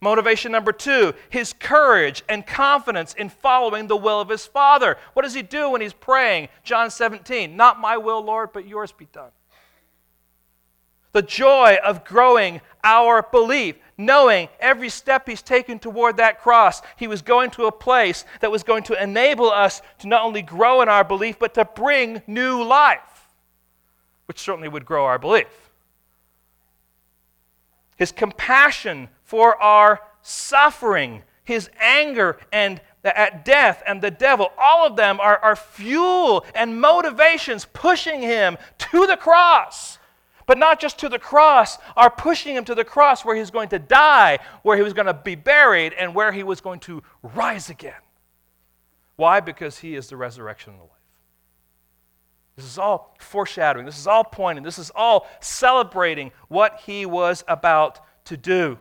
Motivation 0.00 0.52
number 0.52 0.70
two, 0.70 1.12
his 1.28 1.52
courage 1.52 2.22
and 2.28 2.46
confidence 2.46 3.14
in 3.14 3.28
following 3.28 3.88
the 3.88 3.96
will 3.96 4.20
of 4.20 4.28
his 4.28 4.46
Father. 4.46 4.96
What 5.14 5.22
does 5.22 5.34
he 5.34 5.42
do 5.42 5.70
when 5.70 5.80
he's 5.80 5.92
praying? 5.92 6.48
John 6.62 6.90
17, 6.90 7.56
not 7.56 7.80
my 7.80 7.96
will, 7.96 8.22
Lord, 8.22 8.52
but 8.52 8.66
yours 8.66 8.92
be 8.92 9.08
done. 9.12 9.30
The 11.12 11.22
joy 11.22 11.78
of 11.84 12.04
growing 12.04 12.60
our 12.84 13.22
belief, 13.22 13.74
knowing 13.96 14.48
every 14.60 14.88
step 14.88 15.26
he's 15.26 15.42
taken 15.42 15.80
toward 15.80 16.18
that 16.18 16.40
cross, 16.40 16.80
he 16.96 17.08
was 17.08 17.22
going 17.22 17.50
to 17.52 17.66
a 17.66 17.72
place 17.72 18.24
that 18.40 18.52
was 18.52 18.62
going 18.62 18.84
to 18.84 19.02
enable 19.02 19.50
us 19.50 19.82
to 19.98 20.06
not 20.06 20.22
only 20.22 20.42
grow 20.42 20.80
in 20.80 20.88
our 20.88 21.02
belief, 21.02 21.40
but 21.40 21.54
to 21.54 21.64
bring 21.64 22.22
new 22.28 22.62
life, 22.62 23.00
which 24.26 24.38
certainly 24.38 24.68
would 24.68 24.84
grow 24.84 25.06
our 25.06 25.18
belief. 25.18 25.70
His 27.96 28.12
compassion 28.12 29.08
for 29.28 29.60
our 29.60 30.00
suffering, 30.22 31.22
his 31.44 31.68
anger 31.78 32.38
and 32.50 32.80
at 33.04 33.44
death 33.44 33.82
and 33.86 34.00
the 34.00 34.10
devil, 34.10 34.50
all 34.56 34.86
of 34.86 34.96
them 34.96 35.20
are, 35.20 35.36
are 35.40 35.54
fuel 35.54 36.46
and 36.54 36.80
motivations 36.80 37.66
pushing 37.74 38.22
him 38.22 38.56
to 38.78 39.06
the 39.06 39.18
cross. 39.18 39.98
But 40.46 40.56
not 40.56 40.80
just 40.80 40.98
to 41.00 41.10
the 41.10 41.18
cross, 41.18 41.76
are 41.94 42.08
pushing 42.08 42.56
him 42.56 42.64
to 42.64 42.74
the 42.74 42.86
cross 42.86 43.22
where 43.22 43.36
he's 43.36 43.50
going 43.50 43.68
to 43.68 43.78
die, 43.78 44.38
where 44.62 44.78
he 44.78 44.82
was 44.82 44.94
going 44.94 45.08
to 45.08 45.12
be 45.12 45.34
buried, 45.34 45.92
and 45.92 46.14
where 46.14 46.32
he 46.32 46.42
was 46.42 46.62
going 46.62 46.80
to 46.80 47.02
rise 47.22 47.68
again. 47.68 48.00
Why? 49.16 49.40
Because 49.40 49.76
he 49.76 49.94
is 49.94 50.08
the 50.08 50.16
resurrection 50.16 50.72
and 50.72 50.80
the 50.80 50.84
life. 50.84 50.92
This 52.56 52.64
is 52.64 52.78
all 52.78 53.14
foreshadowing. 53.20 53.84
This 53.84 53.98
is 53.98 54.06
all 54.06 54.24
pointing. 54.24 54.64
This 54.64 54.78
is 54.78 54.90
all 54.94 55.28
celebrating 55.40 56.32
what 56.48 56.80
he 56.86 57.04
was 57.04 57.44
about 57.46 58.00
to 58.24 58.38
do. 58.38 58.78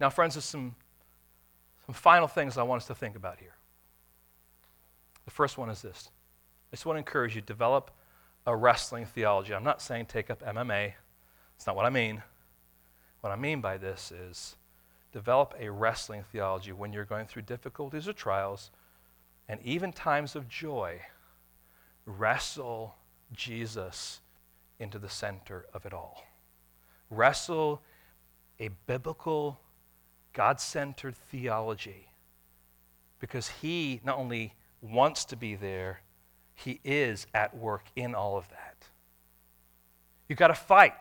Now, 0.00 0.08
friends, 0.08 0.34
there's 0.34 0.44
some, 0.46 0.74
some 1.86 1.94
final 1.94 2.26
things 2.26 2.56
I 2.56 2.62
want 2.62 2.82
us 2.82 2.86
to 2.88 2.94
think 2.94 3.16
about 3.16 3.38
here. 3.38 3.54
The 5.26 5.30
first 5.30 5.58
one 5.58 5.68
is 5.70 5.82
this 5.82 6.08
I 6.72 6.76
just 6.76 6.86
want 6.86 6.96
to 6.96 7.00
encourage 7.00 7.34
you 7.34 7.40
to 7.40 7.46
develop 7.46 7.90
a 8.46 8.56
wrestling 8.56 9.04
theology. 9.04 9.54
I'm 9.54 9.62
not 9.62 9.82
saying 9.82 10.06
take 10.06 10.30
up 10.30 10.42
MMA, 10.42 10.94
it's 11.56 11.66
not 11.66 11.76
what 11.76 11.86
I 11.86 11.90
mean. 11.90 12.22
What 13.20 13.30
I 13.30 13.36
mean 13.36 13.60
by 13.60 13.76
this 13.76 14.10
is 14.10 14.56
develop 15.12 15.54
a 15.60 15.70
wrestling 15.70 16.24
theology 16.32 16.72
when 16.72 16.92
you're 16.92 17.04
going 17.04 17.26
through 17.26 17.42
difficulties 17.42 18.08
or 18.08 18.14
trials 18.14 18.70
and 19.46 19.60
even 19.62 19.92
times 19.92 20.34
of 20.34 20.48
joy. 20.48 21.00
Wrestle 22.06 22.94
Jesus 23.32 24.20
into 24.78 24.98
the 24.98 25.10
center 25.10 25.66
of 25.74 25.84
it 25.84 25.92
all. 25.92 26.24
Wrestle 27.10 27.82
a 28.58 28.70
biblical 28.86 29.60
God 30.32 30.60
centered 30.60 31.16
theology 31.16 32.08
because 33.18 33.48
He 33.48 34.00
not 34.04 34.18
only 34.18 34.54
wants 34.80 35.24
to 35.26 35.36
be 35.36 35.54
there, 35.54 36.00
He 36.54 36.80
is 36.84 37.26
at 37.34 37.56
work 37.56 37.84
in 37.96 38.14
all 38.14 38.36
of 38.36 38.48
that. 38.50 38.76
You've 40.28 40.38
got 40.38 40.48
to 40.48 40.54
fight. 40.54 40.94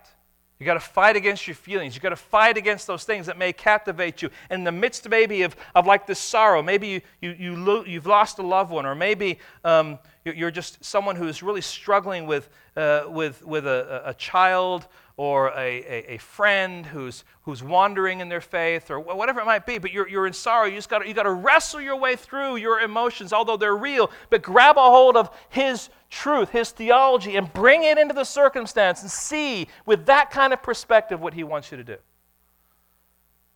You've 0.60 0.66
got 0.66 0.74
to 0.74 0.82
fight 0.82 1.16
against 1.16 1.48
your 1.48 1.56
feelings. 1.56 1.96
You've 1.96 2.04
got 2.04 2.10
to 2.10 2.18
fight 2.18 2.58
against 2.58 2.86
those 2.86 3.06
things 3.06 3.28
that 3.28 3.38
may 3.38 3.54
captivate 3.54 4.22
you. 4.22 4.30
In 4.52 4.66
the 4.66 4.74
midst, 4.74 5.08
maybe, 5.08 5.44
of, 5.44 5.56
of 5.74 5.88
like 5.88 6.06
this 6.06 6.20
sorrow, 6.20 6.62
maybe 6.62 6.88
you, 6.90 7.02
you, 7.22 7.36
you 7.40 7.56
lo- 7.56 7.86
you've 7.86 8.06
lost 8.06 8.40
a 8.40 8.42
loved 8.42 8.70
one, 8.70 8.86
or 8.86 8.94
maybe 8.94 9.40
um, 9.64 10.00
you're 10.26 10.52
just 10.52 10.84
someone 10.84 11.16
who 11.16 11.30
is 11.30 11.42
really 11.42 11.62
struggling 11.62 12.28
with, 12.28 12.50
uh, 12.76 13.04
with, 13.08 13.42
with 13.46 13.66
a, 13.66 14.02
a 14.06 14.14
child 14.16 14.88
or 15.20 15.50
a, 15.50 15.84
a, 15.84 16.14
a, 16.14 16.18
friend 16.18 16.86
who's, 16.86 17.26
who's 17.42 17.62
wandering 17.62 18.22
in 18.22 18.30
their 18.30 18.40
faith 18.40 18.90
or 18.90 19.02
whatever 19.02 19.42
it 19.42 19.46
might 19.46 19.66
be, 19.66 19.78
but 19.78 19.92
you're, 19.92 20.08
you're 20.08 20.26
in 20.26 20.32
sorrow. 20.32 20.66
You 20.66 20.76
just 20.76 20.88
got 20.88 21.06
you 21.06 21.14
to 21.14 21.32
wrestle 21.32 21.82
your 21.82 21.98
way 21.98 22.16
through 22.16 22.56
your 22.56 22.80
emotions, 22.80 23.34
although 23.34 23.58
they're 23.58 23.76
real, 23.76 24.12
but 24.30 24.42
grab 24.42 24.78
a 24.78 24.82
hold 24.82 25.18
of 25.18 25.30
His 25.50 25.90
truth, 26.10 26.52
His 26.52 26.72
theology, 26.72 27.36
and 27.36 27.52
bring 27.52 27.84
it 27.84 27.98
into 27.98 28.14
the 28.14 28.24
circumstance 28.24 29.02
and 29.02 29.12
see 29.12 29.68
with 29.86 30.06
that 30.06 30.32
kind 30.32 30.54
of 30.54 30.64
perspective 30.64 31.20
what 31.20 31.34
He 31.34 31.44
wants 31.44 31.70
you 31.70 31.76
to 31.76 31.84
do. 31.84 31.98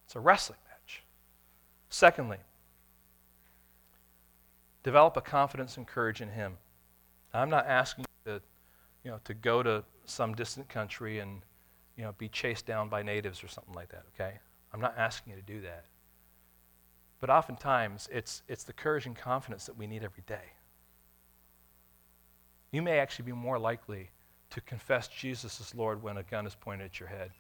It's 0.06 0.18
a 0.18 0.20
wrestling 0.20 0.60
match. 0.68 1.02
Secondly, 1.88 2.40
develop 4.84 5.16
a 5.16 5.22
confidence 5.22 5.78
and 5.78 5.88
courage 5.88 6.20
in 6.20 6.28
Him. 6.28 6.58
I'm 7.34 7.50
not 7.50 7.68
asking 7.68 8.04
you 8.26 8.34
to, 8.34 8.42
you 9.06 9.12
know, 9.12 9.22
to 9.24 9.34
go 9.34 9.64
to 9.64 9.86
some 10.04 10.36
distant 10.36 10.68
country 10.68 11.20
and 11.20 11.42
you 11.98 12.04
know, 12.04 12.14
be 12.18 12.28
chased 12.28 12.66
down 12.66 12.90
by 12.90 13.04
natives 13.04 13.44
or 13.44 13.48
something 13.48 13.74
like 13.74 13.90
that, 13.90 14.04
okay? 14.16 14.38
I'm 14.74 14.82
not 14.82 14.96
asking 14.98 15.34
you 15.34 15.40
to 15.40 15.46
do 15.46 15.62
that. 15.62 15.86
But 17.20 17.30
oftentimes, 17.30 18.10
it's, 18.12 18.42
it's 18.48 18.64
the 18.64 18.74
courage 18.74 19.06
and 19.06 19.16
confidence 19.16 19.66
that 19.66 19.78
we 19.78 19.88
need 19.88 20.04
every 20.04 20.24
day. 20.28 20.54
You 22.72 22.82
may 22.82 23.00
actually 23.00 23.26
be 23.26 23.32
more 23.32 23.60
likely 23.60 24.10
to 24.50 24.62
confess 24.62 25.08
Jesus 25.08 25.62
as 25.62 25.74
Lord 25.76 26.02
when 26.02 26.18
a 26.18 26.24
gun 26.24 26.46
is 26.46 26.56
pointed 26.56 26.86
at 26.86 27.00
your 27.00 27.10
head 27.10 27.32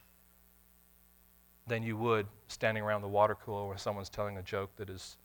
than 1.68 1.84
you 1.84 1.97
would 1.97 2.28
standing 2.47 2.84
around 2.84 3.01
the 3.01 3.08
water 3.08 3.36
cooler 3.36 3.68
where 3.68 3.78
someone's 3.78 4.10
telling 4.10 4.38
a 4.38 4.41
joke 4.41 4.70
that 4.78 4.89
is 4.89 5.18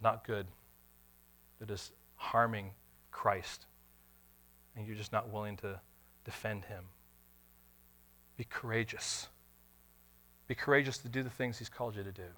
not 0.00 0.26
good, 0.26 0.46
that 1.58 1.70
is 1.70 1.92
harming 2.16 2.70
Christ, 3.10 3.66
and 4.76 4.86
you're 4.86 4.96
just 4.96 5.12
not 5.12 5.30
willing 5.30 5.56
to 5.58 5.80
defend 6.28 6.66
him. 6.66 6.84
Be 8.36 8.44
courageous. 8.44 9.28
Be 10.46 10.54
courageous 10.54 10.98
to 10.98 11.08
do 11.08 11.22
the 11.22 11.30
things 11.30 11.58
he's 11.58 11.70
called 11.70 11.96
you 11.96 12.02
to 12.02 12.12
do. 12.12 12.28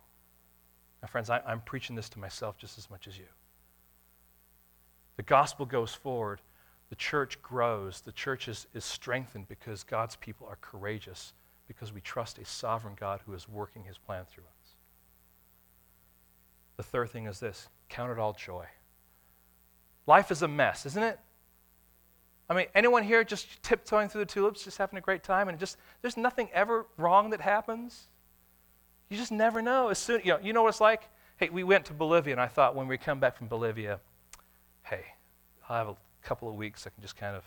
Now, 1.03 1.09
friends, 1.09 1.29
I, 1.29 1.41
am 1.45 1.61
preaching 1.63 1.97
this 1.97 2.09
to 2.11 2.21
myself 2.21 2.57
just 2.57 2.79
as 2.79 2.89
much 2.89 3.09
as 3.09 3.19
you. 3.19 3.25
The 5.17 5.25
gospel 5.25 5.67
goes 5.67 5.93
forward, 5.93 6.41
the 6.89 6.95
church 6.95 7.43
grows, 7.43 8.01
the 8.01 8.13
church 8.13 8.47
is, 8.47 8.69
is 8.75 8.85
strengthened 8.85 9.49
because 9.49 9.83
God's 9.83 10.15
people 10.15 10.47
are 10.47 10.59
courageous, 10.61 11.33
because 11.67 11.93
we 11.93 12.01
trust 12.01 12.39
a 12.39 12.45
sovereign 12.45 12.95
God 12.97 13.19
who 13.27 13.35
is 13.35 13.49
working 13.49 13.83
his 13.83 13.99
plan 13.99 14.23
through 14.31 14.45
us. 14.45 14.75
The 16.77 16.85
third 16.85 17.11
thing 17.11 17.27
is 17.27 17.41
this 17.41 17.69
count 17.89 18.13
it 18.13 18.21
all 18.21 18.35
joy. 18.35 18.67
Life 20.07 20.31
is 20.31 20.43
a 20.43 20.49
mess, 20.49 20.87
isn't 20.87 21.03
it? 21.03 21.19
I 22.51 22.55
mean, 22.55 22.67
anyone 22.75 23.05
here 23.05 23.23
just 23.23 23.63
tiptoeing 23.63 24.09
through 24.09 24.23
the 24.23 24.27
tulips, 24.27 24.65
just 24.65 24.77
having 24.77 24.99
a 24.99 25.01
great 25.01 25.23
time, 25.23 25.49
and 25.49 25.57
just 25.57 25.77
there's 26.03 26.17
nothing 26.17 26.49
ever 26.53 26.85
wrong 26.97 27.31
that 27.31 27.41
happens. 27.41 28.09
You 29.09 29.17
just 29.17 29.31
never 29.31 29.63
know. 29.63 29.89
As 29.89 29.99
soon, 29.99 30.21
you 30.25 30.33
know, 30.33 30.41
you 30.43 30.53
know 30.53 30.63
what 30.63 30.71
it's 30.71 30.81
like. 30.81 31.09
Hey, 31.37 31.49
we 31.49 31.63
went 31.63 31.85
to 31.87 31.93
Bolivia, 31.93 32.35
and 32.35 32.41
I 32.41 32.49
thought 32.49 32.75
when 32.75 32.89
we 32.89 32.99
come 32.99 33.21
back 33.21 33.37
from 33.37 33.47
Bolivia, 33.47 34.01
hey, 34.83 35.05
I'll 35.69 35.77
have 35.77 35.89
a 35.89 35.97
couple 36.23 36.49
of 36.49 36.57
weeks. 36.57 36.89
I 36.89 36.91
can 36.91 37.01
just 37.01 37.17
kind 37.17 37.37
of 37.37 37.45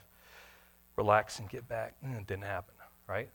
relax 0.96 1.38
and 1.40 1.50
get 1.50 1.68
back. 1.68 1.96
And 2.02 2.16
it 2.16 2.26
didn't 2.26 2.46
happen, 2.46 2.74
right? 3.06 3.30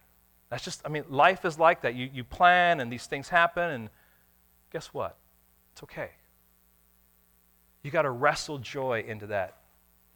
That's 0.48 0.64
just, 0.64 0.80
I 0.86 0.88
mean, 0.88 1.04
life 1.10 1.44
is 1.44 1.58
like 1.58 1.82
that. 1.82 1.94
You, 1.94 2.08
you 2.12 2.24
plan, 2.24 2.80
and 2.80 2.90
these 2.90 3.06
things 3.06 3.28
happen, 3.28 3.70
and 3.70 3.90
guess 4.72 4.86
what? 4.94 5.16
It's 5.74 5.82
okay. 5.82 6.10
You 7.82 7.90
got 7.90 8.02
to 8.02 8.10
wrestle 8.10 8.56
joy 8.56 9.04
into 9.06 9.26
that. 9.26 9.58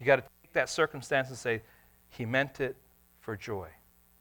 You 0.01 0.07
got 0.07 0.17
to 0.17 0.25
that 0.55 0.69
circumstance 0.69 1.29
and 1.29 1.37
say, 1.37 1.63
He 2.09 2.25
meant 2.25 2.61
it 2.61 2.77
for 3.21 3.37
joy. 3.37 3.69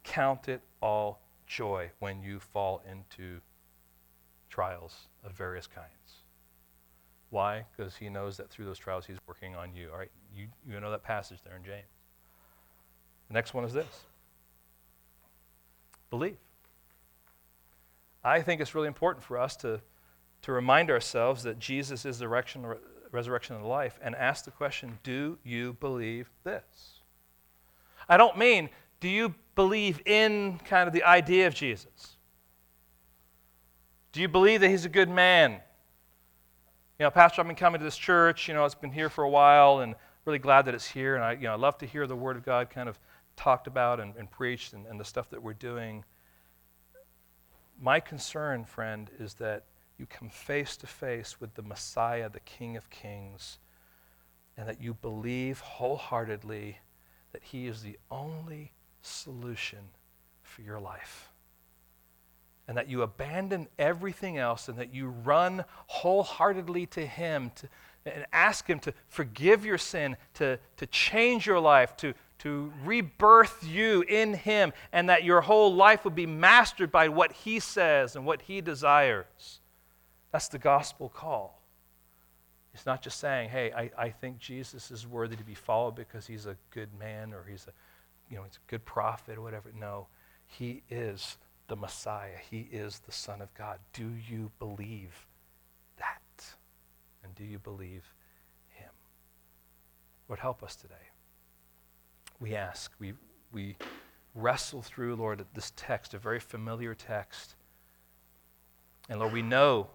Count 0.04 0.48
it 0.48 0.62
all 0.82 1.22
joy 1.46 1.92
when 2.00 2.22
you 2.22 2.40
fall 2.40 2.82
into 2.90 3.42
trials 4.50 5.08
of 5.24 5.34
various 5.34 5.68
kinds. 5.68 5.88
Why? 7.30 7.66
Because 7.76 7.96
He 7.96 8.10
knows 8.10 8.38
that 8.38 8.50
through 8.50 8.66
those 8.66 8.78
trials 8.78 9.06
He's 9.06 9.20
working 9.28 9.56
on 9.56 9.74
you. 9.76 9.90
All 9.92 9.98
right, 9.98 10.12
you, 10.36 10.48
you 10.68 10.80
know 10.80 10.92
that 10.92 11.04
passage 11.04 11.40
there 11.44 11.56
in 11.56 11.64
James. 11.64 11.88
The 13.28 13.34
next 13.34 13.54
one 13.54 13.64
is 13.64 13.74
this 13.74 14.06
believe. 16.12 16.38
I 18.24 18.42
think 18.42 18.62
it's 18.62 18.76
really 18.76 18.88
important 18.88 19.24
for 19.24 19.40
us 19.40 19.56
to, 19.58 19.82
to 20.44 20.52
remind 20.52 20.92
ourselves 20.92 21.42
that 21.44 21.58
Jesus 21.58 22.06
is 22.06 22.20
the 22.20 22.28
resurrection, 22.28 22.76
resurrection 23.12 23.56
and 23.56 23.66
life 23.66 24.00
and 24.02 24.16
ask 24.16 24.46
the 24.46 24.52
question 24.52 25.00
do 25.04 25.38
you 25.44 25.74
believe 25.74 26.30
this? 26.44 27.02
I 28.08 28.18
don't 28.18 28.38
mean, 28.38 28.70
do 29.00 29.08
you 29.08 29.36
believe 29.56 30.02
in 30.06 30.60
kind 30.66 30.88
of 30.88 30.94
the 30.94 31.04
idea 31.04 31.48
of 31.48 31.56
Jesus? 31.56 32.18
Do 34.12 34.22
you 34.22 34.28
believe 34.28 34.62
that 34.62 34.70
he's 34.70 34.86
a 34.86 34.90
good 34.90 35.10
man? 35.10 35.54
You 37.00 37.06
know, 37.06 37.12
Pastor, 37.12 37.42
I've 37.42 37.48
been 37.48 37.56
coming 37.56 37.80
to 37.80 37.86
this 37.86 37.98
church, 37.98 38.48
you 38.48 38.54
know, 38.54 38.66
it's 38.66 38.76
been 38.76 38.92
here 38.92 39.10
for 39.10 39.24
a 39.24 39.30
while 39.30 39.80
and 39.80 39.96
really 40.26 40.40
glad 40.40 40.66
that 40.66 40.76
it's 40.76 40.88
here. 40.88 41.16
And 41.16 41.24
I, 41.24 41.34
you 41.34 41.44
know, 41.44 41.54
I 41.54 41.58
love 41.58 41.78
to 41.80 41.86
hear 41.86 42.06
the 42.06 42.16
Word 42.16 42.38
of 42.38 42.46
God 42.46 42.70
kind 42.70 42.88
of 42.88 43.00
talked 43.36 43.68
about 43.68 44.00
and, 44.00 44.16
and 44.18 44.30
preached 44.30 44.74
and, 44.74 44.86
and 44.86 45.00
the 45.00 45.06
stuff 45.06 45.30
that 45.32 45.42
we're 45.42 45.54
doing. 45.54 46.04
My 47.80 48.00
concern, 48.00 48.66
friend, 48.66 49.10
is 49.18 49.34
that 49.36 49.66
you 50.02 50.08
come 50.08 50.30
face 50.30 50.76
to 50.78 50.88
face 50.88 51.40
with 51.40 51.54
the 51.54 51.62
Messiah, 51.62 52.28
the 52.28 52.40
King 52.40 52.76
of 52.76 52.90
Kings, 52.90 53.60
and 54.58 54.68
that 54.68 54.82
you 54.82 54.96
believe 54.96 55.60
wholeheartedly 55.60 56.80
that 57.34 57.44
He 57.44 57.68
is 57.68 57.84
the 57.84 58.00
only 58.10 58.72
solution 59.04 59.78
for 60.42 60.64
your 60.64 60.80
life. 60.80 61.30
And 62.68 62.76
that 62.78 62.90
you 62.90 63.04
abandon 63.04 63.68
everything 63.78 64.40
else 64.40 64.70
and 64.70 64.78
that 64.80 64.92
you 64.92 65.08
run 65.08 65.66
wholeheartedly 65.86 66.88
to 66.88 67.06
Him 67.06 67.52
to, 67.56 67.70
and 68.08 68.26
ask 68.34 68.68
Him 68.68 68.80
to 68.80 68.94
forgive 69.08 69.64
your 69.64 69.78
sin, 69.78 70.18
to, 70.34 70.58
to 70.78 70.88
change 70.88 71.46
your 71.46 71.60
life, 71.60 71.96
to, 71.98 72.16
to 72.40 72.74
rebirth 72.84 73.64
you 73.68 74.02
in 74.02 74.34
Him, 74.34 74.74
and 74.92 75.10
that 75.10 75.24
your 75.24 75.42
whole 75.42 75.76
life 75.76 76.04
would 76.06 76.16
be 76.16 76.26
mastered 76.26 76.92
by 76.92 77.08
what 77.08 77.32
He 77.32 77.60
says 77.60 78.16
and 78.16 78.26
what 78.26 78.42
He 78.42 78.62
desires. 78.62 79.61
That's 80.32 80.48
the 80.48 80.60
gospel 80.60 81.10
call. 81.10 81.62
It's 82.74 82.86
not 82.86 83.02
just 83.02 83.20
saying, 83.20 83.50
hey, 83.50 83.72
I, 83.74 83.92
I 83.98 84.10
think 84.10 84.40
Jesus 84.40 84.92
is 84.92 85.06
worthy 85.06 85.36
to 85.36 85.44
be 85.44 85.56
followed 85.56 85.96
because 85.96 86.26
he's 86.26 86.46
a 86.46 86.56
good 86.70 86.90
man 86.98 87.34
or 87.34 87.44
he's 87.44 87.68
a, 87.68 87.74
you 88.30 88.38
know, 88.38 88.44
he's 88.44 88.56
a 88.66 88.70
good 88.70 88.86
prophet 88.86 89.38
or 89.38 89.42
whatever. 89.42 89.72
No, 89.78 90.08
he 90.48 90.84
is 90.90 91.38
the 91.68 91.76
Messiah. 91.76 92.38
He 92.50 92.68
is 92.72 93.00
the 93.00 93.12
Son 93.12 93.42
of 93.42 93.54
God. 93.56 93.80
Do 93.94 94.10
you 94.30 94.52
believe 94.58 95.28
that? 95.98 96.46
And 97.24 97.36
do 97.36 97.44
you 97.44 97.60
believe 97.60 98.14
him? 98.70 98.92
Lord, 100.30 100.40
help 100.40 100.64
us 100.64 100.78
today. 100.78 100.96
We 102.40 102.56
ask, 102.56 102.92
we, 103.00 103.14
we 103.52 103.76
wrestle 104.34 104.82
through, 104.82 105.16
Lord, 105.16 105.46
this 105.54 105.74
text, 105.76 106.14
a 106.14 106.18
very 106.18 106.40
familiar 106.40 106.96
text. 106.96 107.56
And 109.10 109.20
Lord, 109.20 109.34
we 109.34 109.42
know 109.42 109.90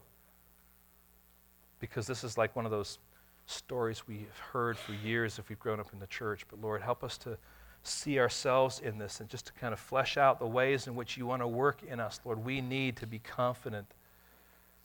because 1.80 2.06
this 2.06 2.24
is 2.24 2.38
like 2.38 2.54
one 2.56 2.64
of 2.64 2.70
those 2.70 2.98
stories 3.46 4.06
we've 4.08 4.38
heard 4.52 4.76
for 4.76 4.92
years 4.92 5.38
if 5.38 5.48
we've 5.48 5.58
grown 5.58 5.80
up 5.80 5.92
in 5.92 5.98
the 5.98 6.06
church. 6.06 6.46
But 6.48 6.60
Lord, 6.60 6.82
help 6.82 7.04
us 7.04 7.16
to 7.18 7.38
see 7.82 8.18
ourselves 8.18 8.80
in 8.80 8.98
this 8.98 9.20
and 9.20 9.28
just 9.28 9.46
to 9.46 9.52
kind 9.52 9.72
of 9.72 9.78
flesh 9.78 10.16
out 10.16 10.38
the 10.38 10.46
ways 10.46 10.86
in 10.86 10.94
which 10.94 11.16
you 11.16 11.26
want 11.26 11.42
to 11.42 11.48
work 11.48 11.82
in 11.88 12.00
us. 12.00 12.20
Lord, 12.24 12.44
we 12.44 12.60
need 12.60 12.96
to 12.96 13.06
be 13.06 13.20
confident 13.20 13.86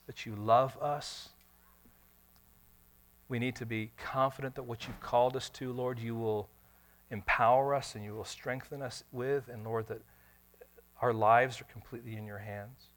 that 0.08 0.26
you 0.26 0.36
love 0.36 0.78
us. 0.82 1.30
We 3.28 3.40
need 3.40 3.56
to 3.56 3.66
be 3.66 3.92
confident 3.98 4.56
that 4.56 4.64
what 4.64 4.88
you've 4.88 5.00
called 5.00 5.36
us 5.36 5.50
to, 5.52 5.72
Lord, 5.72 6.00
you 6.00 6.16
will 6.16 6.48
empower 7.10 7.74
us 7.74 7.96
and 7.96 8.04
you 8.04 8.14
will 8.14 8.26
strengthen 8.26 8.82
us 8.82 9.04
with, 9.12 9.48
and 9.48 9.64
Lord, 9.64 9.88
that 9.88 10.02
our 11.02 11.14
lives 11.14 11.60
are 11.60 11.66
completely 11.66 12.16
in 12.16 12.26
your 12.26 12.40
hands. 12.40 12.90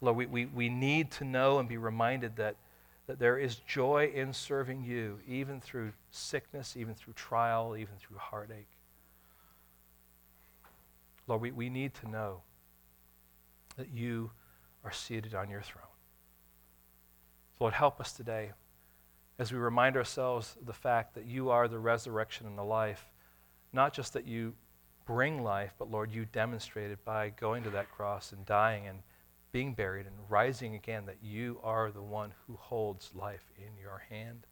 Lord, 0.00 0.16
we, 0.16 0.26
we, 0.26 0.46
we 0.46 0.68
need 0.68 1.10
to 1.12 1.24
know 1.24 1.58
and 1.58 1.68
be 1.68 1.76
reminded 1.76 2.36
that 2.36 2.56
that 3.08 3.18
there 3.18 3.38
is 3.38 3.56
joy 3.56 4.12
in 4.14 4.34
serving 4.34 4.84
you, 4.84 5.18
even 5.26 5.62
through 5.62 5.92
sickness, 6.10 6.76
even 6.76 6.94
through 6.94 7.14
trial, 7.14 7.74
even 7.74 7.94
through 7.98 8.18
heartache. 8.18 8.68
Lord, 11.26 11.40
we, 11.40 11.50
we 11.50 11.70
need 11.70 11.94
to 11.94 12.08
know 12.08 12.42
that 13.78 13.88
you 13.88 14.30
are 14.84 14.92
seated 14.92 15.34
on 15.34 15.48
your 15.48 15.62
throne. 15.62 15.84
Lord, 17.58 17.72
help 17.72 17.98
us 17.98 18.12
today 18.12 18.52
as 19.38 19.52
we 19.52 19.58
remind 19.58 19.96
ourselves 19.96 20.56
of 20.60 20.66
the 20.66 20.74
fact 20.74 21.14
that 21.14 21.24
you 21.24 21.48
are 21.48 21.66
the 21.66 21.78
resurrection 21.78 22.46
and 22.46 22.58
the 22.58 22.62
life, 22.62 23.06
not 23.72 23.94
just 23.94 24.12
that 24.12 24.26
you 24.26 24.52
bring 25.06 25.42
life, 25.42 25.72
but 25.78 25.90
Lord, 25.90 26.12
you 26.12 26.26
demonstrated 26.26 27.02
by 27.06 27.30
going 27.30 27.62
to 27.62 27.70
that 27.70 27.90
cross 27.90 28.32
and 28.32 28.44
dying 28.44 28.86
and 28.86 28.98
being 29.52 29.74
buried 29.74 30.06
and 30.06 30.14
rising 30.28 30.74
again 30.74 31.06
that 31.06 31.18
you 31.22 31.58
are 31.62 31.90
the 31.90 32.02
one 32.02 32.32
who 32.46 32.56
holds 32.56 33.10
life 33.14 33.50
in 33.56 33.76
your 33.80 34.02
hand. 34.10 34.46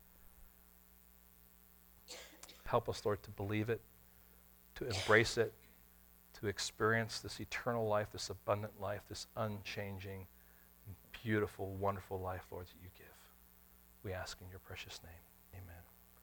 Help 2.64 2.88
us, 2.88 3.04
Lord, 3.04 3.22
to 3.22 3.30
believe 3.30 3.68
it, 3.68 3.80
to 4.76 4.86
embrace 4.86 5.38
it, 5.38 5.52
to 6.40 6.48
experience 6.48 7.20
this 7.20 7.40
eternal 7.40 7.86
life, 7.86 8.08
this 8.12 8.30
abundant 8.30 8.80
life, 8.80 9.02
this 9.08 9.26
unchanging, 9.36 10.26
beautiful, 11.22 11.74
wonderful 11.74 12.20
life, 12.20 12.46
Lord, 12.50 12.66
that 12.66 12.82
you 12.82 12.88
give. 12.96 13.06
We 14.02 14.12
ask 14.12 14.38
in 14.40 14.48
your 14.50 14.60
precious 14.60 15.00
name. 15.02 15.25